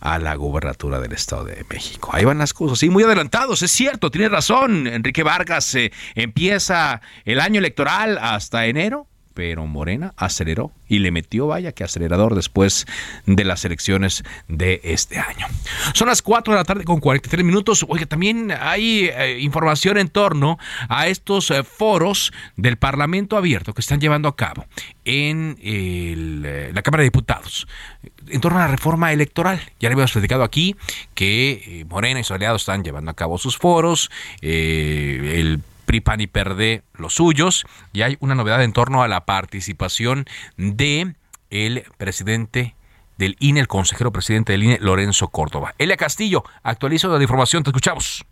a 0.00 0.18
la 0.18 0.34
gubernatura 0.36 1.00
del 1.00 1.12
Estado 1.12 1.44
de 1.44 1.64
México. 1.68 2.10
Ahí 2.12 2.24
van 2.24 2.38
las 2.38 2.54
cosas, 2.54 2.78
sí, 2.78 2.88
muy 2.88 3.02
adelantados, 3.02 3.62
es 3.62 3.70
cierto, 3.72 4.10
tiene 4.10 4.28
razón. 4.28 4.86
Enrique 4.86 5.24
Vargas 5.24 5.74
eh, 5.74 5.92
empieza 6.14 7.00
el 7.24 7.40
año 7.40 7.58
electoral 7.58 8.16
hasta 8.18 8.66
enero 8.66 9.09
pero 9.40 9.66
Morena 9.66 10.12
aceleró 10.18 10.70
y 10.86 10.98
le 10.98 11.10
metió, 11.12 11.46
vaya 11.46 11.72
que 11.72 11.82
acelerador 11.82 12.34
después 12.34 12.86
de 13.24 13.42
las 13.44 13.64
elecciones 13.64 14.22
de 14.48 14.82
este 14.84 15.18
año. 15.18 15.46
Son 15.94 16.08
las 16.08 16.20
4 16.20 16.52
de 16.52 16.60
la 16.60 16.64
tarde 16.64 16.84
con 16.84 17.00
43 17.00 17.42
minutos. 17.42 17.86
Oye, 17.88 18.04
también 18.04 18.52
hay 18.60 19.06
eh, 19.06 19.38
información 19.40 19.96
en 19.96 20.10
torno 20.10 20.58
a 20.90 21.06
estos 21.06 21.50
eh, 21.50 21.64
foros 21.64 22.34
del 22.58 22.76
Parlamento 22.76 23.38
abierto 23.38 23.72
que 23.72 23.80
están 23.80 23.98
llevando 23.98 24.28
a 24.28 24.36
cabo 24.36 24.66
en 25.06 25.56
eh, 25.62 26.70
la 26.74 26.82
Cámara 26.82 27.00
de 27.00 27.06
Diputados 27.06 27.66
en 28.28 28.42
torno 28.42 28.58
a 28.58 28.66
la 28.66 28.68
reforma 28.68 29.10
electoral. 29.10 29.58
Ya 29.80 29.88
le 29.88 29.94
habíamos 29.94 30.12
platicado 30.12 30.44
aquí 30.44 30.76
que 31.14 31.86
Morena 31.88 32.20
y 32.20 32.24
sus 32.24 32.32
aliados 32.32 32.60
están 32.60 32.84
llevando 32.84 33.10
a 33.10 33.14
cabo 33.14 33.38
sus 33.38 33.56
foros. 33.56 34.10
el 34.42 35.62
PRI, 35.80 36.00
PAN 36.00 36.20
y 36.20 36.26
PERDE 36.26 36.82
los 36.94 37.14
suyos. 37.14 37.66
Y 37.92 38.02
hay 38.02 38.16
una 38.20 38.34
novedad 38.34 38.62
en 38.62 38.72
torno 38.72 39.02
a 39.02 39.08
la 39.08 39.24
participación 39.24 40.26
de 40.56 41.14
el 41.50 41.84
presidente 41.98 42.74
del 43.18 43.36
INE, 43.38 43.60
el 43.60 43.68
consejero 43.68 44.12
presidente 44.12 44.52
del 44.52 44.62
INE, 44.64 44.78
Lorenzo 44.80 45.28
Córdoba. 45.28 45.74
Elia 45.78 45.96
Castillo, 45.96 46.42
actualizo 46.62 47.08
la 47.14 47.22
información, 47.22 47.62
te 47.62 47.70
escuchamos. 47.70 48.24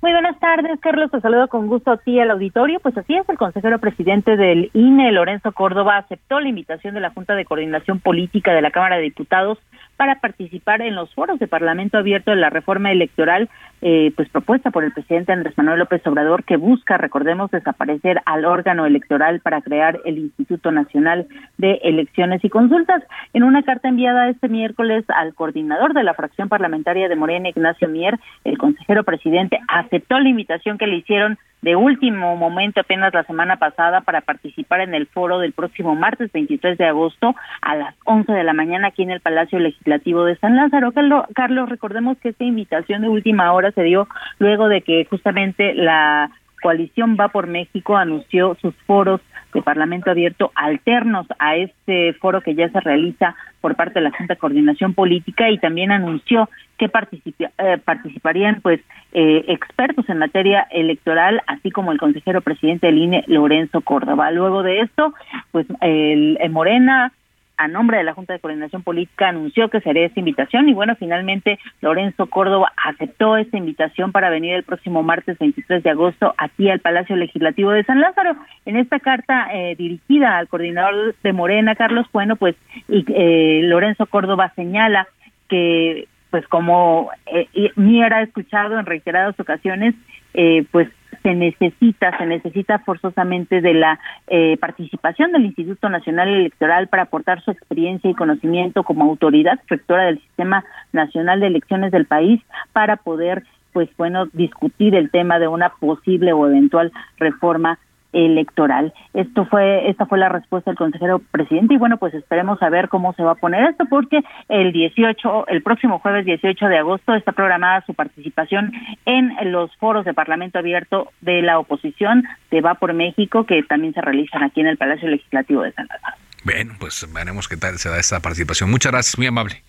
Muy 0.00 0.12
buenas 0.12 0.38
tardes, 0.38 0.78
Carlos. 0.78 1.10
Te 1.10 1.20
saludo 1.20 1.48
con 1.48 1.66
gusto 1.66 1.90
a 1.90 1.96
ti 1.96 2.20
al 2.20 2.30
auditorio. 2.30 2.78
Pues 2.78 2.96
así 2.96 3.16
es, 3.16 3.28
el 3.28 3.36
consejero 3.36 3.80
presidente 3.80 4.36
del 4.36 4.70
INE, 4.72 5.10
Lorenzo 5.10 5.50
Córdoba, 5.50 5.96
aceptó 5.96 6.38
la 6.38 6.48
invitación 6.48 6.94
de 6.94 7.00
la 7.00 7.10
Junta 7.10 7.34
de 7.34 7.44
Coordinación 7.44 7.98
Política 7.98 8.52
de 8.52 8.62
la 8.62 8.70
Cámara 8.70 8.96
de 8.96 9.02
Diputados 9.02 9.58
para 9.96 10.20
participar 10.20 10.82
en 10.82 10.94
los 10.94 11.12
foros 11.12 11.40
de 11.40 11.48
Parlamento 11.48 11.98
Abierto 11.98 12.30
de 12.30 12.36
la 12.36 12.48
reforma 12.48 12.92
electoral, 12.92 13.50
eh, 13.80 14.12
pues 14.16 14.28
propuesta 14.28 14.70
por 14.70 14.84
el 14.84 14.92
presidente 14.92 15.32
Andrés 15.32 15.56
Manuel 15.56 15.78
López 15.80 16.06
Obrador, 16.06 16.44
que 16.44 16.56
busca, 16.56 16.96
recordemos, 16.96 17.50
desaparecer 17.50 18.20
al 18.26 18.44
órgano 18.44 18.86
electoral 18.86 19.40
para 19.40 19.60
crear 19.60 20.00
el 20.04 20.18
Instituto 20.18 20.72
Nacional 20.72 21.26
de 21.58 21.80
Elecciones 21.82 22.44
y 22.44 22.48
Consultas. 22.48 23.02
En 23.32 23.42
una 23.42 23.62
carta 23.62 23.88
enviada 23.88 24.28
este 24.28 24.48
miércoles 24.48 25.04
al 25.08 25.34
coordinador 25.34 25.94
de 25.94 26.04
la 26.04 26.14
fracción 26.14 26.48
parlamentaria 26.48 27.08
de 27.08 27.16
Morena, 27.16 27.48
Ignacio 27.48 27.88
Mier, 27.88 28.18
el 28.44 28.58
consejero 28.58 29.04
presidente 29.04 29.58
aceptó 29.68 30.18
la 30.18 30.28
invitación 30.28 30.78
que 30.78 30.86
le 30.86 30.96
hicieron 30.96 31.38
de 31.62 31.74
último 31.74 32.36
momento 32.36 32.80
apenas 32.80 33.12
la 33.12 33.24
semana 33.24 33.56
pasada 33.56 34.02
para 34.02 34.20
participar 34.20 34.80
en 34.80 34.94
el 34.94 35.06
foro 35.06 35.38
del 35.38 35.52
próximo 35.52 35.96
martes 35.96 36.30
23 36.32 36.78
de 36.78 36.86
agosto 36.86 37.34
a 37.60 37.74
las 37.74 37.94
11 38.04 38.32
de 38.32 38.44
la 38.44 38.52
mañana 38.52 38.88
aquí 38.88 39.02
en 39.02 39.10
el 39.10 39.20
Palacio 39.20 39.58
Legislativo 39.58 40.24
de 40.24 40.36
San 40.36 40.56
Lázaro. 40.56 40.92
Carlos, 41.34 41.68
recordemos 41.68 42.16
que 42.18 42.28
esta 42.30 42.44
invitación 42.44 43.02
de 43.02 43.08
última 43.08 43.52
hora 43.52 43.67
se 43.72 43.82
dio 43.82 44.08
luego 44.38 44.68
de 44.68 44.82
que 44.82 45.04
justamente 45.04 45.74
la 45.74 46.30
coalición 46.60 47.16
Va 47.18 47.28
por 47.28 47.46
México 47.46 47.96
anunció 47.96 48.56
sus 48.60 48.74
foros 48.86 49.20
de 49.54 49.62
Parlamento 49.62 50.10
Abierto 50.10 50.52
alternos 50.54 51.26
a 51.38 51.56
este 51.56 52.12
foro 52.14 52.42
que 52.42 52.54
ya 52.54 52.68
se 52.68 52.80
realiza 52.80 53.34
por 53.60 53.76
parte 53.76 53.94
de 53.94 54.02
la 54.02 54.10
Junta 54.10 54.34
de 54.34 54.38
Coordinación 54.38 54.94
Política 54.94 55.50
y 55.50 55.58
también 55.58 55.90
anunció 55.90 56.48
que 56.76 56.90
eh, 56.90 57.78
participarían 57.84 58.60
pues 58.60 58.80
eh, 59.12 59.44
expertos 59.48 60.08
en 60.08 60.18
materia 60.18 60.66
electoral, 60.70 61.42
así 61.46 61.70
como 61.70 61.92
el 61.92 61.98
consejero 61.98 62.40
presidente 62.40 62.86
del 62.86 62.98
INE, 62.98 63.24
Lorenzo 63.26 63.80
Córdoba. 63.80 64.30
Luego 64.30 64.62
de 64.62 64.80
esto, 64.80 65.14
pues 65.50 65.66
el, 65.80 66.36
el 66.40 66.50
Morena 66.50 67.12
a 67.58 67.68
nombre 67.68 67.98
de 67.98 68.04
la 68.04 68.14
Junta 68.14 68.32
de 68.32 68.38
Coordinación 68.38 68.82
Política 68.82 69.28
anunció 69.28 69.68
que 69.68 69.80
sería 69.80 70.06
esta 70.06 70.20
invitación 70.20 70.68
y 70.68 70.74
bueno, 70.74 70.94
finalmente 70.96 71.58
Lorenzo 71.80 72.26
Córdoba 72.26 72.72
aceptó 72.76 73.36
esta 73.36 73.58
invitación 73.58 74.12
para 74.12 74.30
venir 74.30 74.54
el 74.54 74.62
próximo 74.62 75.02
martes 75.02 75.38
23 75.38 75.82
de 75.82 75.90
agosto 75.90 76.34
aquí 76.38 76.70
al 76.70 76.80
Palacio 76.80 77.16
Legislativo 77.16 77.70
de 77.72 77.84
San 77.84 78.00
Lázaro. 78.00 78.36
En 78.64 78.76
esta 78.76 79.00
carta 79.00 79.48
eh, 79.52 79.74
dirigida 79.76 80.38
al 80.38 80.48
coordinador 80.48 81.16
de 81.22 81.32
Morena, 81.32 81.74
Carlos, 81.74 82.06
bueno, 82.12 82.36
pues 82.36 82.54
y, 82.88 83.04
eh, 83.08 83.60
Lorenzo 83.64 84.06
Córdoba 84.06 84.52
señala 84.54 85.08
que 85.48 86.06
pues 86.30 86.46
como 86.48 87.10
eh, 87.26 87.72
Mier 87.76 88.12
ha 88.12 88.22
escuchado 88.22 88.78
en 88.78 88.86
reiteradas 88.86 89.38
ocasiones, 89.40 89.94
eh, 90.34 90.64
pues 90.70 90.88
se 91.22 91.34
necesita, 91.34 92.16
se 92.18 92.26
necesita 92.26 92.78
forzosamente 92.80 93.60
de 93.60 93.74
la 93.74 93.98
eh, 94.26 94.56
participación 94.58 95.32
del 95.32 95.46
Instituto 95.46 95.88
Nacional 95.88 96.28
Electoral 96.28 96.88
para 96.88 97.04
aportar 97.04 97.42
su 97.42 97.50
experiencia 97.50 98.10
y 98.10 98.14
conocimiento 98.14 98.82
como 98.82 99.04
autoridad 99.04 99.58
rectora 99.66 100.04
del 100.04 100.20
Sistema 100.20 100.64
Nacional 100.92 101.40
de 101.40 101.48
Elecciones 101.48 101.92
del 101.92 102.06
país 102.06 102.40
para 102.72 102.96
poder, 102.96 103.44
pues 103.72 103.88
bueno, 103.96 104.26
discutir 104.32 104.94
el 104.94 105.10
tema 105.10 105.38
de 105.38 105.48
una 105.48 105.70
posible 105.70 106.32
o 106.32 106.46
eventual 106.46 106.92
reforma 107.18 107.78
electoral. 108.12 108.92
Esto 109.14 109.44
fue 109.46 109.88
esta 109.90 110.06
fue 110.06 110.18
la 110.18 110.28
respuesta 110.28 110.70
del 110.70 110.78
consejero 110.78 111.20
presidente 111.30 111.74
y 111.74 111.76
bueno, 111.76 111.98
pues 111.98 112.14
esperemos 112.14 112.62
a 112.62 112.70
ver 112.70 112.88
cómo 112.88 113.12
se 113.14 113.22
va 113.22 113.32
a 113.32 113.36
poner 113.36 113.68
esto 113.68 113.84
porque 113.88 114.20
el 114.48 114.72
18 114.72 115.48
el 115.48 115.62
próximo 115.62 115.98
jueves 115.98 116.24
18 116.24 116.66
de 116.66 116.78
agosto 116.78 117.14
está 117.14 117.32
programada 117.32 117.84
su 117.86 117.94
participación 117.94 118.72
en 119.04 119.32
los 119.52 119.74
foros 119.76 120.04
de 120.04 120.14
Parlamento 120.14 120.58
abierto 120.58 121.12
de 121.20 121.42
la 121.42 121.58
oposición 121.58 122.24
de 122.50 122.60
Va 122.60 122.74
por 122.74 122.94
México 122.94 123.44
que 123.44 123.62
también 123.62 123.94
se 123.94 124.00
realizan 124.00 124.42
aquí 124.42 124.60
en 124.60 124.68
el 124.68 124.76
Palacio 124.76 125.08
Legislativo 125.08 125.62
de 125.62 125.72
San 125.72 125.86
Salvador. 125.86 126.18
Bueno, 126.44 126.74
pues 126.78 127.06
veremos 127.12 127.48
qué 127.48 127.56
tal 127.56 127.78
se 127.78 127.88
da 127.88 127.98
esta 127.98 128.20
participación. 128.20 128.70
Muchas 128.70 128.92
gracias, 128.92 129.18
muy 129.18 129.26
amable. 129.26 129.62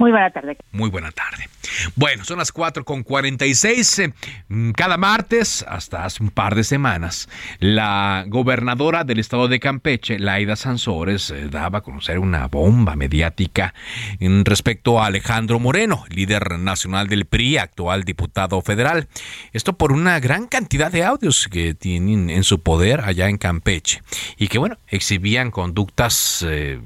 Muy 0.00 0.12
buena 0.12 0.30
tarde. 0.30 0.56
Muy 0.72 0.88
buena 0.88 1.12
tarde. 1.12 1.50
Bueno, 1.94 2.24
son 2.24 2.38
las 2.38 2.52
4 2.52 2.86
con 2.86 3.02
46. 3.02 3.98
Eh, 3.98 4.12
mm, 4.48 4.70
cada 4.70 4.96
martes, 4.96 5.62
hasta 5.68 6.06
hace 6.06 6.22
un 6.22 6.30
par 6.30 6.54
de 6.54 6.64
semanas, 6.64 7.28
la 7.58 8.24
gobernadora 8.26 9.04
del 9.04 9.18
estado 9.18 9.46
de 9.46 9.60
Campeche, 9.60 10.18
Laida 10.18 10.56
Sansores, 10.56 11.30
eh, 11.30 11.48
daba 11.50 11.80
a 11.80 11.82
conocer 11.82 12.18
una 12.18 12.46
bomba 12.46 12.96
mediática 12.96 13.74
en 14.20 14.46
respecto 14.46 15.02
a 15.02 15.06
Alejandro 15.06 15.60
Moreno, 15.60 16.06
líder 16.08 16.58
nacional 16.58 17.06
del 17.08 17.26
PRI, 17.26 17.58
actual 17.58 18.04
diputado 18.04 18.62
federal. 18.62 19.06
Esto 19.52 19.74
por 19.74 19.92
una 19.92 20.18
gran 20.18 20.46
cantidad 20.46 20.90
de 20.90 21.04
audios 21.04 21.46
que 21.46 21.74
tienen 21.74 22.30
en 22.30 22.44
su 22.44 22.62
poder 22.62 23.02
allá 23.02 23.28
en 23.28 23.36
Campeche 23.36 24.00
y 24.38 24.48
que, 24.48 24.56
bueno, 24.56 24.78
exhibían 24.88 25.50
conductas 25.50 26.42
eh, 26.48 26.80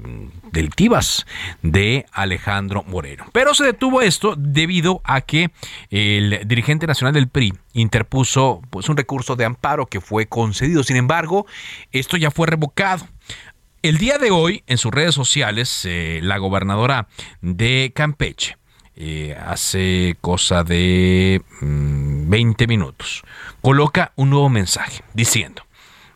delictivas 0.51 1.25
de 1.61 2.05
Alejandro 2.11 2.83
Moreno. 2.83 3.04
Pero 3.31 3.53
se 3.53 3.63
detuvo 3.65 4.01
esto 4.01 4.35
debido 4.37 5.01
a 5.03 5.21
que 5.21 5.51
el 5.89 6.47
dirigente 6.47 6.87
nacional 6.87 7.13
del 7.13 7.27
PRI 7.27 7.53
interpuso 7.73 8.61
pues, 8.69 8.89
un 8.89 8.97
recurso 8.97 9.35
de 9.35 9.45
amparo 9.45 9.85
que 9.85 10.01
fue 10.01 10.27
concedido. 10.27 10.83
Sin 10.83 10.97
embargo, 10.97 11.45
esto 11.91 12.17
ya 12.17 12.31
fue 12.31 12.47
revocado. 12.47 13.07
El 13.81 13.97
día 13.99 14.17
de 14.17 14.31
hoy, 14.31 14.63
en 14.65 14.77
sus 14.77 14.91
redes 14.91 15.13
sociales, 15.13 15.83
eh, 15.85 16.19
la 16.23 16.39
gobernadora 16.39 17.07
de 17.41 17.91
Campeche, 17.93 18.57
eh, 18.95 19.37
hace 19.45 20.15
cosa 20.21 20.63
de 20.63 21.41
20 21.61 22.65
mm, 22.65 22.69
minutos, 22.69 23.23
coloca 23.61 24.13
un 24.15 24.29
nuevo 24.29 24.49
mensaje 24.49 25.03
diciendo, 25.13 25.64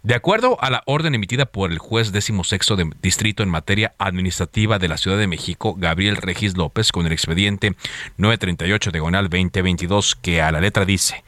de 0.09 0.15
acuerdo 0.15 0.57
a 0.59 0.71
la 0.71 0.81
orden 0.87 1.13
emitida 1.13 1.45
por 1.45 1.71
el 1.71 1.77
juez 1.77 2.11
décimo 2.11 2.43
sexto 2.43 2.75
de 2.75 2.89
distrito 2.99 3.43
en 3.43 3.49
materia 3.49 3.93
administrativa 3.99 4.79
de 4.79 4.87
la 4.87 4.97
Ciudad 4.97 5.19
de 5.19 5.27
México, 5.27 5.75
Gabriel 5.77 6.15
Regis 6.15 6.57
López, 6.57 6.91
con 6.91 7.05
el 7.05 7.11
expediente 7.11 7.75
938 8.17 8.89
diagonal 8.89 9.29
2022, 9.29 10.15
que 10.15 10.41
a 10.41 10.51
la 10.51 10.61
letra 10.61 10.85
dice, 10.85 11.23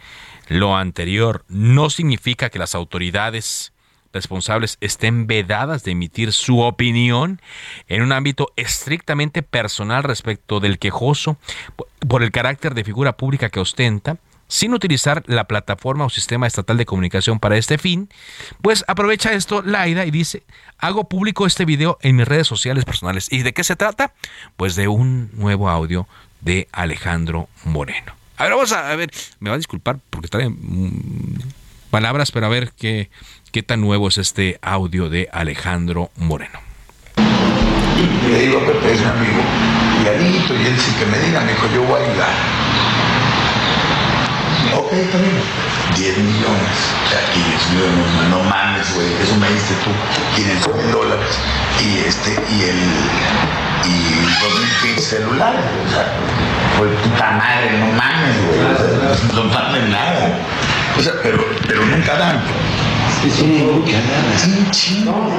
lo 0.48 0.76
anterior 0.76 1.46
no 1.48 1.92
significa 1.92 2.50
que 2.50 2.58
las 2.58 2.74
autoridades 2.74 3.72
responsables 4.14 4.80
estén 4.82 5.28
vedadas 5.28 5.84
de 5.84 5.92
emitir 5.92 6.34
su 6.34 6.62
opinión 6.62 7.40
en 7.88 8.02
un 8.02 8.12
ámbito 8.12 8.52
estrictamente 8.56 9.44
personal 9.44 10.02
respecto 10.02 10.60
del 10.60 10.80
quejoso 10.80 11.38
por 12.08 12.24
el 12.24 12.32
carácter 12.32 12.74
de 12.74 12.84
figura 12.84 13.16
pública 13.16 13.52
que 13.52 13.60
ostenta, 13.60 14.18
sin 14.52 14.74
utilizar 14.74 15.24
la 15.28 15.46
plataforma 15.46 16.04
o 16.04 16.10
sistema 16.10 16.46
estatal 16.46 16.76
de 16.76 16.86
comunicación 16.86 17.40
para 17.40 17.56
este 17.56 17.78
fin, 17.78 18.10
pues 18.62 18.84
aprovecha 18.90 19.32
esto 19.32 19.62
Laida 19.62 20.06
y 20.06 20.12
dice, 20.12 20.44
hago 20.78 21.08
público 21.08 21.48
este 21.48 21.64
video 21.64 21.98
en 22.02 22.18
mis 22.18 22.28
redes 22.28 22.48
sociales 22.48 22.84
personales. 22.84 23.32
¿Y 23.32 23.44
de 23.44 23.54
qué 23.54 23.64
se 23.64 23.78
trata? 23.78 24.14
Pues 24.58 24.76
de 24.76 24.90
un 24.90 25.32
nuevo 25.36 25.70
audio 25.70 26.06
de 26.42 26.68
Alejandro 26.74 27.48
Moreno. 27.64 28.14
A 28.36 28.44
ver, 28.44 28.52
vamos 28.52 28.74
a, 28.74 28.94
ver, 28.98 29.10
me 29.40 29.50
va 29.50 29.56
a 29.56 29.58
disculpar 29.58 30.00
porque 30.10 30.28
trae 30.28 30.50
mm, 30.50 31.40
palabras, 31.90 32.32
pero 32.32 32.48
a 32.48 32.50
ver 32.50 32.74
qué, 32.78 33.10
qué 33.54 33.64
tan 33.64 33.80
nuevo 33.80 34.10
es 34.10 34.18
este 34.18 34.60
audio 34.62 35.08
de 35.08 35.30
Alejandro 35.32 36.12
Moreno. 36.18 36.60
Le 37.16 38.48
digo 38.48 38.60
Pepe, 38.66 38.96
es 38.96 39.00
mi 39.00 39.06
amigo, 39.06 39.42
y 40.02 40.64
y 40.64 40.68
él 40.68 40.78
sí 40.78 40.92
que 41.00 41.06
me 41.06 41.20
diga, 41.20 41.40
me 41.40 41.54
dijo, 41.54 41.68
yo 41.74 41.84
voy 41.84 42.02
a 42.02 42.06
ayudar 42.06 42.71
10 44.92 46.18
millones. 46.18 46.78
O 47.06 47.10
sea, 47.10 47.22
no, 48.30 48.38
no 48.38 48.44
mames, 48.44 48.94
güey, 48.94 49.08
eso 49.24 49.36
me 49.38 49.50
diste 49.50 49.74
tú, 49.86 49.92
500 50.36 50.76
mil 50.76 50.92
dólares. 50.92 51.30
Y 51.82 52.00
este, 52.00 52.32
y 52.32 52.64
el, 52.64 52.80
y 53.88 53.94
dos 54.42 54.54
mil 54.84 55.00
celulares, 55.00 55.62
o 55.88 55.90
sea, 55.92 56.06
fue 56.78 56.88
puta 56.88 57.32
madre, 57.32 57.80
no 57.80 57.88
mames, 57.94 58.36
güey, 58.48 58.60
o 58.60 59.16
sea, 59.16 59.36
no 59.36 59.44
mames 59.46 59.90
nada. 59.90 60.40
O 60.98 61.02
sea, 61.02 61.14
pero, 61.24 61.46
pero 61.68 61.86
nunca 61.86 62.18
dan. 62.18 62.42
Sí, 63.22 64.68
chingo. 64.72 65.32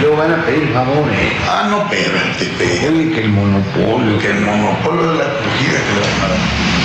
Luego 0.00 0.16
van 0.16 0.32
a 0.32 0.44
pedir 0.46 0.72
favores. 0.72 1.32
Ah, 1.46 1.68
no, 1.68 1.86
pero 1.90 2.18
te 2.38 2.88
Oye, 2.88 3.12
que 3.12 3.20
el 3.20 3.28
monopolio. 3.28 4.18
Que 4.18 4.30
el 4.30 4.40
monopolio 4.40 5.12
de 5.12 5.18
la 5.18 5.24
acogida 5.24 5.78
que 5.84 5.92
le 5.94 6.75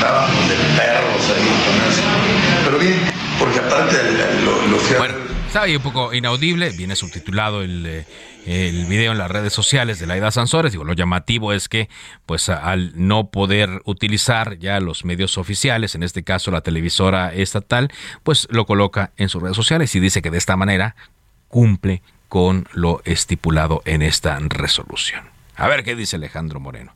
a 0.00 0.12
dar 0.12 0.28
de 0.30 0.54
perros 0.76 1.30
ahí 1.30 2.64
Pero 2.64 2.78
bien, 2.78 2.98
porque 3.38 3.58
aparte 3.58 3.96
lo, 4.44 4.66
lo 4.68 4.98
Bueno, 4.98 5.14
estaba 5.46 5.66
ahí 5.66 5.76
un 5.76 5.82
poco 5.82 6.14
inaudible, 6.14 6.70
viene 6.70 6.94
subtitulado 6.96 7.62
el, 7.62 7.84
eh, 7.86 8.06
el 8.46 8.86
video 8.86 9.12
en 9.12 9.18
las 9.18 9.30
redes 9.30 9.52
sociales 9.52 9.98
de 9.98 10.06
la 10.06 10.14
Laida 10.14 10.30
Sansores. 10.30 10.72
Digo, 10.72 10.84
lo 10.84 10.92
llamativo 10.92 11.52
es 11.52 11.68
que, 11.68 11.88
pues, 12.26 12.48
al 12.48 12.92
no 12.94 13.30
poder 13.30 13.82
utilizar 13.84 14.58
ya 14.58 14.80
los 14.80 15.04
medios 15.04 15.38
oficiales, 15.38 15.94
en 15.94 16.02
este 16.02 16.22
caso 16.22 16.50
la 16.50 16.60
televisora 16.60 17.32
estatal, 17.34 17.90
pues 18.22 18.46
lo 18.50 18.64
coloca 18.66 19.12
en 19.16 19.28
sus 19.28 19.42
redes 19.42 19.56
sociales 19.56 19.94
y 19.94 20.00
dice 20.00 20.22
que 20.22 20.30
de 20.30 20.38
esta 20.38 20.56
manera 20.56 20.96
cumple 21.48 22.02
con 22.28 22.68
lo 22.72 23.02
estipulado 23.04 23.82
en 23.84 24.02
esta 24.02 24.38
resolución. 24.38 25.39
A 25.60 25.68
ver 25.68 25.84
qué 25.84 25.94
dice 25.94 26.16
Alejandro 26.16 26.58
Moreno 26.58 26.94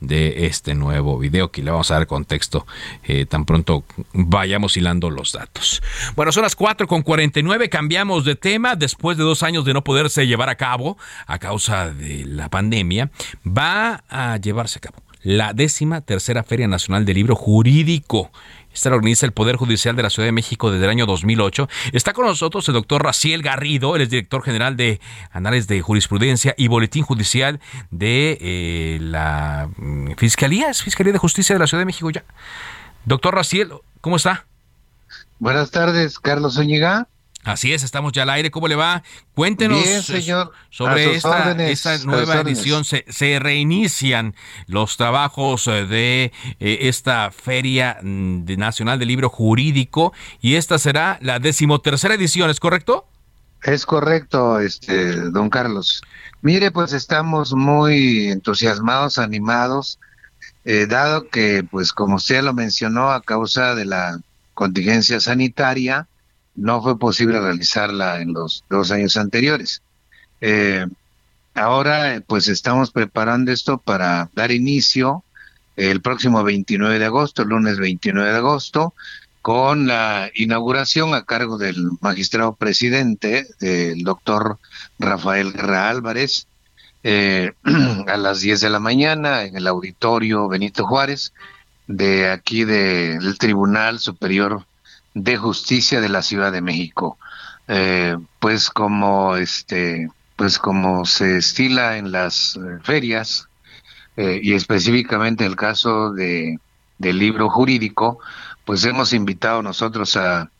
de 0.00 0.46
este 0.46 0.74
nuevo 0.74 1.16
video 1.16 1.52
que 1.52 1.62
le 1.62 1.70
vamos 1.70 1.92
a 1.92 1.94
dar 1.94 2.08
contexto 2.08 2.66
eh, 3.04 3.24
tan 3.24 3.44
pronto 3.44 3.84
vayamos 4.12 4.76
hilando 4.76 5.10
los 5.10 5.32
datos. 5.32 5.80
Bueno, 6.16 6.32
son 6.32 6.42
las 6.42 6.56
4 6.56 6.88
con 6.88 7.02
49, 7.02 7.68
cambiamos 7.68 8.24
de 8.24 8.34
tema 8.34 8.74
después 8.74 9.16
de 9.16 9.22
dos 9.22 9.44
años 9.44 9.64
de 9.64 9.74
no 9.74 9.84
poderse 9.84 10.26
llevar 10.26 10.48
a 10.48 10.56
cabo 10.56 10.98
a 11.28 11.38
causa 11.38 11.92
de 11.92 12.24
la 12.24 12.48
pandemia, 12.48 13.12
va 13.46 14.02
a 14.08 14.36
llevarse 14.38 14.78
a 14.78 14.80
cabo 14.80 14.96
la 15.22 15.52
décima 15.52 16.00
tercera 16.00 16.42
Feria 16.42 16.66
Nacional 16.66 17.04
del 17.04 17.14
Libro 17.14 17.36
Jurídico 17.36 18.32
esta 18.72 18.90
la 18.90 18.96
organiza 18.96 19.26
el 19.26 19.32
Poder 19.32 19.56
Judicial 19.56 19.96
de 19.96 20.02
la 20.02 20.10
Ciudad 20.10 20.26
de 20.26 20.32
México 20.32 20.70
desde 20.70 20.84
el 20.84 20.90
año 20.90 21.06
2008. 21.06 21.68
Está 21.92 22.12
con 22.12 22.26
nosotros 22.26 22.66
el 22.68 22.74
doctor 22.74 23.02
Raciel 23.02 23.42
Garrido, 23.42 23.96
él 23.96 24.02
es 24.02 24.10
director 24.10 24.42
general 24.42 24.76
de 24.76 25.00
Anales 25.32 25.66
de 25.66 25.80
Jurisprudencia 25.80 26.54
y 26.56 26.68
Boletín 26.68 27.04
Judicial 27.04 27.60
de 27.90 28.38
eh, 28.40 28.98
la 29.00 29.68
mm, 29.76 30.12
Fiscalía, 30.16 30.70
es 30.70 30.82
Fiscalía 30.82 31.12
de 31.12 31.18
Justicia 31.18 31.54
de 31.54 31.58
la 31.58 31.66
Ciudad 31.66 31.82
de 31.82 31.86
México 31.86 32.10
ya. 32.10 32.24
Doctor 33.04 33.34
Raciel, 33.34 33.72
¿cómo 34.00 34.16
está? 34.16 34.46
Buenas 35.38 35.70
tardes, 35.70 36.18
Carlos 36.18 36.54
Zúñiga. 36.54 37.08
Así 37.42 37.72
es, 37.72 37.82
estamos 37.82 38.12
ya 38.12 38.24
al 38.24 38.30
aire. 38.30 38.50
¿Cómo 38.50 38.68
le 38.68 38.76
va? 38.76 39.02
Cuéntenos 39.34 39.82
sobre 40.68 41.14
esta, 41.14 41.54
nueva 42.04 42.40
edición. 42.40 42.84
Se, 42.84 43.38
reinician 43.38 44.34
los 44.66 44.98
trabajos 44.98 45.66
eh, 45.66 45.86
de 45.86 46.32
eh, 46.60 46.78
esta 46.82 47.30
Feria 47.30 47.98
mm, 48.02 48.44
Nacional 48.58 48.98
del 48.98 49.08
Libro 49.08 49.30
Jurídico 49.30 50.12
y 50.42 50.56
esta 50.56 50.78
será 50.78 51.18
la 51.22 51.38
decimotercera 51.38 52.14
edición, 52.14 52.50
¿es 52.50 52.60
correcto? 52.60 53.06
Es 53.62 53.86
correcto, 53.86 54.60
este, 54.60 55.16
don 55.30 55.48
Carlos. 55.48 56.02
Mire, 56.42 56.70
pues 56.70 56.92
estamos 56.92 57.52
muy 57.52 58.28
entusiasmados, 58.28 59.18
animados, 59.18 59.98
eh, 60.64 60.86
dado 60.86 61.28
que, 61.28 61.64
pues 61.70 61.92
como 61.92 62.16
usted 62.16 62.42
lo 62.42 62.54
mencionó, 62.54 63.10
a 63.10 63.22
causa 63.22 63.74
de 63.74 63.84
la 63.84 64.18
contingencia 64.54 65.20
sanitaria, 65.20 66.06
no 66.60 66.82
fue 66.82 66.98
posible 66.98 67.40
realizarla 67.40 68.20
en 68.20 68.34
los 68.34 68.64
dos 68.68 68.90
años 68.90 69.16
anteriores. 69.16 69.82
Eh, 70.42 70.86
ahora, 71.54 72.22
pues 72.26 72.48
estamos 72.48 72.90
preparando 72.90 73.50
esto 73.50 73.78
para 73.78 74.28
dar 74.34 74.52
inicio 74.52 75.24
el 75.76 76.02
próximo 76.02 76.44
29 76.44 76.98
de 76.98 77.06
agosto, 77.06 77.42
el 77.42 77.48
lunes 77.48 77.78
29 77.78 78.30
de 78.30 78.36
agosto, 78.36 78.94
con 79.40 79.86
la 79.86 80.30
inauguración 80.34 81.14
a 81.14 81.24
cargo 81.24 81.56
del 81.56 81.88
magistrado 82.02 82.54
presidente, 82.54 83.46
el 83.60 84.04
doctor 84.04 84.58
Rafael 84.98 85.54
Guerra 85.54 85.88
Álvarez, 85.88 86.46
eh, 87.02 87.52
a 88.06 88.18
las 88.18 88.42
10 88.42 88.60
de 88.60 88.68
la 88.68 88.80
mañana 88.80 89.44
en 89.44 89.56
el 89.56 89.66
auditorio 89.66 90.46
Benito 90.48 90.86
Juárez, 90.86 91.32
de 91.86 92.28
aquí 92.28 92.64
del 92.64 93.38
Tribunal 93.38 93.98
Superior 93.98 94.66
de 95.14 95.36
Justicia 95.36 96.00
de 96.00 96.08
la 96.08 96.22
Ciudad 96.22 96.52
de 96.52 96.60
México. 96.60 97.18
Eh, 97.68 98.16
pues 98.38 98.70
como 98.70 99.36
este, 99.36 100.08
pues 100.36 100.58
como 100.58 101.04
se 101.04 101.38
estila 101.38 101.98
en 101.98 102.10
las 102.10 102.56
eh, 102.56 102.60
ferias 102.82 103.48
eh, 104.16 104.40
y 104.42 104.54
específicamente 104.54 105.44
en 105.44 105.50
el 105.50 105.56
caso 105.56 106.12
de 106.12 106.58
del 106.98 107.18
libro 107.18 107.48
jurídico, 107.48 108.18
pues 108.64 108.84
hemos 108.84 109.12
invitado 109.14 109.62
nosotros 109.62 110.16
a 110.16 110.50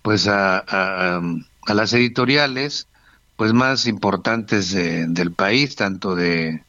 pues 0.00 0.26
a, 0.26 0.58
a, 0.58 1.74
las 1.74 1.92
editoriales 1.92 2.88
pues 3.36 3.52
más 3.52 3.86
importantes 3.86 4.72
del 4.72 5.32
país, 5.32 5.76
tanto 5.76 6.14
de 6.14 6.62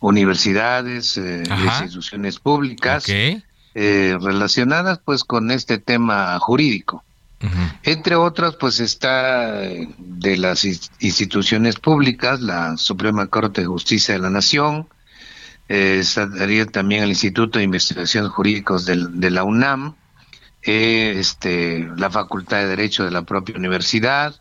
universidades, 0.00 1.14
de 1.14 1.44
instituciones 1.48 2.38
públicas, 2.38 3.06
eh, 3.74 4.16
relacionadas 4.20 5.00
pues 5.04 5.24
con 5.24 5.50
este 5.50 5.78
tema 5.78 6.38
jurídico. 6.38 7.04
Entre 7.82 8.16
otras, 8.16 8.54
pues 8.56 8.80
está 8.80 9.64
eh, 9.64 9.88
de 9.98 10.36
las 10.38 10.64
instituciones 10.64 11.76
públicas, 11.76 12.40
la 12.40 12.76
Suprema 12.78 13.26
Corte 13.26 13.60
de 13.60 13.66
Justicia 13.66 14.14
de 14.14 14.20
la 14.20 14.30
Nación, 14.30 14.88
eh, 15.68 15.98
estaría 16.00 16.64
también 16.66 17.02
el 17.02 17.10
Instituto 17.10 17.58
de 17.58 17.66
Investigaciones 17.66 18.30
Jurídicos 18.30 18.86
de 18.86 19.30
la 19.30 19.44
UNAM, 19.44 19.94
eh, 20.62 21.16
este, 21.18 21.86
la 21.96 22.08
Facultad 22.08 22.58
de 22.58 22.68
Derecho 22.68 23.04
de 23.04 23.10
la 23.10 23.22
propia 23.22 23.56
universidad, 23.56 24.34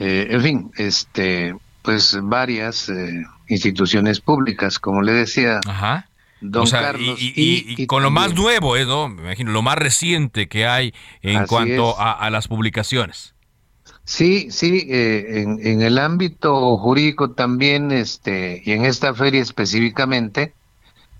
en 0.00 0.42
fin, 0.42 0.72
este, 0.76 1.54
pues 1.82 2.18
varias 2.20 2.90
instituciones 3.46 4.20
públicas, 4.20 4.80
como 4.80 5.02
le 5.02 5.12
decía. 5.12 5.60
Ajá 5.66 6.08
Don 6.50 6.68
Carlos. 6.68 7.18
Y, 7.20 7.86
con 7.86 8.02
lo 8.02 8.10
más 8.10 8.34
nuevo, 8.34 8.76
¿eh? 8.76 8.84
¿no? 8.84 9.08
Me 9.08 9.22
imagino, 9.22 9.52
lo 9.52 9.62
más 9.62 9.76
reciente 9.76 10.48
que 10.48 10.66
hay 10.66 10.92
en 11.22 11.46
cuanto 11.46 11.98
a, 11.98 12.28
las 12.30 12.48
publicaciones. 12.48 13.34
Sí, 14.04 14.50
sí, 14.50 14.86
eh, 14.90 15.42
en, 15.42 15.80
el 15.80 15.98
ámbito 15.98 16.76
jurídico 16.76 17.30
también, 17.30 17.90
este, 17.90 18.62
y 18.64 18.72
en 18.72 18.84
esta 18.84 19.14
feria 19.14 19.40
específicamente, 19.40 20.52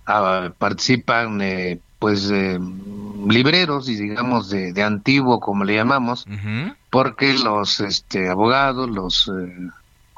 ah, 0.07 0.53
participan, 0.59 1.41
eh, 1.41 1.79
pues, 1.99 2.31
libreros 3.27 3.89
y 3.89 3.97
digamos 3.97 4.51
de, 4.51 4.83
antiguo, 4.83 5.41
como 5.41 5.64
le 5.64 5.77
llamamos, 5.77 6.27
porque 6.91 7.33
los, 7.33 7.81
este, 7.81 8.29
abogados, 8.29 8.91
los 8.91 9.31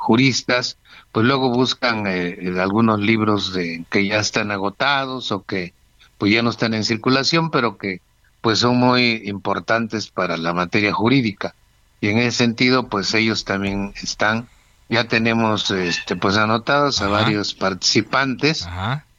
juristas, 0.07 0.79
pues 1.11 1.27
luego 1.27 1.51
buscan 1.51 2.05
eh, 2.07 2.39
algunos 2.61 3.01
libros 3.01 3.53
de, 3.53 3.85
que 3.91 4.07
ya 4.07 4.19
están 4.21 4.53
agotados 4.53 5.33
o 5.33 5.43
que 5.43 5.75
pues 6.17 6.33
ya 6.33 6.43
no 6.43 6.51
están 6.51 6.75
en 6.75 6.85
circulación, 6.85 7.51
pero 7.51 7.77
que 7.77 8.01
pues 8.41 8.61
son 8.61 8.77
muy 8.77 9.23
importantes 9.25 10.09
para 10.09 10.37
la 10.37 10.55
materia 10.55 10.93
jurídica. 10.93 11.57
Y 12.01 12.09
en 12.09 12.19
ese 12.19 12.39
sentido, 12.39 12.89
pues 12.89 13.13
ellos 13.15 13.45
también 13.45 13.93
están, 14.01 14.49
ya 14.89 15.09
tenemos 15.09 15.73
este 15.73 16.15
pues 16.15 16.37
anotados 16.37 17.03
a 17.03 17.09
varios 17.09 17.55
participantes 17.55 18.69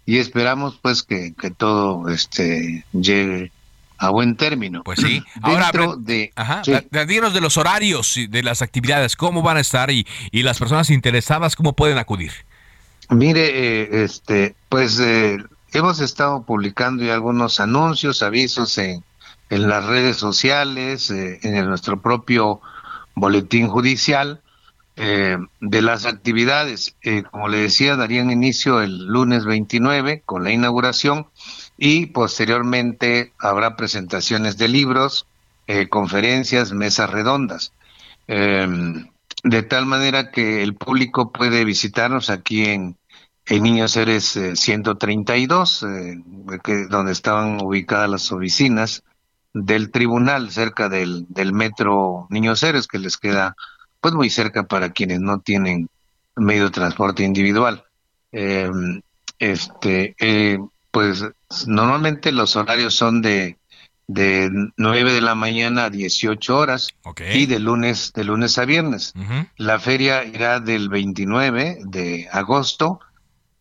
y 0.06 0.20
esperamos 0.20 0.80
pues 0.82 1.04
que, 1.04 1.34
que 1.34 1.52
todo 1.52 2.08
este 2.08 2.86
llegue 2.94 3.52
a 3.98 4.10
buen 4.10 4.36
término. 4.36 4.84
Pues 4.84 5.00
sí. 5.00 5.24
Ahora, 5.42 5.72
de, 5.98 6.32
ajá, 6.36 6.62
díganos 7.08 7.34
de 7.34 7.42
los 7.42 7.58
horarios 7.58 8.20
de 8.30 8.44
las 8.44 8.62
actividades, 8.62 9.16
cómo 9.16 9.42
van 9.42 9.58
a 9.58 9.62
estar 9.62 9.92
y, 9.92 10.08
y 10.32 10.44
las 10.44 10.60
personas 10.60 10.90
interesadas, 10.90 11.56
cómo 11.56 11.74
pueden 11.74 11.98
acudir. 11.98 12.32
Mire, 13.10 13.52
eh, 13.54 14.04
este, 14.04 14.56
pues 14.68 15.00
eh, 15.00 15.38
hemos 15.72 16.00
estado 16.02 16.44
publicando 16.44 17.04
ya 17.04 17.14
algunos 17.14 17.60
anuncios, 17.60 18.22
avisos 18.22 18.78
en, 18.78 19.04
en 19.50 19.70
las 19.70 19.86
redes 19.86 20.18
sociales, 20.18 21.10
eh, 21.10 21.40
en 21.44 21.68
nuestro 21.68 22.02
propio 22.02 22.60
boletín 23.16 23.68
judicial 23.68 24.42
de 24.98 25.82
las 25.84 26.08
actividades. 26.08 26.96
como 27.30 27.50
le 27.50 27.60
decía, 27.60 27.96
darían 27.96 28.32
inicio 28.32 28.82
el 28.82 29.06
lunes 29.06 29.46
29 29.46 30.24
con 30.26 30.44
la 30.44 30.50
inauguración 30.50 31.28
y 31.78 32.08
posteriormente 32.08 33.34
habrá 33.38 33.76
presentaciones 33.76 34.58
de 34.58 34.68
libros, 34.68 35.28
eh, 35.68 35.88
conferencias, 35.88 36.74
mesas 36.74 37.10
redondas. 37.10 37.74
Em, 38.28 39.08
de 39.44 39.64
tal 39.64 39.86
manera 39.86 40.32
que 40.32 40.64
el 40.64 40.76
público 40.76 41.32
puede 41.32 41.64
visitarnos 41.64 42.30
aquí 42.30 42.66
en, 42.66 42.98
en 43.46 43.64
Niños 43.64 43.94
Ceres 43.94 44.40
132, 44.56 45.84
eh, 45.84 46.24
que, 46.64 46.88
donde 46.88 47.12
estaban 47.12 47.62
ubicadas 47.62 48.10
las 48.10 48.32
oficinas 48.32 49.04
del 49.54 49.92
tribunal 49.92 50.52
cerca 50.52 50.90
del, 50.90 51.26
del 51.30 51.54
metro 51.54 52.28
Niños 52.30 52.60
Ceres, 52.60 52.88
que 52.88 53.00
les 53.00 53.18
queda 53.18 53.56
pues 54.02 54.14
muy 54.14 54.30
cerca 54.30 54.64
para 54.64 54.92
quienes 54.92 55.20
no 55.20 55.40
tienen 55.40 55.90
medio 56.36 56.66
de 56.66 56.72
transporte 56.72 57.24
individual. 57.24 57.84
Em, 58.32 59.02
este, 59.40 60.16
eh, 60.20 60.60
pues 60.92 61.24
normalmente 61.68 62.32
los 62.32 62.56
horarios 62.56 62.94
son 62.94 63.22
de 63.22 63.58
de 64.08 64.50
9 64.78 65.14
de 65.14 65.22
la 65.22 65.36
mañana 65.36 65.86
a 65.86 65.90
18 65.90 66.58
horas 66.58 66.88
y 67.34 67.46
de 67.46 67.60
lunes 67.60 68.14
de 68.14 68.24
lunes 68.24 68.58
a 68.58 68.66
viernes. 68.66 69.14
La 69.58 69.80
feria 69.80 70.24
irá 70.24 70.60
del 70.60 70.90
29 70.90 71.80
de 71.84 72.28
agosto 72.32 73.02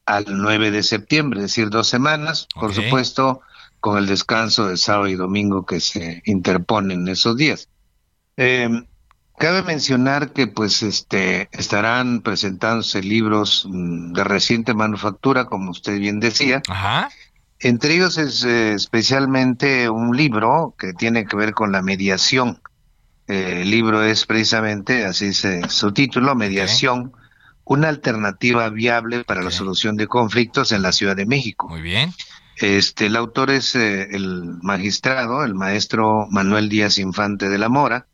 al 0.07 0.25
9 0.29 0.71
de 0.71 0.85
septiembre, 0.85 1.41
es 1.41 1.47
decir, 1.47 1.69
dos 1.69 1.89
semanas, 1.89 2.47
por 2.55 2.73
supuesto, 2.73 3.41
con 3.81 3.99
el 3.99 4.07
descanso 4.07 4.69
de 4.69 4.77
sábado 4.77 5.09
y 5.09 5.17
domingo 5.17 5.67
que 5.67 5.81
se 5.81 6.23
interponen 6.25 7.09
esos 7.09 7.37
días. 7.37 7.69
Em, 8.37 8.87
cabe 9.39 9.63
mencionar 9.63 10.33
que 10.33 10.47
pues 10.47 10.83
este 10.83 11.49
estarán 11.53 12.21
presentándose 12.21 13.03
libros 13.03 13.67
mm, 13.69 14.13
de 14.13 14.25
reciente 14.25 14.75
manufactura, 14.75 15.47
como 15.47 15.71
usted 15.71 15.99
bien 15.99 16.21
decía, 16.21 16.63
Ajá. 16.69 17.09
Entre 17.59 17.95
ellos 17.95 18.19
es 18.19 18.45
eh, 18.45 18.75
especialmente 18.75 19.89
un 19.89 20.17
libro 20.17 20.75
que 20.79 20.93
tiene 20.93 21.25
que 21.25 21.37
ver 21.37 21.55
con 21.55 21.73
la 21.73 21.81
mediación. 21.81 22.61
Eh, 23.29 23.63
el 23.63 23.71
libro 23.71 24.03
es 24.03 24.27
precisamente, 24.27 25.05
así 25.05 25.29
dice 25.29 25.63
su 25.69 25.93
título, 25.93 26.35
Mediación, 26.35 27.13
una 27.65 27.89
alternativa 27.89 28.69
viable 28.69 29.25
para 29.25 29.43
la 29.43 29.51
solución 29.51 29.97
de 29.97 30.07
conflictos 30.07 30.71
en 30.71 30.83
la 30.83 30.93
Ciudad 30.93 31.17
de 31.17 31.27
México. 31.27 31.69
Muy 31.69 31.81
bien. 31.81 32.13
Este, 32.59 33.07
el 33.07 33.17
autor 33.17 33.51
es 33.51 33.75
eh, 33.75 34.09
el 34.13 34.59
magistrado, 34.63 35.43
el 35.43 35.55
maestro 35.55 36.27
Manuel 36.31 36.69
Díaz 36.69 36.99
Infante 36.99 37.49
de 37.49 37.59
la 37.59 37.69
Mora, 37.69 38.07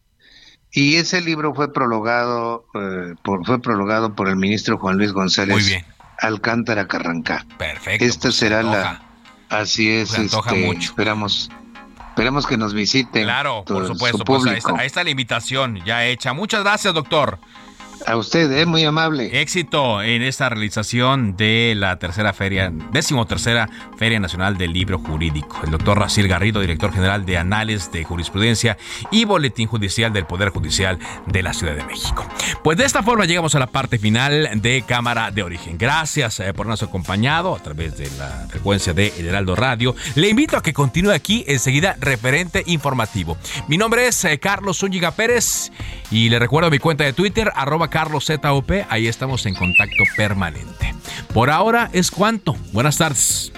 y 0.73 0.97
ese 0.97 1.20
libro 1.20 1.55
fue 1.55 1.73
prologado, 1.73 2.64
eh, 2.75 3.14
por, 3.23 3.45
fue 3.45 3.61
prologado 3.61 4.14
por 4.14 4.29
el 4.29 4.37
ministro 4.37 4.79
Juan 4.79 4.97
Luis 4.97 5.12
González 5.12 5.85
Alcántara 6.18 6.89
Carrancá. 6.89 7.45
Perfecto. 7.59 8.05
Esta 8.05 8.23
pues, 8.29 8.37
será 8.37 8.62
se 8.62 8.64
la, 8.64 9.03
así 9.51 9.91
es, 9.91 10.11
Se 10.11 10.23
antoja 10.23 10.55
este, 10.55 10.66
mucho. 10.66 10.91
esperamos, 10.91 11.51
esperamos 12.09 12.47
que 12.47 12.57
nos 12.57 12.73
visiten. 12.73 13.25
Claro, 13.25 13.64
por 13.66 13.87
supuesto. 13.87 14.18
su 14.18 14.25
Pues 14.25 14.47
ahí, 14.47 14.59
está, 14.59 14.75
ahí 14.79 14.87
está 14.87 15.05
la 15.05 15.11
invitación 15.11 15.85
ya 15.85 16.07
hecha. 16.07 16.33
Muchas 16.33 16.62
gracias, 16.62 16.95
doctor. 16.95 17.39
A 18.07 18.17
usted, 18.17 18.51
eh, 18.53 18.67
muy 18.67 18.85
amable. 18.85 19.41
Éxito 19.41 20.03
en 20.03 20.23
esta 20.23 20.49
realización 20.49 21.37
de 21.37 21.75
la 21.77 21.99
tercera 21.99 22.33
feria, 22.33 22.73
décimo 22.93 23.27
tercera 23.27 23.69
Feria 23.97 24.19
Nacional 24.21 24.57
del 24.59 24.73
Libro 24.73 24.99
Jurídico. 24.99 25.61
El 25.65 25.71
doctor 25.71 25.99
Racil 25.99 26.29
Garrido, 26.29 26.61
director 26.61 26.93
general 26.93 27.25
de 27.25 27.39
Anales 27.39 27.93
de 27.93 28.05
Jurisprudencia 28.05 28.77
y 29.11 29.25
Boletín 29.25 29.69
Judicial 29.69 30.13
del 30.13 30.27
Poder 30.27 30.51
Judicial 30.51 30.99
de 31.27 31.43
la 31.43 31.53
Ciudad 31.53 31.75
de 31.75 31.85
México. 31.85 32.27
Pues 32.65 32.79
de 32.79 32.85
esta 32.85 33.03
forma 33.03 33.25
llegamos 33.25 33.55
a 33.55 33.59
la 33.59 33.67
parte 33.67 33.99
final 33.99 34.49
de 34.61 34.83
Cámara 34.87 35.31
de 35.31 35.43
Origen. 35.43 35.79
Gracias 35.79 36.41
eh, 36.41 36.53
por 36.53 36.67
habernos 36.67 36.83
acompañado 36.83 37.55
a 37.55 37.59
través 37.63 37.97
de 37.97 38.11
la 38.19 38.47
frecuencia 38.49 38.93
de 38.93 39.13
El 39.19 39.27
Heraldo 39.27 39.55
Radio. 39.55 39.95
Le 40.15 40.29
invito 40.29 40.57
a 40.57 40.63
que 40.63 40.73
continúe 40.73 41.13
aquí 41.13 41.45
enseguida 41.47 41.97
referente 42.01 42.63
informativo. 42.67 43.37
Mi 43.69 43.77
nombre 43.77 44.07
es 44.07 44.25
eh, 44.25 44.39
Carlos 44.39 44.79
Zúñiga 44.79 45.13
Pérez 45.13 45.71
y 46.13 46.29
le 46.29 46.39
recuerdo 46.39 46.71
mi 46.71 46.79
cuenta 46.79 47.05
de 47.05 47.15
Twitter, 47.15 47.51
arroba 47.57 47.89
carloszop. 47.89 48.71
Ahí 48.91 49.09
estamos 49.09 49.47
en 49.47 49.55
contacto 49.55 50.05
permanente. 50.17 50.95
Por 51.33 51.49
ahora 51.49 51.89
es 51.95 52.11
cuanto. 52.11 52.55
Buenas 52.73 52.99
tardes. 52.99 53.51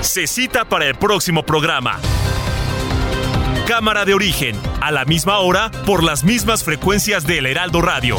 Se 0.00 0.26
cita 0.28 0.66
para 0.66 0.86
el 0.86 0.94
próximo 0.94 1.44
programa. 1.44 1.98
Cámara 3.66 4.04
de 4.04 4.14
origen, 4.14 4.56
a 4.80 4.92
la 4.92 5.04
misma 5.04 5.38
hora, 5.38 5.70
por 5.86 6.04
las 6.04 6.22
mismas 6.22 6.62
frecuencias 6.62 7.26
del 7.26 7.46
Heraldo 7.46 7.80
Radio. 7.80 8.18